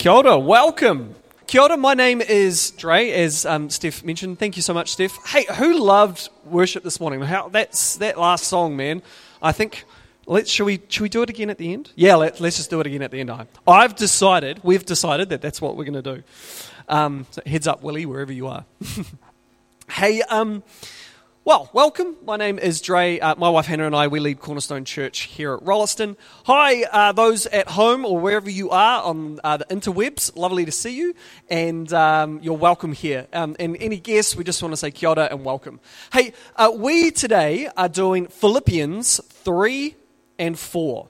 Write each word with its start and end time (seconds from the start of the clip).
Kia 0.00 0.12
ora, 0.12 0.38
welcome. 0.38 1.14
Kia 1.46 1.60
ora, 1.60 1.76
my 1.76 1.92
name 1.92 2.22
is 2.22 2.70
Dre, 2.70 3.10
as 3.10 3.44
um, 3.44 3.68
Steph 3.68 4.02
mentioned. 4.02 4.38
Thank 4.38 4.56
you 4.56 4.62
so 4.62 4.72
much, 4.72 4.92
Steph. 4.92 5.14
Hey, 5.26 5.44
who 5.56 5.78
loved 5.78 6.30
worship 6.46 6.82
this 6.84 6.98
morning? 6.98 7.20
How, 7.20 7.50
that's 7.50 7.98
that 7.98 8.18
last 8.18 8.44
song, 8.46 8.78
man. 8.78 9.02
I 9.42 9.52
think 9.52 9.84
let's 10.24 10.50
should 10.50 10.64
we 10.64 10.80
should 10.88 11.02
we 11.02 11.10
do 11.10 11.20
it 11.20 11.28
again 11.28 11.50
at 11.50 11.58
the 11.58 11.70
end? 11.74 11.92
Yeah, 11.96 12.14
let, 12.14 12.40
us 12.40 12.56
just 12.56 12.70
do 12.70 12.80
it 12.80 12.86
again 12.86 13.02
at 13.02 13.10
the 13.10 13.20
end. 13.20 13.30
I, 13.30 13.46
I've 13.66 13.94
decided, 13.94 14.60
we've 14.62 14.86
decided 14.86 15.28
that 15.28 15.42
that's 15.42 15.60
what 15.60 15.76
we're 15.76 15.84
going 15.84 16.02
to 16.02 16.16
do. 16.16 16.22
Um, 16.88 17.26
so 17.30 17.42
heads 17.44 17.66
up, 17.66 17.82
Willie, 17.82 18.06
wherever 18.06 18.32
you 18.32 18.46
are. 18.46 18.64
hey, 19.90 20.22
um, 20.22 20.62
well, 21.42 21.70
welcome. 21.72 22.16
My 22.26 22.36
name 22.36 22.58
is 22.58 22.82
Dre. 22.82 23.18
Uh, 23.18 23.34
my 23.36 23.48
wife 23.48 23.64
Hannah 23.64 23.86
and 23.86 23.96
I, 23.96 24.08
we 24.08 24.20
lead 24.20 24.40
Cornerstone 24.40 24.84
Church 24.84 25.20
here 25.20 25.54
at 25.54 25.62
Rolleston. 25.62 26.18
Hi, 26.44 26.84
uh, 26.84 27.12
those 27.12 27.46
at 27.46 27.68
home 27.68 28.04
or 28.04 28.18
wherever 28.18 28.50
you 28.50 28.68
are 28.70 29.02
on 29.02 29.40
uh, 29.42 29.56
the 29.56 29.64
interwebs. 29.64 30.36
Lovely 30.36 30.66
to 30.66 30.72
see 30.72 30.94
you, 30.94 31.14
and 31.48 31.90
um, 31.94 32.40
you're 32.42 32.52
welcome 32.56 32.92
here. 32.92 33.26
Um, 33.32 33.56
and 33.58 33.76
any 33.80 33.98
guests, 33.98 34.36
we 34.36 34.44
just 34.44 34.62
want 34.62 34.72
to 34.72 34.76
say 34.76 34.90
kia 34.90 35.08
ora 35.08 35.28
and 35.30 35.42
welcome. 35.42 35.80
Hey, 36.12 36.34
uh, 36.56 36.72
we 36.74 37.10
today 37.10 37.70
are 37.74 37.88
doing 37.88 38.26
Philippians 38.26 39.20
3 39.24 39.96
and 40.38 40.58
4. 40.58 41.08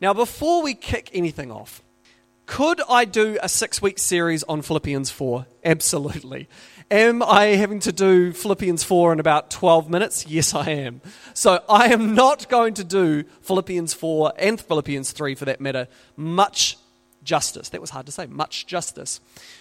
Now, 0.00 0.12
before 0.12 0.62
we 0.62 0.74
kick 0.74 1.08
anything 1.12 1.52
off, 1.52 1.82
could 2.46 2.80
I 2.88 3.04
do 3.04 3.38
a 3.42 3.48
six 3.48 3.80
week 3.80 3.98
series 3.98 4.42
on 4.44 4.62
Philippians 4.62 5.10
4? 5.10 5.46
Absolutely. 5.64 6.48
Am 6.90 7.22
I 7.22 7.48
having 7.48 7.80
to 7.80 7.92
do 7.92 8.32
Philippians 8.32 8.82
4 8.82 9.12
in 9.12 9.20
about 9.20 9.50
12 9.50 9.90
minutes? 9.90 10.26
Yes, 10.26 10.54
I 10.54 10.70
am. 10.70 11.02
So 11.34 11.62
I 11.68 11.88
am 11.92 12.14
not 12.14 12.48
going 12.48 12.72
to 12.74 12.84
do 12.84 13.24
Philippians 13.42 13.92
4 13.92 14.32
and 14.38 14.58
Philippians 14.58 15.12
3 15.12 15.34
for 15.34 15.44
that 15.44 15.60
matter 15.60 15.88
much 16.16 16.78
justice. 17.28 17.68
That 17.68 17.80
was 17.80 17.90
hard 17.90 18.06
to 18.06 18.12
say, 18.12 18.26
much 18.26 18.66
justice. 18.66 19.20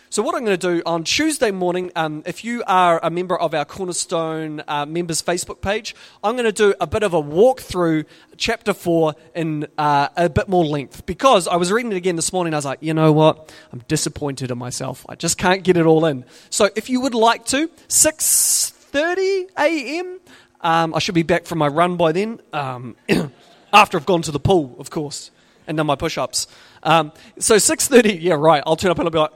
So, 0.10 0.24
what 0.24 0.36
I'm 0.36 0.46
going 0.46 0.58
to 0.58 0.76
do 0.76 0.82
on 0.86 1.04
Tuesday 1.04 1.52
morning, 1.52 1.92
um, 1.96 2.24
if 2.26 2.46
you 2.46 2.64
are 2.66 2.98
a 3.04 3.10
member 3.10 3.38
of 3.38 3.54
our 3.54 3.66
Cornerstone 3.66 4.64
uh, 4.66 4.86
members 4.86 5.22
Facebook 5.22 5.60
page, 5.60 5.94
I'm 6.24 6.36
going 6.36 6.46
to 6.46 6.54
do 6.54 6.74
a 6.80 6.88
bit 6.88 7.04
of 7.04 7.14
a 7.14 7.22
walkthrough 7.22 8.06
chapter 8.38 8.74
4 8.74 9.16
in 9.36 9.68
uh, 9.78 10.08
a 10.16 10.30
bit 10.30 10.48
more 10.48 10.64
length 10.64 11.06
because 11.06 11.46
I 11.46 11.58
was 11.58 11.70
reading 11.70 11.92
it 11.92 11.98
again 11.98 12.16
this 12.16 12.32
morning. 12.32 12.54
I 12.54 12.58
was 12.58 12.66
like, 12.66 12.80
you 12.82 12.94
know 12.94 13.12
what? 13.12 13.54
I'm 13.74 13.84
disappointed 13.90 14.50
in 14.50 14.58
myself. 14.58 15.06
I 15.10 15.16
just 15.16 15.38
can't 15.38 15.62
get 15.62 15.76
it 15.76 15.86
all 15.86 16.06
in. 16.06 16.24
So, 16.50 16.70
if 16.78 16.90
you 16.90 17.02
would 17.02 17.14
like 17.14 17.46
to, 17.48 17.68
6:30 17.90 19.50
a.m. 19.60 20.20
Um, 20.62 20.96
I 20.96 21.00
should 21.00 21.16
be 21.16 21.24
back 21.24 21.46
from 21.46 21.58
my 21.60 21.68
run 21.68 21.98
by 21.98 22.14
then. 22.14 22.40
Um, 22.54 22.96
after 23.74 23.98
I've 23.98 24.06
gone 24.06 24.22
to 24.22 24.32
the 24.32 24.40
pool, 24.40 24.76
of 24.80 24.90
course, 24.90 25.32
and 25.68 25.76
done 25.76 25.88
my 25.88 25.96
push-ups. 25.96 26.48
Um, 26.88 27.12
so 27.38 27.58
6:30, 27.58 28.22
yeah, 28.22 28.36
right. 28.36 28.64
I'll 28.66 28.78
turn 28.78 28.92
up 28.92 28.98
and 28.98 29.08
I'll 29.08 29.12
be 29.12 29.20
like, 29.20 29.34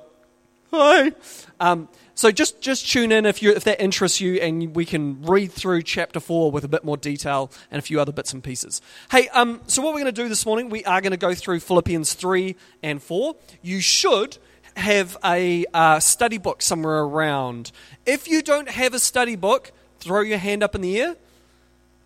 hi. 0.72 1.12
Um, 1.60 1.90
so 2.16 2.32
just, 2.32 2.62
just 2.62 2.90
tune 2.90 3.12
in 3.12 3.26
if, 3.26 3.42
you, 3.42 3.52
if 3.52 3.66
that 3.66 3.82
interests 3.82 4.22
you, 4.22 4.36
and 4.36 4.74
we 4.74 4.86
can 4.86 5.22
read 5.24 5.52
through 5.52 5.84
chapter 5.84 6.20
4 6.20 6.50
with 6.50 6.64
a 6.64 6.68
bit 6.70 6.86
more 6.86 6.96
detail 6.96 7.52
and 7.70 7.80
a 7.80 7.82
few 7.82 8.00
other 8.00 8.14
bits 8.14 8.32
and 8.32 8.42
pieces. 8.44 8.82
Hey, 9.12 9.28
um, 9.30 9.60
so 9.68 9.82
what 9.82 9.94
we're 9.94 10.02
going 10.02 10.14
to 10.14 10.22
do 10.24 10.30
this 10.30 10.46
morning, 10.46 10.70
we 10.70 10.84
are 10.86 11.02
going 11.02 11.12
to 11.12 11.18
go 11.18 11.34
through 11.34 11.60
Philippians 11.60 12.14
3 12.14 12.56
and 12.84 13.04
4. 13.04 13.36
You 13.62 13.82
should 13.82 14.38
have 14.78 15.18
a 15.26 15.66
uh, 15.74 16.00
study 16.00 16.38
book 16.38 16.62
somewhere 16.62 17.00
around. 17.02 17.72
If 18.06 18.30
you 18.30 18.42
don't 18.42 18.70
have 18.70 18.94
a 18.94 19.00
study 19.00 19.36
book, 19.36 19.74
throw 20.00 20.22
your 20.22 20.38
hand 20.38 20.64
up 20.64 20.74
in 20.74 20.82
the 20.82 21.02
air. 21.02 21.16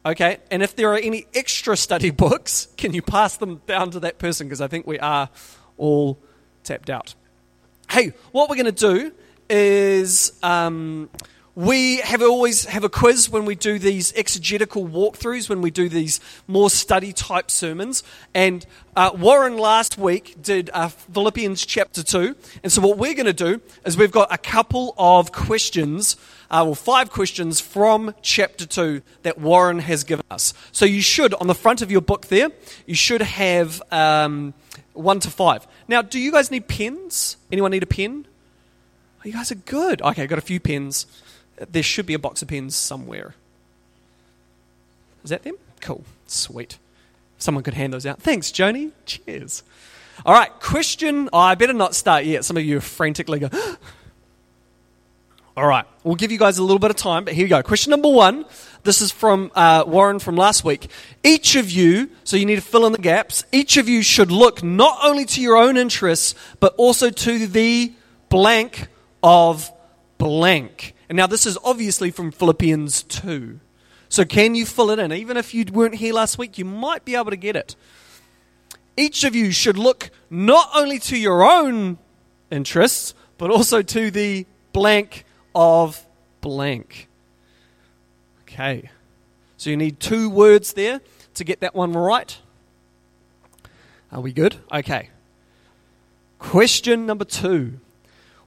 Okay, 0.06 0.38
and 0.52 0.62
if 0.62 0.76
there 0.76 0.94
are 0.94 0.98
any 0.98 1.26
extra 1.34 1.76
study 1.76 2.12
books, 2.26 2.68
can 2.78 2.94
you 2.94 3.02
pass 3.02 3.38
them 3.38 3.62
down 3.66 3.90
to 3.92 4.00
that 4.02 4.20
person? 4.20 4.48
Because 4.48 4.62
I 4.62 4.68
think 4.68 4.86
we 4.86 5.00
are 5.00 5.30
all 5.78 6.20
tapped 6.64 6.92
out. 6.92 7.16
Hey, 7.90 8.14
what 8.32 8.50
we're 8.50 8.56
going 8.56 8.66
to 8.66 8.72
do 8.72 9.12
is 9.50 10.38
um, 10.44 11.10
we 11.56 11.98
have 12.00 12.22
always 12.22 12.66
have 12.66 12.84
a 12.84 12.90
quiz 12.90 13.30
when 13.30 13.46
we 13.46 13.56
do 13.56 13.80
these 13.80 14.14
exegetical 14.14 14.86
walkthroughs, 14.86 15.48
when 15.48 15.62
we 15.62 15.72
do 15.72 15.88
these 15.88 16.20
more 16.48 16.70
study 16.70 17.14
type 17.14 17.50
sermons. 17.50 18.04
And 18.34 18.66
uh, 18.94 19.12
Warren 19.18 19.58
last 19.58 19.98
week 19.98 20.36
did 20.42 20.70
uh, 20.74 20.90
Philippians 20.90 21.66
chapter 21.66 22.04
2. 22.04 22.36
And 22.64 22.72
so, 22.72 22.82
what 22.82 22.98
we're 22.98 23.14
going 23.14 23.26
to 23.26 23.34
do 23.34 23.62
is 23.86 23.96
we've 23.96 24.12
got 24.12 24.34
a 24.34 24.38
couple 24.38 24.94
of 24.98 25.32
questions, 25.32 26.18
uh, 26.52 26.64
well, 26.66 26.76
five 26.76 27.10
questions 27.10 27.62
from 27.62 28.14
chapter 28.22 28.66
2 28.66 29.02
that 29.24 29.38
Warren 29.40 29.80
has 29.80 30.04
given 30.04 30.26
us. 30.30 30.54
So, 30.74 30.84
you 30.84 31.02
should, 31.02 31.34
on 31.36 31.48
the 31.48 31.56
front 31.56 31.82
of 31.82 31.90
your 31.90 32.02
book 32.02 32.28
there, 32.28 32.50
you 32.86 32.96
should 32.96 33.22
have 33.22 33.82
um, 33.94 34.54
one 34.92 35.22
to 35.22 35.32
five. 35.32 35.66
Now, 35.88 36.02
do 36.02 36.20
you 36.20 36.34
guys 36.34 36.52
need 36.52 36.68
pens? 36.68 37.38
Anyone 37.50 37.72
need 37.72 37.84
a 37.84 37.88
pen? 37.88 38.28
Oh, 39.20 39.22
you 39.24 39.32
guys 39.32 39.54
are 39.54 39.56
good. 39.56 40.02
Okay, 40.02 40.24
I've 40.24 40.30
got 40.30 40.38
a 40.38 40.42
few 40.42 40.60
pens. 40.60 41.08
There 41.58 41.84
should 41.84 42.06
be 42.06 42.14
a 42.14 42.20
box 42.20 42.42
of 42.42 42.48
pens 42.48 42.76
somewhere. 42.76 43.36
Is 45.24 45.30
that 45.30 45.44
them? 45.44 45.56
Cool. 45.82 46.04
Sweet. 46.28 46.78
Someone 47.38 47.64
could 47.64 47.74
hand 47.74 47.94
those 47.94 48.06
out. 48.06 48.22
Thanks, 48.22 48.52
Joni. 48.52 48.92
Cheers. 49.06 49.64
All 50.26 50.34
right, 50.34 50.52
question. 50.60 51.30
Oh, 51.34 51.40
I 51.40 51.56
better 51.56 51.74
not 51.74 51.96
start 51.96 52.26
yet. 52.26 52.46
Some 52.46 52.58
of 52.58 52.64
you 52.64 52.78
are 52.78 52.82
frantically 52.82 53.40
go. 53.40 53.50
All 55.58 55.68
right, 55.68 55.86
we'll 56.04 56.16
give 56.16 56.32
you 56.32 56.38
guys 56.38 56.58
a 56.58 56.64
little 56.64 56.80
bit 56.80 56.92
of 56.92 56.98
time, 56.98 57.24
but 57.24 57.34
here 57.34 57.46
we 57.46 57.50
go. 57.50 57.64
Question 57.64 57.92
number 57.92 58.10
one. 58.10 58.46
This 58.84 59.02
is 59.02 59.12
from 59.12 59.52
uh, 59.56 59.84
Warren 59.88 60.20
from 60.20 60.36
last 60.36 60.64
week. 60.64 60.90
Each 61.24 61.56
of 61.56 61.72
you, 61.72 62.10
so 62.24 62.38
you 62.38 62.46
need 62.46 62.56
to 62.56 62.62
fill 62.62 62.86
in 62.86 62.92
the 62.92 62.98
gaps, 62.98 63.44
each 63.52 63.78
of 63.78 63.90
you 63.90 64.04
should 64.04 64.32
look 64.32 64.64
not 64.64 65.00
only 65.04 65.26
to 65.26 65.42
your 65.42 65.58
own 65.58 65.78
interests, 65.78 66.36
but 66.60 66.76
also 66.78 67.10
to 67.10 67.48
the 67.48 67.94
blank 68.30 68.88
of 69.24 69.72
blank. 70.18 70.95
And 71.10 71.16
now 71.16 71.28
this 71.28 71.46
is 71.46 71.58
obviously 71.64 72.12
from 72.12 72.32
Philippians 72.32 73.04
2. 73.04 73.60
So 74.10 74.26
can 74.26 74.56
you 74.56 74.66
fill 74.66 74.92
it 74.92 75.00
in? 75.00 75.12
Even 75.12 75.38
if 75.38 75.54
you 75.54 75.66
weren't 75.72 75.96
here 75.96 76.14
last 76.14 76.38
week, 76.38 76.58
you 76.58 76.66
might 76.66 77.06
be 77.06 77.16
able 77.16 77.32
to 77.32 77.38
get 77.38 77.56
it. 77.56 77.76
Each 78.98 79.24
of 79.24 79.36
you 79.36 79.52
should 79.52 79.78
look 79.78 80.10
not 80.30 80.70
only 80.74 81.00
to 81.00 81.18
your 81.18 81.44
own 81.44 81.98
interests, 82.50 83.14
but 83.38 83.52
also 83.52 83.82
to 83.82 84.10
the 84.12 84.46
blank 84.72 85.26
of 85.54 86.06
blank. 86.42 87.08
Okay. 88.44 88.90
So 89.58 89.70
you 89.70 89.78
need 89.78 90.00
two 90.00 90.30
words 90.30 90.74
there 90.74 91.02
to 91.34 91.44
get 91.44 91.60
that 91.60 91.76
one 91.76 91.94
right. 91.94 92.38
Are 94.12 94.22
we 94.22 94.32
good? 94.32 94.58
Okay. 94.72 95.10
Question 96.40 97.06
number 97.06 97.26
two 97.26 97.80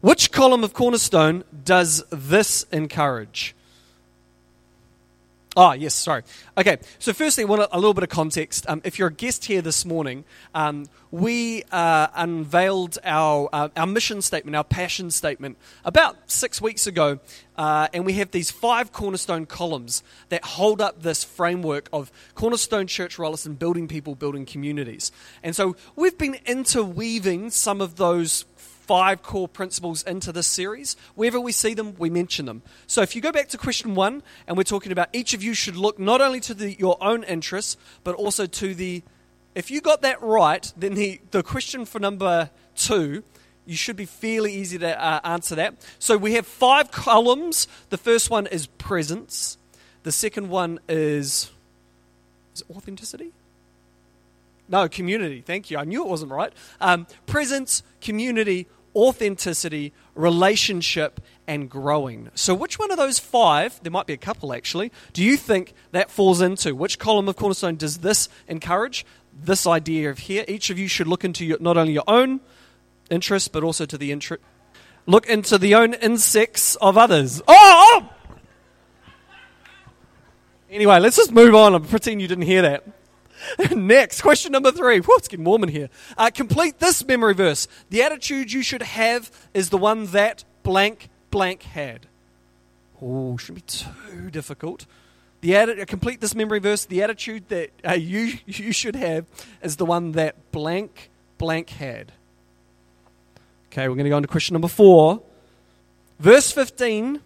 which 0.01 0.33
column 0.33 0.65
of 0.65 0.73
Cornerstone 0.73 1.45
does 1.65 2.05
this 2.11 2.65
encourage? 2.73 3.55
Ah, 5.57 5.73
yes, 5.73 5.93
sorry. 5.93 6.23
Okay, 6.57 6.77
so 7.01 7.13
firstly, 7.13 7.45
want 7.45 7.63
a, 7.63 7.77
a 7.77 7.79
little 7.79 7.93
bit 7.93 8.05
of 8.05 8.11
context. 8.11 8.65
Um, 8.69 8.81
if 8.85 8.97
you're 8.97 9.09
a 9.09 9.13
guest 9.13 9.47
here 9.47 9.61
this 9.61 9.85
morning, 9.85 10.25
um, 10.55 10.87
we 11.11 11.65
uh, 11.73 12.07
unveiled 12.15 12.99
our, 13.03 13.49
uh, 13.53 13.69
our 13.77 13.87
mission 13.89 14.23
statement, 14.23 14.55
our 14.55 14.63
passion 14.63 15.11
statement, 15.11 15.57
about 15.85 16.31
six 16.31 16.61
weeks 16.61 16.87
ago. 16.87 17.19
Uh, 17.57 17.89
and 17.93 18.07
we 18.07 18.13
have 18.13 18.31
these 18.31 18.53
five 18.53 18.93
cornerstone 18.93 19.47
columns 19.47 20.05
that 20.29 20.45
hold 20.45 20.81
up 20.81 21.03
this 21.03 21.25
framework 21.25 21.89
of 21.93 22.13
Cornerstone 22.37 22.87
Church 22.87 23.19
Rolleston 23.19 23.55
building 23.55 23.89
people, 23.89 24.15
building 24.15 24.47
communities. 24.47 25.11
And 25.43 25.57
so 25.57 25.75
we've 25.97 26.17
been 26.17 26.37
interweaving 26.47 27.51
some 27.51 27.81
of 27.81 27.97
those 27.97 28.45
five 28.89 29.23
core 29.23 29.47
principles 29.47 30.03
into 30.03 30.33
this 30.33 30.47
series. 30.47 30.97
Wherever 31.15 31.39
we 31.39 31.53
see 31.53 31.75
them, 31.75 31.95
we 31.99 32.09
mention 32.09 32.47
them. 32.47 32.63
So 32.87 33.03
if 33.03 33.15
you 33.15 33.21
go 33.21 33.31
back 33.31 33.49
to 33.51 33.59
question 33.59 33.95
one, 33.95 34.23
and 34.47 34.57
we're 34.57 34.63
talking 34.63 34.93
about 34.93 35.11
each 35.13 35.35
of 35.35 35.43
you 35.43 35.53
should 35.53 35.77
look 35.77 35.99
not 35.99 36.23
only 36.23 36.41
to 36.41 36.55
the, 36.55 36.75
your 36.79 36.97
own 37.03 37.23
interests, 37.25 37.77
but 38.03 38.15
also 38.15 38.47
to 38.47 38.75
the. 38.75 39.03
If 39.55 39.71
you 39.71 39.83
got 39.83 40.01
that 40.03 40.23
right, 40.23 40.73
then 40.75 40.95
the, 40.95 41.21
the 41.33 41.43
question 41.43 41.85
for 41.85 41.99
number 41.99 42.49
two, 42.77 43.23
you 43.67 43.77
should 43.77 43.97
be 43.97 44.07
fairly 44.07 44.55
easy 44.55 44.79
to 44.79 44.99
uh, 44.99 45.21
answer 45.23 45.55
that. 45.57 45.75
So 45.99 46.17
we 46.17 46.33
have 46.35 46.47
five 46.47 46.91
columns. 46.91 47.69
The 47.91 47.99
first 47.99 48.31
one 48.31 48.47
is 48.47 48.69
presence, 48.79 49.59
the 50.05 50.13
second 50.13 50.49
one 50.49 50.81
is, 50.89 51.51
is 52.55 52.65
authenticity? 52.75 53.33
No, 54.69 54.89
community. 54.89 55.41
Thank 55.41 55.71
you. 55.71 55.79
I 55.79 55.85
knew 55.85 56.03
it 56.03 56.09
wasn't 56.09 56.31
right. 56.31 56.53
Um, 56.81 57.07
presence, 57.27 57.83
community, 58.01 58.67
authenticity, 58.99 59.93
relationship, 60.17 61.21
and 61.47 61.71
growing. 61.71 62.31
So, 62.35 62.53
which 62.53 62.79
one 62.79 62.91
of 62.91 62.97
those 62.97 63.21
five, 63.21 63.81
there 63.85 63.93
might 63.93 64.07
be 64.07 64.13
a 64.13 64.19
couple 64.19 64.53
actually, 64.53 64.91
do 65.13 65.23
you 65.23 65.37
think 65.37 65.73
that 65.93 66.11
falls 66.11 66.41
into? 66.41 66.75
Which 66.75 66.99
column 66.99 67.29
of 67.29 67.37
Cornerstone 67.37 67.77
does 67.77 67.99
this 67.99 68.29
encourage? 68.49 69.07
This 69.33 69.67
idea 69.67 70.11
of 70.11 70.19
here. 70.19 70.45
Each 70.49 70.69
of 70.69 70.79
you 70.81 70.89
should 70.89 71.07
look 71.07 71.25
into 71.25 71.47
your, 71.47 71.59
not 71.61 71.77
only 71.77 71.93
your 71.93 72.05
own 72.09 72.41
interests, 73.09 73.49
but 73.49 73.63
also 73.63 73.87
to 73.87 73.97
the 73.97 74.11
interest. 74.11 74.43
Look 75.07 75.27
into 75.27 75.57
the 75.59 75.77
own 75.77 75.95
insects 75.95 76.75
of 76.77 76.99
others. 76.99 77.41
Oh, 77.47 77.55
oh! 78.03 78.13
Anyway, 80.71 80.99
let's 80.99 81.17
just 81.17 81.33
move 81.33 81.55
on 81.55 81.75
and 81.75 81.89
pretend 81.89 82.21
you 82.21 82.29
didn't 82.29 82.45
hear 82.45 82.63
that. 82.63 82.85
Next, 83.75 84.23
question 84.23 84.53
number 84.53 84.73
three. 84.73 85.01
Whoa, 85.01 85.17
it's 85.17 85.29
getting 85.29 85.45
warm 85.45 85.63
in 85.63 85.69
here. 85.69 85.89
Uh, 86.17 86.31
complete 86.33 86.79
this 86.79 87.05
memory 87.07 87.35
verse. 87.35 87.69
The 87.91 88.03
attitude 88.03 88.53
you 88.53 88.63
should 88.63 88.83
have 88.83 89.31
is 89.55 89.71
the 89.71 89.79
one 89.79 90.07
that 90.07 90.45
blank 90.63 91.09
blank 91.31 91.63
had. 91.63 92.07
Oh, 93.01 93.37
shouldn't 93.37 93.67
be 93.67 93.85
too 94.13 94.31
difficult. 94.31 94.87
The 95.41 95.51
atti- 95.51 95.87
complete 95.87 96.21
this 96.21 96.35
memory 96.35 96.59
verse. 96.59 96.85
The 96.85 97.03
attitude 97.03 97.49
that 97.49 97.71
uh, 97.87 97.93
you 97.95 98.39
you 98.47 98.73
should 98.73 98.97
have 98.97 99.27
is 99.63 99.77
the 99.77 99.87
one 99.87 100.13
that 100.13 100.51
blank 100.53 101.11
blank 101.39 101.71
had. 101.71 102.13
Okay, 103.71 103.89
we're 103.89 103.95
going 103.95 104.05
to 104.05 104.11
go 104.11 104.17
on 104.17 104.23
to 104.23 104.29
question 104.29 104.55
number 104.55 104.69
four. 104.69 105.23
Verse 106.19 106.51
15. 106.51 107.21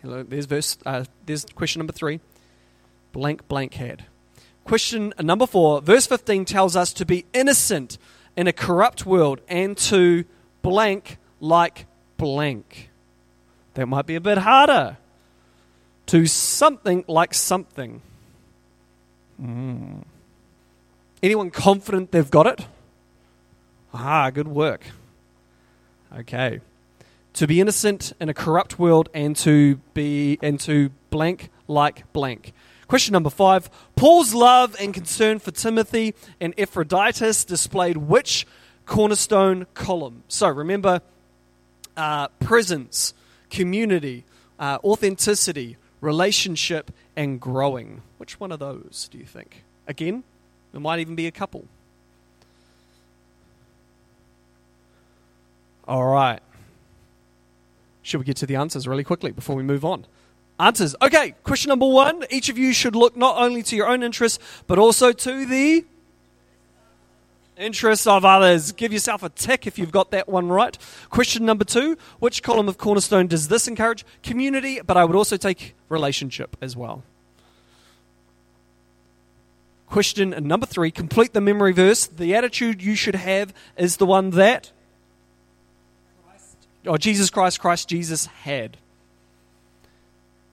Hello, 0.00 0.22
there's 0.22 0.46
verse. 0.46 0.78
Uh, 0.86 1.04
there's 1.26 1.44
question 1.54 1.80
number 1.80 1.92
three. 1.92 2.20
Blank 3.12 3.48
blank 3.48 3.74
had. 3.74 4.04
Question 4.66 5.14
number 5.20 5.46
four. 5.46 5.80
Verse 5.80 6.08
15 6.08 6.44
tells 6.44 6.74
us 6.74 6.92
to 6.94 7.06
be 7.06 7.24
innocent 7.32 7.98
in 8.36 8.48
a 8.48 8.52
corrupt 8.52 9.06
world 9.06 9.40
and 9.46 9.76
to 9.76 10.24
blank 10.62 11.18
like 11.38 11.86
blank. 12.16 12.90
That 13.74 13.86
might 13.86 14.06
be 14.06 14.16
a 14.16 14.20
bit 14.20 14.38
harder. 14.38 14.96
To 16.06 16.26
something 16.26 17.04
like 17.06 17.32
something. 17.32 18.02
Mm. 19.40 20.02
Anyone 21.22 21.50
confident 21.50 22.10
they've 22.10 22.30
got 22.30 22.48
it? 22.48 22.66
Ah, 23.94 24.30
good 24.30 24.48
work. 24.48 24.84
Okay. 26.18 26.60
To 27.34 27.46
be 27.46 27.60
innocent 27.60 28.14
in 28.20 28.28
a 28.28 28.34
corrupt 28.34 28.80
world 28.80 29.10
and 29.14 29.36
to 29.36 29.76
be 29.94 30.40
and 30.42 30.58
to 30.60 30.90
blank 31.10 31.50
like 31.68 32.12
blank. 32.12 32.52
Question 32.88 33.12
number 33.12 33.30
five. 33.30 33.68
Paul's 33.96 34.32
love 34.32 34.76
and 34.78 34.94
concern 34.94 35.40
for 35.40 35.50
Timothy 35.50 36.14
and 36.40 36.54
Epaphroditus 36.56 37.44
displayed 37.44 37.96
which 37.96 38.46
cornerstone 38.84 39.66
column? 39.74 40.22
So 40.28 40.48
remember 40.48 41.00
uh, 41.96 42.28
presence, 42.40 43.12
community, 43.50 44.24
uh, 44.60 44.78
authenticity, 44.84 45.76
relationship, 46.00 46.92
and 47.16 47.40
growing. 47.40 48.02
Which 48.18 48.38
one 48.38 48.52
of 48.52 48.60
those 48.60 49.08
do 49.10 49.18
you 49.18 49.24
think? 49.24 49.64
Again, 49.88 50.22
there 50.72 50.80
might 50.80 51.00
even 51.00 51.16
be 51.16 51.26
a 51.26 51.32
couple. 51.32 51.66
All 55.88 56.06
right. 56.06 56.40
Should 58.02 58.18
we 58.18 58.24
get 58.24 58.36
to 58.36 58.46
the 58.46 58.56
answers 58.56 58.86
really 58.86 59.04
quickly 59.04 59.32
before 59.32 59.56
we 59.56 59.64
move 59.64 59.84
on? 59.84 60.06
Answers. 60.58 60.94
Okay, 61.02 61.34
question 61.42 61.68
number 61.68 61.86
one. 61.86 62.24
Each 62.30 62.48
of 62.48 62.56
you 62.56 62.72
should 62.72 62.96
look 62.96 63.16
not 63.16 63.36
only 63.36 63.62
to 63.64 63.76
your 63.76 63.88
own 63.88 64.02
interests, 64.02 64.38
but 64.66 64.78
also 64.78 65.12
to 65.12 65.46
the 65.46 65.84
interests 67.58 68.06
of 68.06 68.24
others. 68.24 68.72
Give 68.72 68.92
yourself 68.92 69.22
a 69.22 69.28
tick 69.28 69.66
if 69.66 69.78
you've 69.78 69.92
got 69.92 70.10
that 70.12 70.28
one 70.28 70.48
right. 70.48 70.76
Question 71.10 71.44
number 71.44 71.64
two. 71.64 71.98
Which 72.18 72.42
column 72.42 72.68
of 72.68 72.78
Cornerstone 72.78 73.26
does 73.26 73.48
this 73.48 73.68
encourage? 73.68 74.04
Community, 74.22 74.80
but 74.80 74.96
I 74.96 75.04
would 75.04 75.16
also 75.16 75.36
take 75.36 75.74
relationship 75.88 76.56
as 76.62 76.74
well. 76.74 77.02
Question 79.88 80.30
number 80.46 80.66
three. 80.66 80.90
Complete 80.90 81.32
the 81.32 81.40
memory 81.40 81.72
verse. 81.72 82.06
The 82.06 82.34
attitude 82.34 82.82
you 82.82 82.94
should 82.94 83.14
have 83.14 83.52
is 83.76 83.98
the 83.98 84.06
one 84.06 84.30
that 84.30 84.72
or 86.86 86.94
oh, 86.94 86.96
Jesus 86.96 87.30
Christ, 87.30 87.60
Christ 87.60 87.88
Jesus 87.88 88.26
had. 88.26 88.76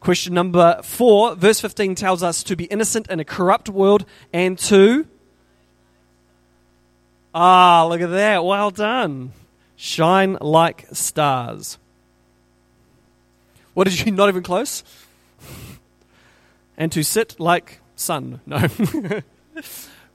Question 0.03 0.33
number 0.33 0.81
four, 0.83 1.33
verse 1.33 1.61
15 1.61 1.95
tells 1.95 2.21
us 2.21 2.43
to 2.43 2.57
be 2.57 2.65
innocent 2.65 3.07
in 3.07 3.21
a 3.21 3.23
corrupt 3.23 3.69
world 3.69 4.03
and 4.33 4.59
to. 4.59 5.07
Ah, 7.33 7.87
look 7.87 8.01
at 8.01 8.09
that. 8.09 8.43
Well 8.43 8.69
done. 8.69 9.31
Shine 9.77 10.37
like 10.41 10.87
stars. 10.91 11.77
What 13.73 13.85
did 13.85 13.97
you, 13.97 14.11
not 14.11 14.27
even 14.27 14.43
close? 14.43 14.83
and 16.75 16.91
to 16.91 17.01
sit 17.01 17.39
like 17.39 17.79
sun. 17.95 18.41
No. 18.45 18.67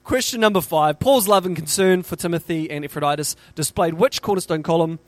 Question 0.05 0.43
number 0.43 0.61
five 0.61 1.00
Paul's 1.00 1.29
love 1.29 1.46
and 1.46 1.56
concern 1.56 2.02
for 2.02 2.14
Timothy 2.17 2.70
and 2.70 2.85
Epaphroditus 2.85 3.37
displayed 3.55 3.94
which 3.94 4.20
cornerstone 4.20 4.62
column? 4.62 4.99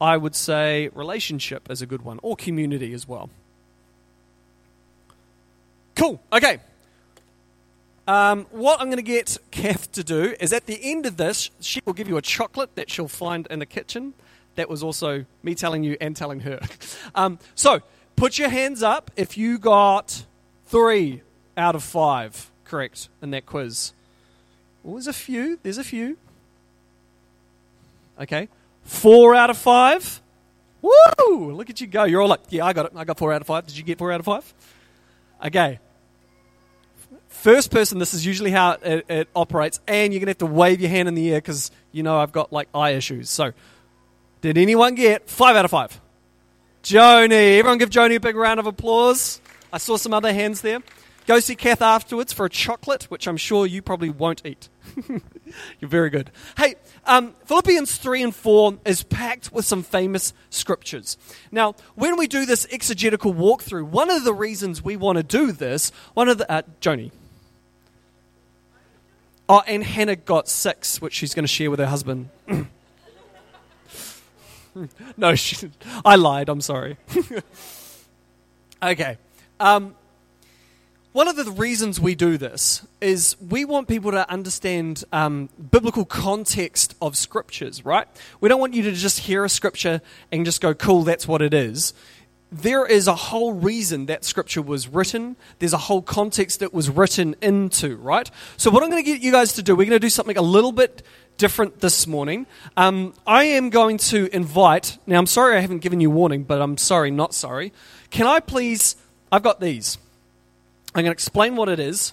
I 0.00 0.16
would 0.16 0.34
say 0.34 0.90
relationship 0.92 1.70
is 1.70 1.80
a 1.80 1.86
good 1.86 2.02
one, 2.02 2.18
or 2.24 2.34
community 2.34 2.92
as 2.94 3.06
well. 3.06 3.30
Cool. 5.94 6.20
Okay. 6.32 6.58
Um, 8.06 8.46
what 8.50 8.80
I'm 8.80 8.88
going 8.88 8.98
to 8.98 9.02
get 9.02 9.38
Kath 9.50 9.90
to 9.92 10.04
do 10.04 10.34
is 10.38 10.52
at 10.52 10.66
the 10.66 10.78
end 10.82 11.06
of 11.06 11.16
this, 11.16 11.50
she 11.60 11.80
will 11.84 11.94
give 11.94 12.08
you 12.08 12.16
a 12.16 12.22
chocolate 12.22 12.74
that 12.74 12.90
she'll 12.90 13.08
find 13.08 13.46
in 13.48 13.60
the 13.60 13.66
kitchen. 13.66 14.14
That 14.56 14.68
was 14.68 14.82
also 14.82 15.24
me 15.42 15.54
telling 15.54 15.82
you 15.84 15.96
and 16.00 16.16
telling 16.16 16.40
her. 16.40 16.60
Um, 17.16 17.38
so 17.54 17.80
put 18.16 18.38
your 18.38 18.48
hands 18.48 18.82
up 18.82 19.10
if 19.14 19.38
you 19.38 19.58
got 19.58 20.24
three 20.66 21.22
out 21.56 21.76
of 21.76 21.84
five 21.84 22.50
correct 22.64 23.08
in 23.22 23.30
that 23.30 23.46
quiz. 23.46 23.92
Well, 24.82 24.94
there's 24.94 25.06
a 25.06 25.12
few. 25.12 25.60
There's 25.62 25.78
a 25.78 25.84
few. 25.84 26.16
Okay. 28.20 28.48
Four 28.84 29.34
out 29.34 29.50
of 29.50 29.56
five. 29.56 30.20
Woo! 30.82 31.52
Look 31.52 31.70
at 31.70 31.80
you 31.80 31.86
go. 31.86 32.04
You're 32.04 32.20
all 32.20 32.28
like, 32.28 32.40
yeah, 32.50 32.66
I 32.66 32.72
got 32.72 32.86
it. 32.86 32.92
I 32.96 33.04
got 33.04 33.16
four 33.16 33.32
out 33.32 33.40
of 33.40 33.46
five. 33.46 33.66
Did 33.66 33.76
you 33.76 33.84
get 33.84 33.98
four 33.98 34.12
out 34.12 34.20
of 34.20 34.26
five? 34.26 34.52
Okay. 35.42 35.78
First 37.28 37.70
person, 37.70 37.98
this 37.98 38.14
is 38.14 38.24
usually 38.24 38.50
how 38.50 38.78
it, 38.82 39.04
it 39.08 39.28
operates, 39.34 39.80
and 39.86 40.12
you're 40.12 40.20
going 40.20 40.26
to 40.26 40.30
have 40.30 40.38
to 40.38 40.46
wave 40.46 40.80
your 40.80 40.90
hand 40.90 41.08
in 41.08 41.14
the 41.14 41.32
air 41.32 41.38
because 41.38 41.70
you 41.92 42.02
know 42.02 42.18
I've 42.18 42.32
got 42.32 42.52
like 42.52 42.68
eye 42.74 42.90
issues. 42.90 43.28
So, 43.28 43.52
did 44.40 44.56
anyone 44.56 44.94
get 44.94 45.28
five 45.28 45.56
out 45.56 45.64
of 45.64 45.70
five? 45.70 46.00
Joni. 46.82 47.58
Everyone 47.58 47.78
give 47.78 47.90
Joni 47.90 48.16
a 48.16 48.20
big 48.20 48.36
round 48.36 48.60
of 48.60 48.66
applause. 48.66 49.40
I 49.72 49.78
saw 49.78 49.96
some 49.96 50.14
other 50.14 50.32
hands 50.32 50.60
there. 50.60 50.80
Go 51.26 51.40
see 51.40 51.56
Kath 51.56 51.80
afterwards 51.80 52.32
for 52.32 52.44
a 52.44 52.50
chocolate, 52.50 53.04
which 53.04 53.26
I'm 53.26 53.38
sure 53.38 53.66
you 53.66 53.80
probably 53.80 54.10
won't 54.10 54.44
eat. 54.44 54.68
You're 55.80 55.88
very 55.88 56.10
good. 56.10 56.30
Hey, 56.56 56.74
um, 57.06 57.34
Philippians 57.46 57.96
3 57.96 58.24
and 58.24 58.34
4 58.34 58.78
is 58.84 59.02
packed 59.02 59.50
with 59.50 59.64
some 59.64 59.82
famous 59.82 60.34
scriptures. 60.50 61.16
Now, 61.50 61.76
when 61.94 62.18
we 62.18 62.26
do 62.26 62.44
this 62.44 62.66
exegetical 62.70 63.32
walkthrough, 63.32 63.84
one 63.84 64.10
of 64.10 64.24
the 64.24 64.34
reasons 64.34 64.82
we 64.82 64.96
want 64.96 65.16
to 65.16 65.22
do 65.22 65.52
this, 65.52 65.92
one 66.12 66.28
of 66.28 66.38
the. 66.38 66.50
Uh, 66.50 66.62
Joni. 66.80 67.10
Oh, 69.48 69.62
and 69.66 69.82
Hannah 69.82 70.16
got 70.16 70.48
six, 70.48 71.00
which 71.00 71.14
she's 71.14 71.34
going 71.34 71.44
to 71.44 71.48
share 71.48 71.70
with 71.70 71.78
her 71.78 71.86
husband. 71.86 72.28
no, 75.16 75.34
she, 75.34 75.70
I 76.04 76.16
lied. 76.16 76.48
I'm 76.48 76.60
sorry. 76.62 76.96
okay. 78.82 79.18
Um, 79.60 79.94
one 81.14 81.28
of 81.28 81.36
the 81.36 81.48
reasons 81.52 82.00
we 82.00 82.16
do 82.16 82.36
this 82.36 82.84
is 83.00 83.36
we 83.40 83.64
want 83.64 83.86
people 83.86 84.10
to 84.10 84.28
understand 84.28 85.04
um, 85.12 85.48
biblical 85.70 86.04
context 86.04 86.96
of 87.00 87.16
scriptures, 87.16 87.84
right? 87.84 88.08
We 88.40 88.48
don't 88.48 88.58
want 88.58 88.74
you 88.74 88.82
to 88.82 88.90
just 88.90 89.20
hear 89.20 89.44
a 89.44 89.48
scripture 89.48 90.00
and 90.32 90.44
just 90.44 90.60
go, 90.60 90.74
cool, 90.74 91.04
that's 91.04 91.28
what 91.28 91.40
it 91.40 91.54
is. 91.54 91.94
There 92.50 92.84
is 92.84 93.06
a 93.06 93.14
whole 93.14 93.52
reason 93.52 94.06
that 94.06 94.24
scripture 94.24 94.60
was 94.60 94.88
written. 94.88 95.36
There's 95.60 95.72
a 95.72 95.78
whole 95.78 96.02
context 96.02 96.62
it 96.62 96.74
was 96.74 96.90
written 96.90 97.36
into, 97.40 97.94
right? 97.94 98.28
So, 98.56 98.72
what 98.72 98.82
I'm 98.82 98.90
going 98.90 99.04
to 99.04 99.08
get 99.08 99.22
you 99.22 99.30
guys 99.30 99.52
to 99.52 99.62
do, 99.62 99.76
we're 99.76 99.84
going 99.84 99.90
to 99.90 100.00
do 100.00 100.10
something 100.10 100.36
a 100.36 100.42
little 100.42 100.72
bit 100.72 101.04
different 101.36 101.78
this 101.78 102.08
morning. 102.08 102.46
Um, 102.76 103.14
I 103.24 103.44
am 103.44 103.70
going 103.70 103.98
to 103.98 104.34
invite, 104.34 104.98
now 105.06 105.18
I'm 105.20 105.26
sorry 105.26 105.56
I 105.56 105.60
haven't 105.60 105.78
given 105.78 106.00
you 106.00 106.10
warning, 106.10 106.42
but 106.42 106.60
I'm 106.60 106.76
sorry, 106.76 107.12
not 107.12 107.34
sorry. 107.34 107.72
Can 108.10 108.26
I 108.26 108.40
please, 108.40 108.96
I've 109.30 109.44
got 109.44 109.60
these. 109.60 109.98
I'm 110.94 111.02
going 111.02 111.06
to 111.06 111.12
explain 111.12 111.56
what 111.56 111.68
it 111.68 111.80
is. 111.80 112.12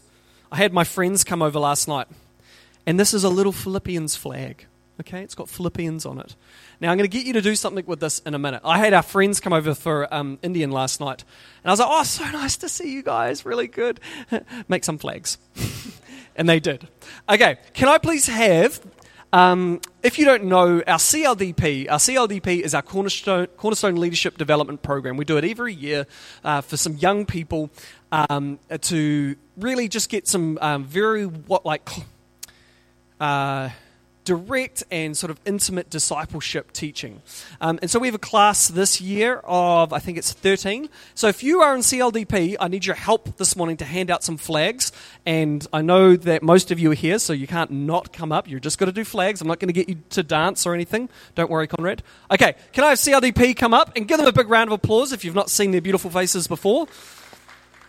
I 0.51 0.57
had 0.57 0.73
my 0.73 0.83
friends 0.83 1.23
come 1.23 1.43
over 1.43 1.59
last 1.59 1.87
night, 1.87 2.07
and 2.87 2.99
this 2.99 3.13
is 3.13 3.23
a 3.23 3.29
little 3.29 3.51
Philippians 3.51 4.15
flag. 4.15 4.65
Okay, 4.99 5.21
it's 5.21 5.35
got 5.35 5.49
Philippians 5.49 6.03
on 6.03 6.19
it. 6.19 6.35
Now, 6.79 6.91
I'm 6.91 6.97
going 6.97 7.09
to 7.09 7.15
get 7.15 7.27
you 7.27 7.33
to 7.33 7.41
do 7.41 7.55
something 7.55 7.85
with 7.85 7.99
this 7.99 8.19
in 8.19 8.33
a 8.33 8.39
minute. 8.39 8.61
I 8.65 8.79
had 8.79 8.93
our 8.93 9.03
friends 9.03 9.39
come 9.39 9.53
over 9.53 9.75
for 9.75 10.11
um, 10.11 10.39
Indian 10.41 10.71
last 10.71 10.99
night, 10.99 11.23
and 11.63 11.69
I 11.69 11.73
was 11.73 11.79
like, 11.79 11.89
oh, 11.91 12.03
so 12.03 12.23
nice 12.31 12.57
to 12.57 12.69
see 12.69 12.91
you 12.91 13.03
guys. 13.03 13.45
Really 13.45 13.67
good. 13.67 13.99
Make 14.67 14.83
some 14.83 14.97
flags. 14.97 15.37
and 16.35 16.49
they 16.49 16.59
did. 16.59 16.87
Okay, 17.29 17.57
can 17.73 17.87
I 17.87 17.99
please 17.99 18.25
have 18.25 18.81
um, 19.33 19.79
if 20.03 20.19
you 20.19 20.25
don't 20.25 20.45
know, 20.45 20.81
our 20.87 20.97
CLDP, 20.97 21.89
our 21.89 21.99
CLDP 21.99 22.59
is 22.59 22.75
our 22.75 22.81
Cornerstone, 22.81 23.47
Cornerstone 23.55 23.95
Leadership 23.95 24.37
Development 24.37 24.81
Program. 24.81 25.15
We 25.15 25.23
do 25.23 25.37
it 25.37 25.45
every 25.45 25.73
year 25.73 26.05
uh, 26.43 26.59
for 26.59 26.75
some 26.75 26.97
young 26.97 27.25
people 27.25 27.69
um, 28.11 28.59
to 28.81 29.35
really 29.57 29.87
just 29.87 30.09
get 30.09 30.27
some 30.27 30.57
um, 30.61 30.83
very 30.83 31.25
what 31.25 31.65
like 31.65 31.89
uh, 33.19 33.69
direct 34.23 34.83
and 34.91 35.17
sort 35.17 35.31
of 35.31 35.39
intimate 35.45 35.89
discipleship 35.89 36.71
teaching. 36.71 37.21
Um, 37.59 37.79
and 37.81 37.89
so 37.89 37.99
we 37.99 38.07
have 38.07 38.15
a 38.15 38.19
class 38.19 38.67
this 38.67 39.01
year 39.01 39.41
of, 39.43 39.93
I 39.93 39.99
think 39.99 40.17
it's 40.17 40.31
13. 40.31 40.89
So 41.15 41.27
if 41.27 41.43
you 41.43 41.61
are 41.61 41.73
in 41.73 41.81
CLDP, 41.81 42.55
I 42.59 42.67
need 42.67 42.85
your 42.85 42.95
help 42.95 43.37
this 43.37 43.55
morning 43.55 43.77
to 43.77 43.85
hand 43.85 44.11
out 44.11 44.23
some 44.23 44.37
flags. 44.37 44.91
And 45.25 45.65
I 45.73 45.81
know 45.81 46.15
that 46.15 46.43
most 46.43 46.71
of 46.71 46.79
you 46.79 46.91
are 46.91 46.95
here, 46.95 47.19
so 47.19 47.33
you 47.33 47.47
can't 47.47 47.71
not 47.71 48.13
come 48.13 48.31
up. 48.31 48.47
You're 48.47 48.59
just 48.59 48.77
going 48.77 48.87
to 48.87 48.93
do 48.93 49.03
flags. 49.03 49.41
I'm 49.41 49.47
not 49.47 49.59
going 49.59 49.69
to 49.69 49.73
get 49.73 49.89
you 49.89 49.97
to 50.11 50.23
dance 50.23 50.65
or 50.65 50.73
anything. 50.73 51.09
Don't 51.35 51.49
worry, 51.49 51.67
Conrad. 51.67 52.03
Okay, 52.29 52.55
can 52.73 52.83
I 52.83 52.89
have 52.89 52.99
CLDP 52.99 53.55
come 53.55 53.73
up 53.73 53.91
and 53.95 54.07
give 54.07 54.17
them 54.17 54.27
a 54.27 54.33
big 54.33 54.49
round 54.49 54.69
of 54.69 54.73
applause 54.73 55.11
if 55.11 55.25
you've 55.25 55.35
not 55.35 55.49
seen 55.49 55.71
their 55.71 55.81
beautiful 55.81 56.11
faces 56.11 56.47
before? 56.47 56.87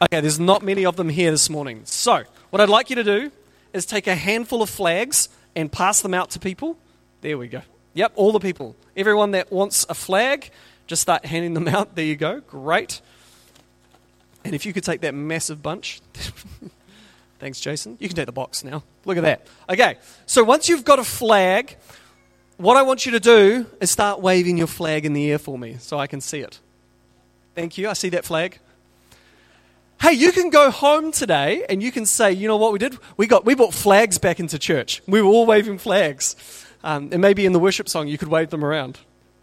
Okay, 0.02 0.20
there's 0.20 0.40
not 0.40 0.64
many 0.64 0.84
of 0.84 0.96
them 0.96 1.08
here 1.08 1.30
this 1.30 1.48
morning. 1.48 1.82
So, 1.84 2.24
what 2.50 2.60
I'd 2.60 2.68
like 2.68 2.90
you 2.90 2.96
to 2.96 3.04
do 3.04 3.30
is 3.72 3.86
take 3.86 4.08
a 4.08 4.16
handful 4.16 4.60
of 4.60 4.68
flags 4.68 5.28
and 5.54 5.70
pass 5.70 6.00
them 6.00 6.12
out 6.12 6.30
to 6.30 6.40
people. 6.40 6.76
There 7.20 7.38
we 7.38 7.46
go. 7.46 7.62
Yep, 7.94 8.12
all 8.16 8.32
the 8.32 8.40
people. 8.40 8.74
Everyone 8.96 9.30
that 9.30 9.52
wants 9.52 9.86
a 9.88 9.94
flag, 9.94 10.50
just 10.88 11.02
start 11.02 11.24
handing 11.24 11.54
them 11.54 11.68
out. 11.68 11.94
There 11.94 12.04
you 12.04 12.16
go. 12.16 12.40
Great. 12.40 13.00
And 14.44 14.56
if 14.56 14.66
you 14.66 14.72
could 14.72 14.82
take 14.82 15.02
that 15.02 15.14
massive 15.14 15.62
bunch. 15.62 16.00
Thanks, 17.38 17.60
Jason. 17.60 17.96
You 18.00 18.08
can 18.08 18.16
take 18.16 18.26
the 18.26 18.32
box 18.32 18.64
now. 18.64 18.82
Look 19.04 19.18
at 19.18 19.22
that. 19.22 19.46
Okay, 19.70 19.98
so 20.26 20.42
once 20.42 20.68
you've 20.68 20.84
got 20.84 20.98
a 20.98 21.04
flag, 21.04 21.76
what 22.56 22.76
I 22.76 22.82
want 22.82 23.06
you 23.06 23.12
to 23.12 23.20
do 23.20 23.66
is 23.80 23.92
start 23.92 24.20
waving 24.20 24.58
your 24.58 24.66
flag 24.66 25.06
in 25.06 25.12
the 25.12 25.30
air 25.30 25.38
for 25.38 25.56
me 25.56 25.76
so 25.78 25.96
I 25.96 26.08
can 26.08 26.20
see 26.20 26.40
it. 26.40 26.58
Thank 27.54 27.78
you. 27.78 27.88
I 27.88 27.92
see 27.92 28.08
that 28.08 28.24
flag. 28.24 28.58
Hey, 30.02 30.14
you 30.14 30.32
can 30.32 30.50
go 30.50 30.68
home 30.72 31.12
today 31.12 31.64
and 31.68 31.80
you 31.80 31.92
can 31.92 32.06
say, 32.06 32.32
you 32.32 32.48
know 32.48 32.56
what 32.56 32.72
we 32.72 32.80
did? 32.80 32.98
We 33.16 33.28
got 33.28 33.44
we 33.44 33.54
brought 33.54 33.72
flags 33.72 34.18
back 34.18 34.40
into 34.40 34.58
church. 34.58 35.00
We 35.06 35.22
were 35.22 35.28
all 35.28 35.46
waving 35.46 35.78
flags, 35.78 36.34
um, 36.82 37.10
and 37.12 37.22
maybe 37.22 37.46
in 37.46 37.52
the 37.52 37.60
worship 37.60 37.88
song 37.88 38.08
you 38.08 38.18
could 38.18 38.26
wave 38.26 38.50
them 38.50 38.64
around. 38.64 38.98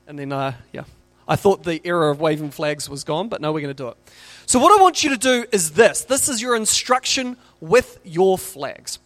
And 0.06 0.20
then, 0.20 0.34
uh, 0.34 0.56
yeah, 0.74 0.84
I 1.30 1.38
thought 1.38 1.64
the 1.64 1.80
era 1.86 2.12
of 2.12 2.20
waving 2.20 2.52
flags 2.52 2.90
was 2.90 3.06
gone, 3.06 3.30
but 3.30 3.40
no, 3.40 3.54
we're 3.54 3.62
going 3.62 3.74
to 3.74 3.84
do 3.84 3.88
it. 3.88 3.96
So 4.48 4.60
what 4.60 4.78
I 4.78 4.84
want 4.84 5.02
you 5.02 5.12
to 5.12 5.18
do 5.18 5.46
is 5.54 5.72
this. 5.72 6.04
This 6.04 6.28
is 6.28 6.42
your 6.42 6.58
instruction 6.58 7.38
with 7.62 7.98
your 8.04 8.38
flags. 8.38 9.00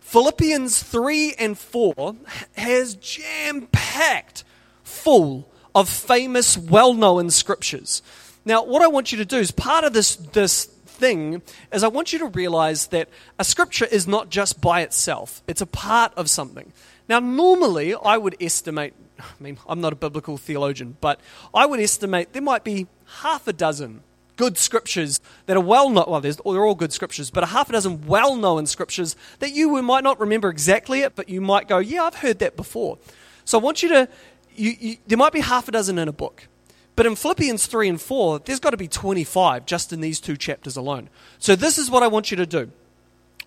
Philippians 0.00 0.82
3 0.82 1.34
and 1.38 1.56
4 1.56 2.16
has 2.56 2.96
jam 2.96 3.68
packed 3.70 4.42
full 4.82 5.48
of 5.76 5.88
famous, 5.88 6.58
well 6.58 6.92
known 6.92 7.30
scriptures. 7.30 8.02
Now, 8.44 8.64
what 8.64 8.82
I 8.82 8.88
want 8.88 9.12
you 9.12 9.18
to 9.18 9.24
do 9.24 9.36
is 9.36 9.50
part 9.50 9.84
of 9.84 9.92
this, 9.92 10.16
this 10.16 10.64
thing 10.64 11.42
is 11.72 11.82
I 11.84 11.88
want 11.88 12.12
you 12.12 12.18
to 12.20 12.26
realize 12.26 12.88
that 12.88 13.08
a 13.38 13.44
scripture 13.44 13.86
is 13.86 14.06
not 14.06 14.30
just 14.30 14.60
by 14.60 14.82
itself, 14.82 15.42
it's 15.46 15.60
a 15.60 15.66
part 15.66 16.12
of 16.16 16.28
something. 16.28 16.72
Now, 17.08 17.18
normally, 17.18 17.94
I 17.94 18.16
would 18.16 18.36
estimate, 18.40 18.94
I 19.18 19.24
mean, 19.40 19.58
I'm 19.68 19.80
not 19.80 19.92
a 19.92 19.96
biblical 19.96 20.38
theologian, 20.38 20.96
but 21.00 21.20
I 21.52 21.66
would 21.66 21.80
estimate 21.80 22.32
there 22.32 22.42
might 22.42 22.64
be 22.64 22.86
half 23.22 23.46
a 23.46 23.52
dozen 23.52 24.02
good 24.36 24.56
scriptures 24.58 25.20
that 25.46 25.56
are 25.56 25.60
well 25.60 25.88
known. 25.88 26.06
Well, 26.08 26.22
oh, 26.44 26.52
they're 26.52 26.64
all 26.64 26.74
good 26.74 26.92
scriptures, 26.92 27.30
but 27.30 27.42
a 27.42 27.46
half 27.46 27.68
a 27.68 27.72
dozen 27.72 28.06
well 28.06 28.34
known 28.36 28.66
scriptures 28.66 29.14
that 29.40 29.52
you 29.52 29.80
might 29.82 30.04
not 30.04 30.18
remember 30.18 30.48
exactly 30.48 31.00
it, 31.02 31.14
but 31.14 31.28
you 31.28 31.40
might 31.40 31.68
go, 31.68 31.78
yeah, 31.78 32.04
I've 32.04 32.16
heard 32.16 32.38
that 32.40 32.56
before. 32.56 32.98
So 33.44 33.58
I 33.58 33.62
want 33.62 33.82
you 33.82 33.88
to, 33.90 34.08
you, 34.54 34.74
you, 34.80 34.96
there 35.06 35.18
might 35.18 35.32
be 35.32 35.40
half 35.40 35.68
a 35.68 35.72
dozen 35.72 35.98
in 35.98 36.08
a 36.08 36.12
book. 36.12 36.48
But 36.94 37.06
in 37.06 37.16
Philippians 37.16 37.66
3 37.66 37.88
and 37.88 38.00
4, 38.00 38.40
there's 38.40 38.60
got 38.60 38.70
to 38.70 38.76
be 38.76 38.88
25 38.88 39.64
just 39.66 39.92
in 39.92 40.00
these 40.00 40.20
two 40.20 40.36
chapters 40.36 40.76
alone. 40.76 41.08
So 41.38 41.56
this 41.56 41.78
is 41.78 41.90
what 41.90 42.02
I 42.02 42.08
want 42.08 42.30
you 42.30 42.36
to 42.36 42.46
do. 42.46 42.70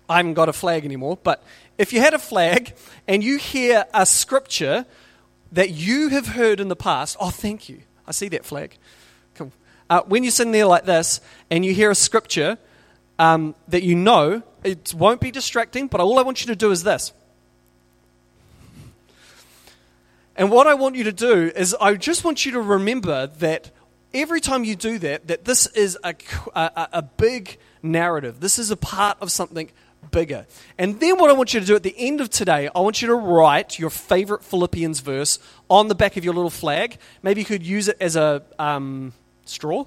I 0.08 0.18
haven't 0.18 0.34
got 0.34 0.48
a 0.48 0.52
flag 0.52 0.84
anymore, 0.84 1.18
but 1.22 1.42
if 1.78 1.92
you 1.92 2.00
had 2.00 2.14
a 2.14 2.18
flag 2.18 2.74
and 3.08 3.22
you 3.22 3.38
hear 3.38 3.84
a 3.92 4.06
scripture 4.06 4.86
that 5.52 5.70
you 5.70 6.08
have 6.08 6.28
heard 6.28 6.60
in 6.60 6.68
the 6.68 6.76
past, 6.76 7.16
oh, 7.20 7.30
thank 7.30 7.68
you. 7.68 7.82
I 8.06 8.12
see 8.12 8.28
that 8.28 8.44
flag. 8.44 8.76
Cool. 9.34 9.52
Uh, 9.90 10.02
when 10.02 10.22
you're 10.22 10.32
sitting 10.32 10.52
there 10.52 10.66
like 10.66 10.84
this 10.84 11.20
and 11.50 11.64
you 11.64 11.74
hear 11.74 11.90
a 11.90 11.94
scripture 11.94 12.58
um, 13.18 13.54
that 13.68 13.82
you 13.82 13.94
know, 13.94 14.42
it 14.62 14.94
won't 14.94 15.20
be 15.20 15.30
distracting, 15.30 15.86
but 15.86 16.00
all 16.00 16.18
I 16.18 16.22
want 16.22 16.40
you 16.40 16.48
to 16.48 16.56
do 16.56 16.70
is 16.70 16.82
this 16.82 17.12
And 20.36 20.50
what 20.50 20.66
I 20.66 20.74
want 20.74 20.96
you 20.96 21.04
to 21.04 21.12
do 21.12 21.50
is, 21.56 21.74
I 21.80 21.94
just 21.94 22.22
want 22.22 22.44
you 22.44 22.52
to 22.52 22.60
remember 22.60 23.26
that 23.26 23.70
every 24.12 24.40
time 24.40 24.64
you 24.64 24.76
do 24.76 24.98
that, 24.98 25.28
that 25.28 25.44
this 25.46 25.66
is 25.68 25.98
a, 26.04 26.14
a, 26.54 26.88
a, 26.92 27.02
big 27.02 27.58
narrative. 27.82 28.40
This 28.40 28.58
is 28.58 28.70
a 28.70 28.76
part 28.76 29.16
of 29.20 29.32
something 29.32 29.70
bigger. 30.10 30.46
And 30.76 31.00
then 31.00 31.18
what 31.18 31.30
I 31.30 31.32
want 31.32 31.54
you 31.54 31.60
to 31.60 31.66
do 31.66 31.74
at 31.74 31.82
the 31.82 31.94
end 31.96 32.20
of 32.20 32.28
today, 32.28 32.68
I 32.74 32.80
want 32.80 33.00
you 33.00 33.08
to 33.08 33.14
write 33.14 33.78
your 33.78 33.90
favorite 33.90 34.44
Philippians 34.44 35.00
verse 35.00 35.38
on 35.70 35.88
the 35.88 35.94
back 35.94 36.18
of 36.18 36.24
your 36.24 36.34
little 36.34 36.50
flag. 36.50 36.98
Maybe 37.22 37.40
you 37.40 37.46
could 37.46 37.66
use 37.66 37.88
it 37.88 37.96
as 37.98 38.14
a 38.14 38.42
um, 38.58 39.14
straw, 39.46 39.86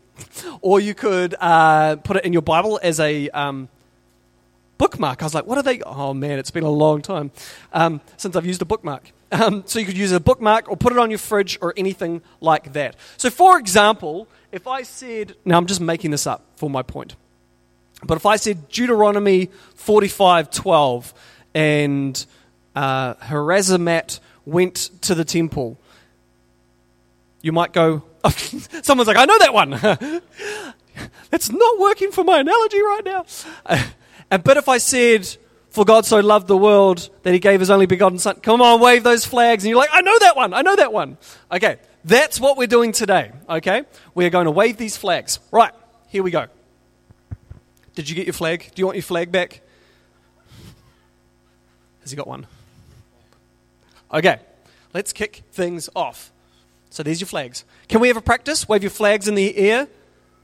or 0.60 0.80
you 0.80 0.94
could 0.94 1.34
uh, 1.40 1.96
put 1.96 2.18
it 2.18 2.24
in 2.24 2.32
your 2.32 2.42
Bible 2.42 2.78
as 2.82 3.00
a. 3.00 3.30
Um, 3.30 3.68
bookmark. 4.78 5.22
I 5.22 5.26
was 5.26 5.34
like, 5.34 5.46
what 5.46 5.58
are 5.58 5.62
they? 5.62 5.80
Oh 5.82 6.14
man, 6.14 6.38
it's 6.38 6.50
been 6.50 6.64
a 6.64 6.70
long 6.70 7.02
time 7.02 7.30
um, 7.72 8.00
since 8.16 8.36
I've 8.36 8.46
used 8.46 8.62
a 8.62 8.64
bookmark. 8.64 9.12
Um, 9.30 9.64
so 9.66 9.78
you 9.78 9.84
could 9.84 9.98
use 9.98 10.12
a 10.12 10.20
bookmark 10.20 10.70
or 10.70 10.76
put 10.76 10.92
it 10.92 10.98
on 10.98 11.10
your 11.10 11.18
fridge 11.18 11.58
or 11.60 11.74
anything 11.76 12.22
like 12.40 12.72
that. 12.72 12.96
So, 13.18 13.28
for 13.28 13.58
example, 13.58 14.26
if 14.52 14.66
I 14.66 14.82
said, 14.82 15.36
now 15.44 15.58
I'm 15.58 15.66
just 15.66 15.82
making 15.82 16.12
this 16.12 16.26
up 16.26 16.46
for 16.56 16.70
my 16.70 16.82
point, 16.82 17.14
but 18.02 18.16
if 18.16 18.24
I 18.24 18.36
said 18.36 18.68
Deuteronomy 18.68 19.48
45:12 19.76 21.12
and 21.54 22.26
uh, 22.74 23.14
Harazamat 23.14 24.20
went 24.46 24.90
to 25.02 25.14
the 25.14 25.24
temple, 25.24 25.78
you 27.42 27.52
might 27.52 27.72
go, 27.72 28.04
someone's 28.82 29.08
like, 29.08 29.18
I 29.18 29.26
know 29.26 29.38
that 29.38 29.52
one. 29.52 30.22
It's 31.30 31.50
not 31.50 31.78
working 31.78 32.10
for 32.10 32.24
my 32.24 32.40
analogy 32.40 32.80
right 32.80 33.02
now. 33.04 33.24
Uh, 34.30 34.38
but 34.38 34.56
if 34.56 34.68
I 34.68 34.78
said, 34.78 35.28
for 35.70 35.84
God 35.84 36.06
so 36.06 36.20
loved 36.20 36.48
the 36.48 36.56
world 36.56 37.08
that 37.22 37.32
he 37.32 37.38
gave 37.38 37.60
his 37.60 37.70
only 37.70 37.86
begotten 37.86 38.18
Son. 38.18 38.36
Come 38.36 38.60
on, 38.60 38.80
wave 38.80 39.04
those 39.04 39.24
flags. 39.24 39.64
And 39.64 39.70
you're 39.70 39.78
like, 39.78 39.90
I 39.92 40.00
know 40.00 40.18
that 40.20 40.36
one. 40.36 40.54
I 40.54 40.62
know 40.62 40.76
that 40.76 40.92
one. 40.92 41.18
Okay, 41.52 41.76
that's 42.04 42.40
what 42.40 42.56
we're 42.56 42.66
doing 42.66 42.92
today. 42.92 43.32
Okay, 43.48 43.84
we're 44.14 44.30
going 44.30 44.46
to 44.46 44.50
wave 44.50 44.76
these 44.76 44.96
flags. 44.96 45.38
Right, 45.50 45.72
here 46.08 46.22
we 46.22 46.30
go. 46.30 46.46
Did 47.94 48.08
you 48.08 48.16
get 48.16 48.26
your 48.26 48.34
flag? 48.34 48.70
Do 48.74 48.80
you 48.80 48.86
want 48.86 48.96
your 48.96 49.02
flag 49.02 49.30
back? 49.32 49.60
Has 52.00 52.10
he 52.10 52.16
got 52.16 52.26
one? 52.26 52.46
Okay, 54.12 54.38
let's 54.94 55.12
kick 55.12 55.42
things 55.52 55.90
off. 55.94 56.32
So 56.90 57.02
there's 57.02 57.20
your 57.20 57.28
flags. 57.28 57.64
Can 57.88 58.00
we 58.00 58.08
have 58.08 58.16
a 58.16 58.22
practice? 58.22 58.68
Wave 58.68 58.82
your 58.82 58.90
flags 58.90 59.28
in 59.28 59.34
the 59.34 59.54
air. 59.56 59.88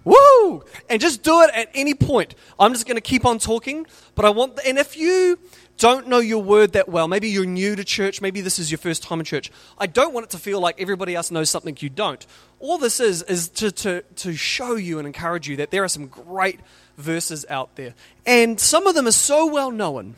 Woo! 0.05 0.63
And 0.91 1.01
just 1.01 1.23
do 1.23 1.43
it 1.43 1.51
at 1.55 1.71
any 1.75 1.95
point. 1.95 2.35
I'm 2.59 2.73
just 2.73 2.87
going 2.87 2.97
to 2.97 3.01
keep 3.01 3.25
on 3.25 3.39
talking, 3.39 3.87
but 4.15 4.25
I 4.25 4.31
want, 4.31 4.59
and 4.67 4.79
if 4.79 4.97
you 4.97 5.39
don't 5.79 6.09
know 6.09 6.19
your 6.19 6.43
word 6.43 6.73
that 6.73 6.89
well, 6.89 7.09
maybe 7.09 7.29
you're 7.29 7.47
new 7.47 7.75
to 7.75 7.85
church, 7.85 8.21
maybe 8.21 8.41
this 8.41 8.59
is 8.59 8.71
your 8.71 8.79
first 8.79 9.03
time 9.03 9.19
in 9.19 9.25
church, 9.25 9.51
I 9.79 9.87
don't 9.87 10.13
want 10.13 10.25
it 10.25 10.31
to 10.31 10.39
feel 10.39 10.61
like 10.61 10.81
everybody 10.81 11.15
else 11.15 11.31
knows 11.31 11.51
something 11.51 11.77
you 11.81 11.89
don't. 11.89 12.25
All 12.61 12.79
this 12.79 13.01
is, 13.01 13.23
is 13.23 13.49
to, 13.51 13.71
to, 13.73 14.03
to 14.03 14.35
show 14.35 14.77
you 14.77 14.99
and 14.99 15.07
encourage 15.07 15.49
you 15.49 15.57
that 15.57 15.71
there 15.71 15.83
are 15.83 15.89
some 15.89 16.07
great 16.07 16.61
verses 16.97 17.45
out 17.49 17.75
there. 17.77 17.95
And 18.27 18.61
some 18.61 18.87
of 18.87 18.95
them 18.95 19.07
are 19.07 19.13
so 19.13 19.47
well 19.47 19.71
known 19.71 20.15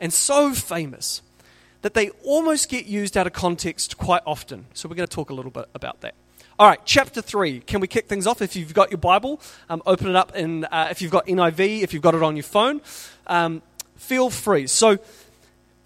and 0.00 0.12
so 0.12 0.54
famous 0.54 1.20
that 1.82 1.94
they 1.94 2.10
almost 2.24 2.68
get 2.68 2.86
used 2.86 3.16
out 3.16 3.26
of 3.26 3.32
context 3.32 3.96
quite 3.98 4.22
often. 4.26 4.66
So 4.74 4.88
we're 4.88 4.96
going 4.96 5.08
to 5.08 5.14
talk 5.14 5.30
a 5.30 5.34
little 5.34 5.50
bit 5.50 5.68
about 5.74 6.00
that. 6.02 6.14
All 6.60 6.66
right, 6.66 6.80
chapter 6.84 7.22
3. 7.22 7.60
Can 7.60 7.80
we 7.80 7.88
kick 7.88 8.06
things 8.06 8.26
off? 8.26 8.42
If 8.42 8.54
you've 8.54 8.74
got 8.74 8.90
your 8.90 8.98
Bible, 8.98 9.40
um, 9.70 9.82
open 9.86 10.08
it 10.08 10.14
up. 10.14 10.32
And 10.34 10.66
uh, 10.70 10.88
if 10.90 11.00
you've 11.00 11.10
got 11.10 11.26
NIV, 11.26 11.80
if 11.80 11.94
you've 11.94 12.02
got 12.02 12.14
it 12.14 12.22
on 12.22 12.36
your 12.36 12.42
phone, 12.42 12.82
um, 13.28 13.62
feel 13.96 14.28
free. 14.28 14.66
So, 14.66 14.98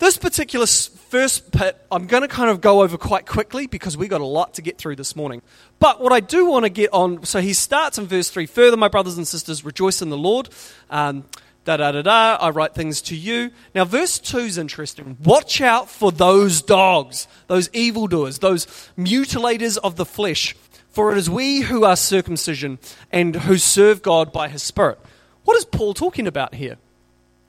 this 0.01 0.19
particular 0.19 0.67
first 0.67 1.53
bit, 1.53 1.81
I'm 1.93 2.09
going 2.09 2.23
to 2.23 2.29
kind 2.29 2.51
of 2.51 2.61
go 2.61 2.83
over 2.83 2.99
quite 2.99 3.25
quickly 3.25 3.69
because 3.69 3.97
we 3.97 4.09
got 4.09 4.21
a 4.21 4.27
lot 4.27 4.55
to 4.55 4.63
get 4.63 4.77
through 4.77 4.97
this 4.97 5.15
morning. 5.15 5.43
But 5.79 6.01
what 6.01 6.13
I 6.13 6.19
do 6.19 6.47
want 6.47 6.65
to 6.65 6.71
get 6.71 6.93
on, 6.93 7.25
so 7.25 7.41
he 7.41 7.53
starts 7.53 7.97
in 7.97 8.09
verse 8.09 8.29
3 8.29 8.47
Further, 8.47 8.77
my 8.77 8.89
brothers 8.89 9.17
and 9.17 9.29
sisters, 9.29 9.65
rejoice 9.65 10.03
in 10.03 10.11
the 10.11 10.19
Lord. 10.19 10.49
Um, 10.91 11.23
da 11.65 11.79
da 11.79 11.93
da 11.93 12.03
da, 12.03 12.37
I 12.41 12.51
write 12.51 12.75
things 12.75 13.01
to 13.03 13.17
you. 13.17 13.51
Now, 13.75 13.85
verse 13.85 14.19
2 14.19 14.39
is 14.39 14.59
interesting. 14.59 15.17
Watch 15.23 15.61
out 15.61 15.89
for 15.89 16.13
those 16.13 16.63
dogs, 16.63 17.27
those 17.47 17.71
evildoers, 17.73 18.39
those 18.39 18.67
mutilators 18.99 19.79
of 19.79 19.97
the 19.97 20.05
flesh, 20.05 20.55
for 20.95 21.11
it 21.13 21.19
is 21.19 21.29
we 21.29 21.63
who 21.63 21.85
are 21.85 21.97
circumcision 21.97 22.79
and 23.11 23.35
who 23.35 23.59
serve 23.59 24.01
God 24.01 24.33
by 24.33 24.49
his 24.49 24.63
Spirit. 24.63 24.99
What 25.43 25.57
is 25.57 25.65
Paul 25.65 25.93
talking 25.93 26.29
about 26.29 26.55
here? 26.55 26.79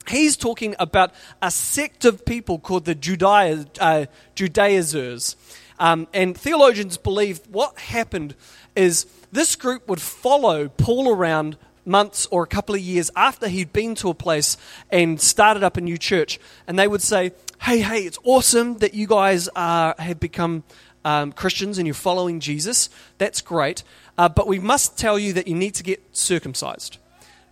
He's 0.08 0.36
talking 0.36 0.76
about 0.80 1.14
a 1.42 1.52
sect 1.52 2.06
of 2.06 2.26
people 2.26 2.58
called 2.60 2.86
the 2.86 3.70
uh, 3.80 4.06
Judaizers. 4.34 5.36
Um, 5.80 6.08
and 6.14 6.36
theologians 6.38 6.98
believe 6.98 7.42
what 7.50 7.78
happened 7.78 8.36
is 8.76 9.06
this 9.32 9.56
group 9.56 9.88
would 9.88 10.02
follow 10.02 10.68
Paul 10.70 11.10
around 11.10 11.58
months 11.86 12.26
or 12.32 12.44
a 12.44 12.48
couple 12.48 12.74
of 12.74 12.82
years 12.82 13.12
after 13.16 13.48
he'd 13.48 13.72
been 13.72 13.94
to 13.96 14.10
a 14.10 14.14
place 14.16 14.58
and 14.90 15.22
started 15.22 15.64
up 15.64 15.78
a 15.78 15.82
new 15.82 15.98
church. 15.98 16.40
And 16.68 16.80
they 16.80 16.88
would 16.88 17.02
say, 17.02 17.34
Hey, 17.62 17.82
hey, 17.82 18.02
it's 18.02 18.20
awesome 18.24 18.80
that 18.80 18.94
you 18.94 19.08
guys 19.08 19.50
have 19.56 20.20
become 20.20 20.64
um, 21.06 21.32
Christians 21.32 21.78
and 21.78 21.88
you're 21.88 21.94
following 21.94 22.42
Jesus. 22.42 22.90
That's 23.18 23.40
great. 23.40 23.84
Uh, 24.18 24.28
but 24.28 24.48
we 24.48 24.60
must 24.60 24.98
tell 24.98 25.18
you 25.18 25.32
that 25.34 25.48
you 25.48 25.56
need 25.56 25.76
to 25.76 25.84
get 25.84 26.02
circumcised. 26.12 26.98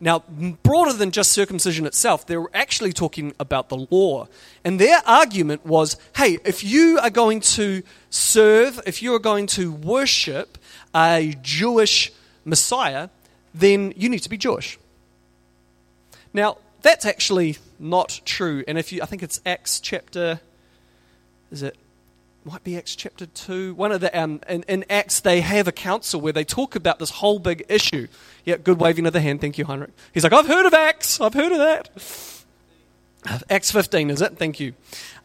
Now, 0.02 0.20
broader 0.64 0.92
than 0.92 1.12
just 1.12 1.32
circumcision 1.32 1.86
itself, 1.86 2.28
they're 2.28 2.48
actually 2.54 2.92
talking 2.92 3.34
about 3.40 3.70
the 3.70 3.88
law. 3.90 4.28
And 4.66 4.78
their 4.78 5.02
argument 5.06 5.66
was 5.66 5.96
hey, 6.18 6.40
if 6.44 6.62
you 6.62 7.00
are 7.00 7.10
going 7.10 7.40
to 7.40 7.84
serve, 8.10 8.82
if 8.86 9.02
you 9.02 9.14
are 9.16 9.20
going 9.20 9.48
to 9.48 9.72
worship 9.72 10.58
a 10.94 11.36
Jewish 11.42 12.12
Messiah, 12.44 13.10
then 13.54 13.94
you 13.96 14.10
need 14.10 14.20
to 14.20 14.30
be 14.30 14.38
Jewish. 14.38 14.78
Now, 16.34 16.58
that's 16.82 17.06
actually 17.06 17.58
not 17.80 18.20
true. 18.26 18.64
And 18.68 18.78
if 18.78 18.92
you, 18.92 19.02
I 19.02 19.06
think 19.06 19.24
it's 19.24 19.40
Acts 19.46 19.80
chapter, 19.80 20.42
is 21.52 21.64
it 21.64 21.78
might 22.46 22.64
be 22.64 22.76
Acts 22.78 22.96
chapter 22.96 23.26
2. 23.26 23.74
One 23.76 23.92
of 23.92 24.02
the, 24.02 24.20
um, 24.20 24.42
in, 24.50 24.64
in, 24.64 24.86
Acts, 24.90 25.22
they 25.22 25.42
have 25.42 25.68
a 25.68 25.72
council 25.72 26.20
where 26.20 26.34
they 26.34 26.44
talk 26.44 26.76
about 26.76 27.00
this 27.00 27.10
whole 27.10 27.40
big 27.40 27.66
issue. 27.70 28.08
Yeah, 28.44 28.58
good 28.58 28.80
waving 28.82 29.06
of 29.06 29.14
the 29.14 29.22
hand. 29.22 29.40
Thank 29.40 29.58
you, 29.58 29.66
Heinrich. 29.66 29.92
He's 30.14 30.24
like, 30.24 30.34
I've 30.34 30.48
heard 30.48 30.66
of 30.66 30.74
Acts. 30.74 31.22
I've 31.22 31.34
heard 31.34 31.52
of 31.54 31.60
that. 31.60 31.90
Acts 33.50 33.72
15, 33.72 34.10
is 34.10 34.22
it? 34.22 34.38
Thank 34.38 34.60
you. 34.60 34.74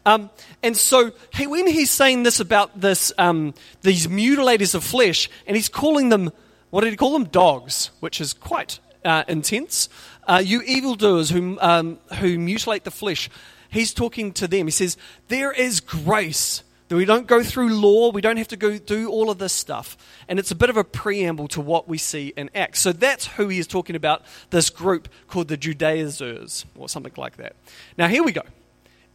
Um, 0.05 0.29
and 0.63 0.77
so 0.77 1.11
he, 1.33 1.45
when 1.45 1.67
he's 1.67 1.91
saying 1.91 2.23
this 2.23 2.39
about 2.39 2.79
this, 2.79 3.11
um, 3.17 3.53
these 3.81 4.07
mutilators 4.07 4.73
of 4.73 4.83
flesh, 4.83 5.29
and 5.45 5.57
he's 5.57 5.67
calling 5.67 6.09
them, 6.09 6.31
what 6.69 6.81
did 6.81 6.91
he 6.91 6.95
call 6.95 7.13
them? 7.13 7.25
Dogs, 7.25 7.91
which 7.99 8.21
is 8.21 8.31
quite 8.33 8.79
uh, 9.03 9.25
intense. 9.27 9.89
Uh, 10.25 10.41
you 10.43 10.61
evildoers 10.61 11.29
who, 11.29 11.57
um, 11.59 11.99
who 12.19 12.39
mutilate 12.39 12.85
the 12.85 12.91
flesh. 12.91 13.29
He's 13.69 13.93
talking 13.93 14.31
to 14.33 14.47
them. 14.47 14.67
He 14.67 14.71
says, 14.71 14.95
There 15.27 15.51
is 15.51 15.79
grace 15.81 16.63
that 16.89 16.95
we 16.95 17.05
don't 17.05 17.27
go 17.27 17.41
through 17.41 17.69
law, 17.69 18.11
we 18.11 18.19
don't 18.19 18.37
have 18.37 18.47
to 18.49 18.57
go 18.57 18.77
do 18.77 19.09
all 19.09 19.29
of 19.29 19.37
this 19.37 19.53
stuff. 19.53 19.95
And 20.27 20.37
it's 20.37 20.51
a 20.51 20.55
bit 20.55 20.69
of 20.69 20.75
a 20.77 20.83
preamble 20.83 21.47
to 21.49 21.61
what 21.61 21.87
we 21.87 21.97
see 21.97 22.33
in 22.35 22.49
Acts. 22.53 22.81
So 22.81 22.91
that's 22.91 23.27
who 23.27 23.47
he 23.47 23.59
is 23.59 23.67
talking 23.67 23.95
about, 23.95 24.23
this 24.49 24.69
group 24.69 25.07
called 25.27 25.47
the 25.47 25.57
Judaizers, 25.57 26.65
or 26.75 26.89
something 26.89 27.13
like 27.15 27.37
that. 27.37 27.55
Now, 27.97 28.07
here 28.07 28.23
we 28.23 28.31
go. 28.31 28.41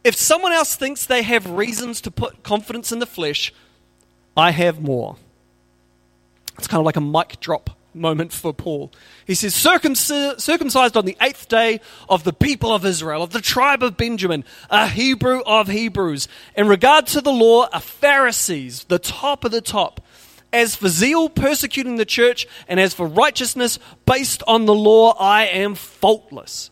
If 0.03 0.15
someone 0.15 0.51
else 0.51 0.75
thinks 0.75 1.05
they 1.05 1.23
have 1.23 1.49
reasons 1.49 1.99
to 2.01 2.11
put 2.11 2.43
confidence 2.43 2.91
in 2.91 2.99
the 2.99 3.05
flesh, 3.05 3.53
I 4.37 4.51
have 4.51 4.81
more. 4.81 5.17
It's 6.57 6.67
kind 6.67 6.79
of 6.79 6.85
like 6.85 6.95
a 6.95 7.01
mic 7.01 7.39
drop 7.39 7.71
moment 7.95 8.33
for 8.33 8.53
Paul. 8.53 8.91
He 9.25 9.33
says, 9.33 9.55
circumcised 9.55 10.97
on 10.97 11.05
the 11.05 11.17
eighth 11.21 11.47
day 11.47 11.79
of 12.09 12.23
the 12.23 12.33
people 12.33 12.73
of 12.73 12.85
Israel, 12.85 13.23
of 13.23 13.31
the 13.31 13.41
tribe 13.41 13.81
of 13.81 13.97
Benjamin, 13.97 14.43
a 14.69 14.87
Hebrew 14.87 15.41
of 15.45 15.69
Hebrews. 15.69 16.27
In 16.55 16.67
regard 16.67 17.07
to 17.07 17.21
the 17.21 17.31
law, 17.31 17.67
a 17.73 17.79
Pharisees, 17.79 18.83
the 18.83 18.99
top 18.99 19.45
of 19.45 19.51
the 19.51 19.61
top. 19.61 20.01
As 20.53 20.75
for 20.75 20.87
zeal, 20.87 21.27
persecuting 21.27 21.95
the 21.95 22.05
church, 22.05 22.47
and 22.67 22.79
as 22.79 22.93
for 22.93 23.07
righteousness, 23.07 23.79
based 24.05 24.43
on 24.47 24.65
the 24.65 24.75
law, 24.75 25.15
I 25.19 25.45
am 25.45 25.75
faultless. 25.75 26.69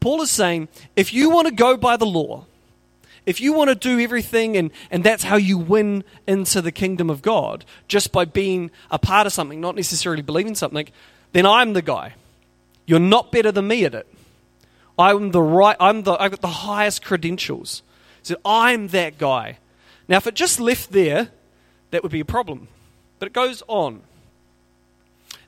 Paul 0.00 0.20
is 0.22 0.30
saying, 0.30 0.68
if 0.94 1.12
you 1.14 1.30
want 1.30 1.48
to 1.48 1.54
go 1.54 1.76
by 1.76 1.96
the 1.96 2.06
law, 2.06 2.44
if 3.28 3.42
you 3.42 3.52
want 3.52 3.68
to 3.68 3.74
do 3.74 4.00
everything 4.00 4.56
and, 4.56 4.70
and 4.90 5.04
that's 5.04 5.22
how 5.22 5.36
you 5.36 5.58
win 5.58 6.02
into 6.26 6.62
the 6.62 6.72
kingdom 6.72 7.10
of 7.10 7.20
God, 7.20 7.66
just 7.86 8.10
by 8.10 8.24
being 8.24 8.70
a 8.90 8.98
part 8.98 9.26
of 9.26 9.34
something, 9.34 9.60
not 9.60 9.76
necessarily 9.76 10.22
believing 10.22 10.54
something, 10.54 10.88
then 11.32 11.44
I'm 11.44 11.74
the 11.74 11.82
guy. 11.82 12.14
You're 12.86 12.98
not 12.98 13.30
better 13.30 13.52
than 13.52 13.68
me 13.68 13.84
at 13.84 13.94
it. 13.94 14.08
I'm 14.98 15.30
the 15.32 15.42
right, 15.42 15.76
I'm 15.78 16.04
the, 16.04 16.12
I've 16.12 16.30
got 16.30 16.40
the 16.40 16.48
highest 16.48 17.04
credentials. 17.04 17.82
So 18.22 18.36
I'm 18.46 18.88
that 18.88 19.18
guy. 19.18 19.58
Now, 20.08 20.16
if 20.16 20.26
it 20.26 20.34
just 20.34 20.58
left 20.58 20.92
there, 20.92 21.28
that 21.90 22.02
would 22.02 22.12
be 22.12 22.20
a 22.20 22.24
problem. 22.24 22.68
But 23.18 23.26
it 23.26 23.34
goes 23.34 23.62
on. 23.68 24.00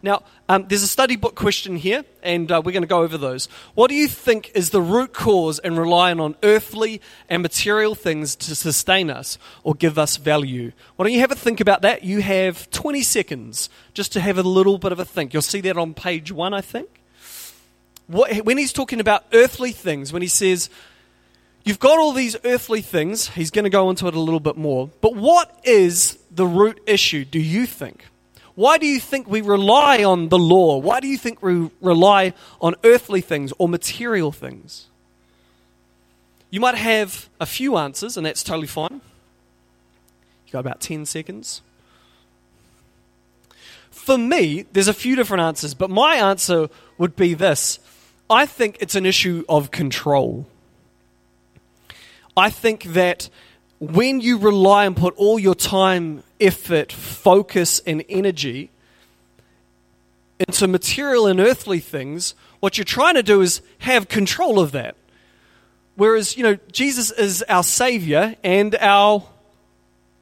Now, 0.02 0.22
um, 0.48 0.66
there's 0.68 0.82
a 0.82 0.88
study 0.88 1.16
book 1.16 1.34
question 1.34 1.76
here, 1.76 2.04
and 2.22 2.50
uh, 2.50 2.62
we're 2.64 2.72
going 2.72 2.82
to 2.82 2.88
go 2.88 3.02
over 3.02 3.18
those. 3.18 3.46
What 3.74 3.88
do 3.88 3.94
you 3.94 4.08
think 4.08 4.50
is 4.54 4.70
the 4.70 4.80
root 4.80 5.12
cause 5.12 5.58
in 5.58 5.78
relying 5.78 6.20
on 6.20 6.36
earthly 6.42 7.02
and 7.28 7.42
material 7.42 7.94
things 7.94 8.34
to 8.36 8.54
sustain 8.54 9.10
us 9.10 9.36
or 9.62 9.74
give 9.74 9.98
us 9.98 10.16
value? 10.16 10.72
Why 10.96 11.04
don't 11.04 11.12
you 11.12 11.20
have 11.20 11.32
a 11.32 11.36
think 11.36 11.60
about 11.60 11.82
that? 11.82 12.02
You 12.02 12.22
have 12.22 12.70
20 12.70 13.02
seconds 13.02 13.68
just 13.92 14.12
to 14.12 14.20
have 14.20 14.38
a 14.38 14.42
little 14.42 14.78
bit 14.78 14.92
of 14.92 14.98
a 14.98 15.04
think. 15.04 15.34
You'll 15.34 15.42
see 15.42 15.60
that 15.62 15.76
on 15.76 15.92
page 15.92 16.32
one, 16.32 16.54
I 16.54 16.62
think. 16.62 16.88
What, 18.06 18.34
when 18.44 18.56
he's 18.56 18.72
talking 18.72 19.00
about 19.00 19.24
earthly 19.32 19.72
things, 19.72 20.12
when 20.12 20.22
he 20.22 20.28
says, 20.28 20.70
You've 21.62 21.78
got 21.78 21.98
all 21.98 22.12
these 22.12 22.36
earthly 22.44 22.80
things, 22.80 23.28
he's 23.28 23.50
going 23.50 23.64
to 23.64 23.70
go 23.70 23.90
into 23.90 24.06
it 24.06 24.14
a 24.14 24.20
little 24.20 24.40
bit 24.40 24.56
more. 24.56 24.88
But 25.02 25.14
what 25.14 25.60
is 25.62 26.18
the 26.30 26.46
root 26.46 26.80
issue, 26.86 27.24
do 27.24 27.38
you 27.38 27.66
think? 27.66 28.06
Why 28.60 28.76
do 28.76 28.86
you 28.86 29.00
think 29.00 29.26
we 29.26 29.40
rely 29.40 30.04
on 30.04 30.28
the 30.28 30.38
law? 30.38 30.76
Why 30.76 31.00
do 31.00 31.08
you 31.08 31.16
think 31.16 31.42
we 31.42 31.70
rely 31.80 32.34
on 32.60 32.74
earthly 32.84 33.22
things 33.22 33.54
or 33.56 33.70
material 33.70 34.32
things? 34.32 34.88
You 36.50 36.60
might 36.60 36.74
have 36.74 37.30
a 37.40 37.46
few 37.46 37.78
answers, 37.78 38.18
and 38.18 38.26
that's 38.26 38.42
totally 38.42 38.66
fine. 38.66 39.00
You 40.44 40.52
got 40.52 40.58
about 40.58 40.82
10 40.82 41.06
seconds. 41.06 41.62
For 43.90 44.18
me, 44.18 44.66
there's 44.74 44.88
a 44.88 44.92
few 44.92 45.16
different 45.16 45.40
answers, 45.40 45.72
but 45.72 45.88
my 45.88 46.16
answer 46.16 46.68
would 46.98 47.16
be 47.16 47.32
this 47.32 47.78
I 48.28 48.44
think 48.44 48.76
it's 48.80 48.94
an 48.94 49.06
issue 49.06 49.42
of 49.48 49.70
control. 49.70 50.46
I 52.36 52.50
think 52.50 52.84
that 52.92 53.30
when 53.80 54.20
you 54.20 54.36
rely 54.38 54.84
and 54.84 54.94
put 54.96 55.14
all 55.16 55.38
your 55.38 55.54
time, 55.54 56.22
effort, 56.38 56.92
focus, 56.92 57.80
and 57.86 58.04
energy 58.08 58.70
into 60.38 60.68
material 60.68 61.26
and 61.26 61.40
earthly 61.40 61.80
things, 61.80 62.34
what 62.60 62.76
you're 62.76 62.84
trying 62.84 63.14
to 63.14 63.22
do 63.22 63.40
is 63.40 63.62
have 63.78 64.08
control 64.08 64.60
of 64.60 64.72
that. 64.72 64.96
Whereas, 65.96 66.36
you 66.36 66.42
know, 66.42 66.58
Jesus 66.70 67.10
is 67.10 67.42
our 67.48 67.62
Savior 67.62 68.36
and 68.44 68.76
our 68.76 69.24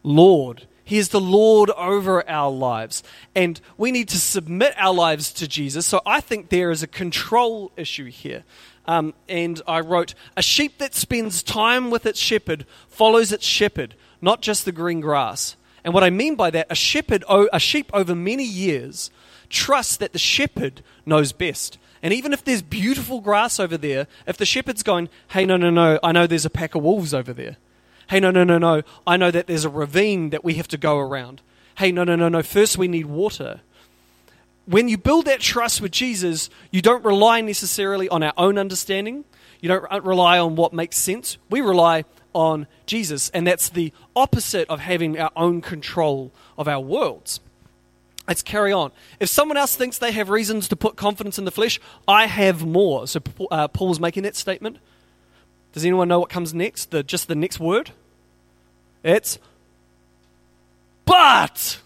Lord. 0.03 0.67
He 0.85 0.99
is 0.99 1.11
the 1.11 1.21
Lord 1.21 1.71
over 1.71 2.29
our 2.29 2.51
lives. 2.51 3.03
And 3.35 3.61
we 3.77 3.93
need 3.93 4.09
to 4.09 4.19
submit 4.19 4.73
our 4.77 4.95
lives 4.95 5.33
to 5.35 5.47
Jesus. 5.47 5.85
So 5.85 6.01
I 6.07 6.21
think 6.21 6.49
there 6.49 6.71
is 6.71 6.83
a 6.83 6.87
control 6.87 7.73
issue 7.77 8.07
here. 8.07 8.45
Um, 8.89 9.13
and 9.29 9.61
I 9.69 9.81
wrote, 9.81 10.15
A 10.37 10.43
sheep 10.43 10.79
that 10.79 10.95
spends 10.95 11.43
time 11.43 11.91
with 11.91 12.07
its 12.07 12.19
shepherd 12.19 12.67
follows 12.89 13.31
its 13.31 13.47
shepherd, 13.47 13.95
not 14.23 14.41
just 14.41 14.65
the 14.65 14.73
green 14.73 15.01
grass. 15.01 15.57
And 15.85 15.93
what 15.93 16.03
I 16.03 16.11
mean 16.11 16.35
by 16.35 16.51
that, 16.51 16.67
a 16.71 16.75
shepherd, 16.75 17.23
a 17.29 17.61
sheep 17.61 17.91
over 17.93 18.15
many 18.15 18.45
years 18.45 19.11
trusts 19.51 19.97
that 19.99 20.13
the 20.13 20.19
shepherd 20.19 20.83
knows 21.07 21.33
best. 21.33 21.79
And 22.03 22.15
even 22.15 22.33
if 22.33 22.45
there's 22.45 22.63
beautiful 22.63 23.21
grass 23.21 23.61
over 23.61 23.77
there, 23.77 24.07
if 24.27 24.37
the 24.37 24.47
shepherd's 24.47 24.83
going, 24.83 25.11
hey, 25.29 25.45
no, 25.45 25.57
no, 25.57 25.71
no, 25.71 25.99
I 26.03 26.13
know 26.13 26.27
there's 26.27 26.47
a 26.47 26.51
pack 26.51 26.75
of 26.75 26.83
wolves 26.83 27.13
over 27.13 27.33
there. 27.33 27.57
Hey, 28.09 28.21
no, 28.21 28.31
no, 28.31 28.43
no, 28.43 28.57
no, 28.57 28.83
I 29.07 29.19
know 29.19 29.31
that 29.31 29.47
there's 29.47 29.67
a 29.67 29.71
ravine 29.71 30.31
that 30.31 30.45
we 30.45 30.55
have 30.55 30.69
to 30.69 30.79
go 30.79 30.99
around. 30.99 31.43
Hey, 31.77 31.93
no, 31.93 32.05
no, 32.05 32.17
no, 32.17 32.29
no, 32.29 32.43
first 32.43 32.79
we 32.79 32.89
need 32.89 33.07
water 33.07 33.61
when 34.69 34.89
you 34.89 34.99
build 34.99 35.25
that 35.25 35.41
trust 35.41 35.81
with 35.81 35.93
Jesus, 35.93 36.51
you 36.71 36.83
don't 36.83 37.03
rely 37.03 37.41
necessarily 37.41 38.07
on 38.11 38.23
our 38.23 38.35
own 38.37 38.59
understanding. 38.59 39.25
You 39.61 39.69
don't 39.69 40.05
rely 40.05 40.39
on 40.39 40.57
what 40.57 40.75
makes 40.75 40.99
sense. 40.99 41.39
We 41.49 41.63
rely 41.63 42.05
on 42.35 42.67
Jesus, 42.85 43.31
and 43.31 43.47
that's 43.47 43.71
the 43.71 43.95
opposite 44.15 44.69
of 44.69 44.81
having 44.81 45.19
our 45.19 45.31
own 45.35 45.63
control 45.63 46.33
of 46.59 46.69
our 46.69 46.81
worlds. 46.81 47.41
Let's 48.29 48.43
carry 48.43 48.71
on. 48.71 48.93
If 49.19 49.31
someone 49.31 49.57
else 49.57 49.75
thinks 49.75 49.97
they 49.97 50.13
have 50.13 50.29
reasons 50.29 50.69
to 50.69 50.77
put 50.77 50.97
confidence 50.97 51.39
in 51.39 51.47
the 51.47 51.51
flesh, 51.51 51.81
I 52.07 52.27
have 52.27 52.67
more. 52.67 53.07
So 53.07 53.23
uh, 53.51 53.69
Paul's 53.69 53.99
making 53.99 54.25
that 54.25 54.37
statement. 54.37 54.77
Does 55.73 55.87
anyone 55.87 56.09
know 56.09 56.21
what 56.21 56.29
comes 56.29 56.53
next? 56.53 56.91
The, 56.91 57.03
just 57.03 57.27
the 57.27 57.35
next 57.35 57.59
word? 57.59 57.93
It's 59.03 59.39
but. 61.07 61.79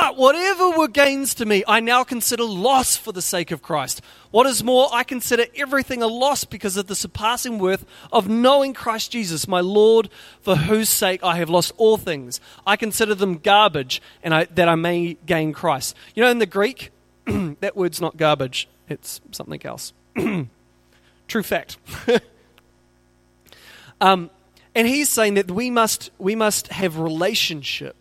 But 0.00 0.16
whatever 0.16 0.70
were 0.70 0.86
gains 0.86 1.34
to 1.34 1.44
me, 1.44 1.64
I 1.66 1.80
now 1.80 2.04
consider 2.04 2.44
loss 2.44 2.96
for 2.96 3.10
the 3.10 3.20
sake 3.20 3.50
of 3.50 3.62
Christ. 3.62 4.00
What 4.30 4.46
is 4.46 4.62
more, 4.62 4.88
I 4.92 5.02
consider 5.02 5.46
everything 5.56 6.04
a 6.04 6.06
loss 6.06 6.44
because 6.44 6.76
of 6.76 6.86
the 6.86 6.94
surpassing 6.94 7.58
worth 7.58 7.84
of 8.12 8.28
knowing 8.28 8.74
Christ 8.74 9.10
Jesus, 9.10 9.48
my 9.48 9.58
Lord, 9.58 10.08
for 10.40 10.54
whose 10.54 10.88
sake 10.88 11.24
I 11.24 11.36
have 11.38 11.50
lost 11.50 11.72
all 11.78 11.96
things. 11.96 12.40
I 12.64 12.76
consider 12.76 13.16
them 13.16 13.38
garbage, 13.38 14.00
and 14.22 14.32
I, 14.32 14.44
that 14.44 14.68
I 14.68 14.76
may 14.76 15.16
gain 15.26 15.52
Christ. 15.52 15.96
You 16.14 16.22
know, 16.22 16.30
in 16.30 16.38
the 16.38 16.46
Greek, 16.46 16.92
that 17.26 17.76
word's 17.76 18.00
not 18.00 18.16
garbage; 18.16 18.68
it's 18.88 19.20
something 19.32 19.66
else. 19.66 19.92
True 21.26 21.42
fact. 21.42 21.76
um, 24.00 24.30
and 24.76 24.86
he's 24.86 25.08
saying 25.08 25.34
that 25.34 25.50
we 25.50 25.70
must 25.70 26.10
we 26.18 26.36
must 26.36 26.68
have 26.68 27.00
relationship 27.00 27.97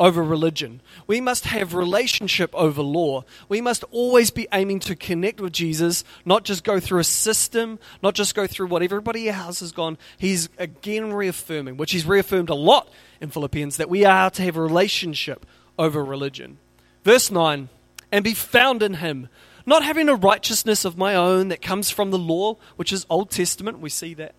over 0.00 0.24
religion. 0.24 0.80
We 1.06 1.20
must 1.20 1.44
have 1.44 1.74
relationship 1.74 2.50
over 2.54 2.80
law. 2.80 3.24
We 3.50 3.60
must 3.60 3.84
always 3.90 4.30
be 4.30 4.48
aiming 4.50 4.80
to 4.80 4.96
connect 4.96 5.42
with 5.42 5.52
Jesus, 5.52 6.02
not 6.24 6.44
just 6.44 6.64
go 6.64 6.80
through 6.80 7.00
a 7.00 7.04
system, 7.04 7.78
not 8.02 8.14
just 8.14 8.34
go 8.34 8.46
through 8.46 8.68
what 8.68 8.82
everybody 8.82 9.28
else 9.28 9.60
has 9.60 9.72
gone. 9.72 9.98
He's 10.16 10.48
again 10.56 11.12
reaffirming, 11.12 11.76
which 11.76 11.92
he's 11.92 12.06
reaffirmed 12.06 12.48
a 12.48 12.54
lot 12.54 12.88
in 13.20 13.28
Philippians, 13.28 13.76
that 13.76 13.90
we 13.90 14.06
are 14.06 14.30
to 14.30 14.42
have 14.42 14.56
a 14.56 14.62
relationship 14.62 15.44
over 15.78 16.02
religion. 16.02 16.56
Verse 17.04 17.30
9, 17.30 17.68
and 18.10 18.24
be 18.24 18.34
found 18.34 18.82
in 18.82 18.94
him, 18.94 19.28
not 19.66 19.84
having 19.84 20.08
a 20.08 20.14
righteousness 20.14 20.86
of 20.86 20.96
my 20.96 21.14
own 21.14 21.48
that 21.48 21.60
comes 21.60 21.90
from 21.90 22.10
the 22.10 22.18
law, 22.18 22.56
which 22.76 22.92
is 22.92 23.04
Old 23.10 23.30
Testament, 23.30 23.80
we 23.80 23.90
see 23.90 24.14
that 24.14 24.34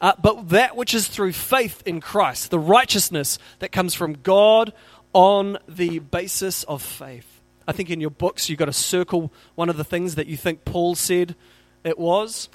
uh, 0.00 0.12
but 0.20 0.50
that 0.50 0.76
which 0.76 0.94
is 0.94 1.08
through 1.08 1.32
faith 1.32 1.82
in 1.84 2.00
Christ, 2.00 2.50
the 2.50 2.58
righteousness 2.58 3.38
that 3.58 3.72
comes 3.72 3.94
from 3.94 4.14
God 4.14 4.72
on 5.12 5.58
the 5.68 5.98
basis 5.98 6.64
of 6.64 6.82
faith. 6.82 7.40
I 7.66 7.72
think 7.72 7.90
in 7.90 8.00
your 8.00 8.10
books 8.10 8.48
you've 8.48 8.58
got 8.58 8.66
to 8.66 8.72
circle 8.72 9.32
one 9.54 9.68
of 9.68 9.76
the 9.76 9.84
things 9.84 10.14
that 10.14 10.26
you 10.26 10.36
think 10.36 10.64
Paul 10.64 10.94
said 10.94 11.34
it 11.84 11.98
was. 11.98 12.48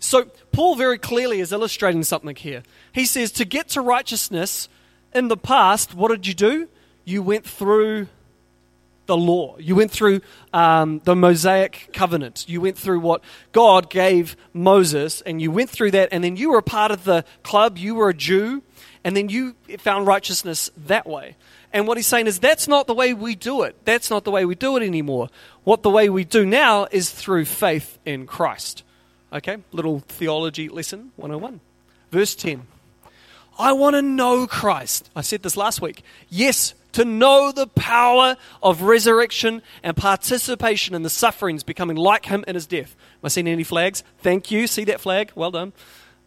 So, 0.00 0.26
Paul 0.52 0.74
very 0.74 0.98
clearly 0.98 1.40
is 1.40 1.50
illustrating 1.50 2.02
something 2.02 2.36
here. 2.36 2.62
He 2.92 3.06
says, 3.06 3.32
To 3.32 3.44
get 3.44 3.68
to 3.70 3.80
righteousness 3.80 4.68
in 5.14 5.28
the 5.28 5.36
past, 5.36 5.94
what 5.94 6.10
did 6.10 6.26
you 6.26 6.34
do? 6.34 6.68
You 7.04 7.22
went 7.22 7.46
through 7.46 8.08
the 9.06 9.16
law. 9.16 9.56
You 9.58 9.76
went 9.76 9.90
through 9.90 10.20
um, 10.52 11.00
the 11.04 11.14
Mosaic 11.14 11.90
covenant. 11.92 12.46
You 12.48 12.60
went 12.60 12.76
through 12.76 13.00
what 13.00 13.22
God 13.52 13.90
gave 13.90 14.36
Moses, 14.52 15.20
and 15.22 15.40
you 15.40 15.50
went 15.50 15.70
through 15.70 15.92
that, 15.92 16.08
and 16.12 16.24
then 16.24 16.36
you 16.36 16.50
were 16.50 16.58
a 16.58 16.62
part 16.62 16.90
of 16.90 17.04
the 17.04 17.24
club. 17.42 17.78
You 17.78 17.94
were 17.94 18.08
a 18.08 18.14
Jew, 18.14 18.62
and 19.04 19.14
then 19.14 19.28
you 19.28 19.54
found 19.78 20.06
righteousness 20.06 20.70
that 20.86 21.06
way. 21.06 21.36
And 21.72 21.86
what 21.86 21.98
he's 21.98 22.06
saying 22.06 22.26
is 22.26 22.38
that's 22.38 22.66
not 22.66 22.86
the 22.86 22.94
way 22.94 23.12
we 23.12 23.34
do 23.34 23.62
it. 23.62 23.76
That's 23.84 24.08
not 24.08 24.24
the 24.24 24.30
way 24.30 24.44
we 24.44 24.54
do 24.54 24.76
it 24.76 24.82
anymore. 24.82 25.28
What 25.64 25.82
the 25.82 25.90
way 25.90 26.08
we 26.08 26.24
do 26.24 26.46
now 26.46 26.86
is 26.90 27.10
through 27.10 27.44
faith 27.44 27.98
in 28.06 28.26
Christ. 28.26 28.82
Okay, 29.32 29.58
little 29.72 30.00
theology 30.00 30.68
lesson 30.68 31.12
101. 31.16 31.60
Verse 32.10 32.34
10. 32.34 32.66
I 33.58 33.72
want 33.72 33.94
to 33.94 34.02
know 34.02 34.46
Christ. 34.46 35.10
I 35.14 35.20
said 35.20 35.42
this 35.42 35.56
last 35.56 35.82
week. 35.82 36.02
Yes, 36.28 36.74
to 36.92 37.04
know 37.04 37.52
the 37.52 37.66
power 37.66 38.36
of 38.62 38.82
resurrection 38.82 39.62
and 39.82 39.96
participation 39.96 40.94
in 40.94 41.02
the 41.02 41.10
sufferings, 41.10 41.62
becoming 41.62 41.96
like 41.96 42.26
him 42.26 42.44
in 42.48 42.54
his 42.54 42.66
death. 42.66 42.96
Am 43.14 43.26
I 43.26 43.28
seeing 43.28 43.48
any 43.48 43.64
flags? 43.64 44.02
Thank 44.18 44.50
you. 44.50 44.66
See 44.66 44.84
that 44.84 45.00
flag? 45.00 45.32
Well 45.34 45.50
done. 45.50 45.72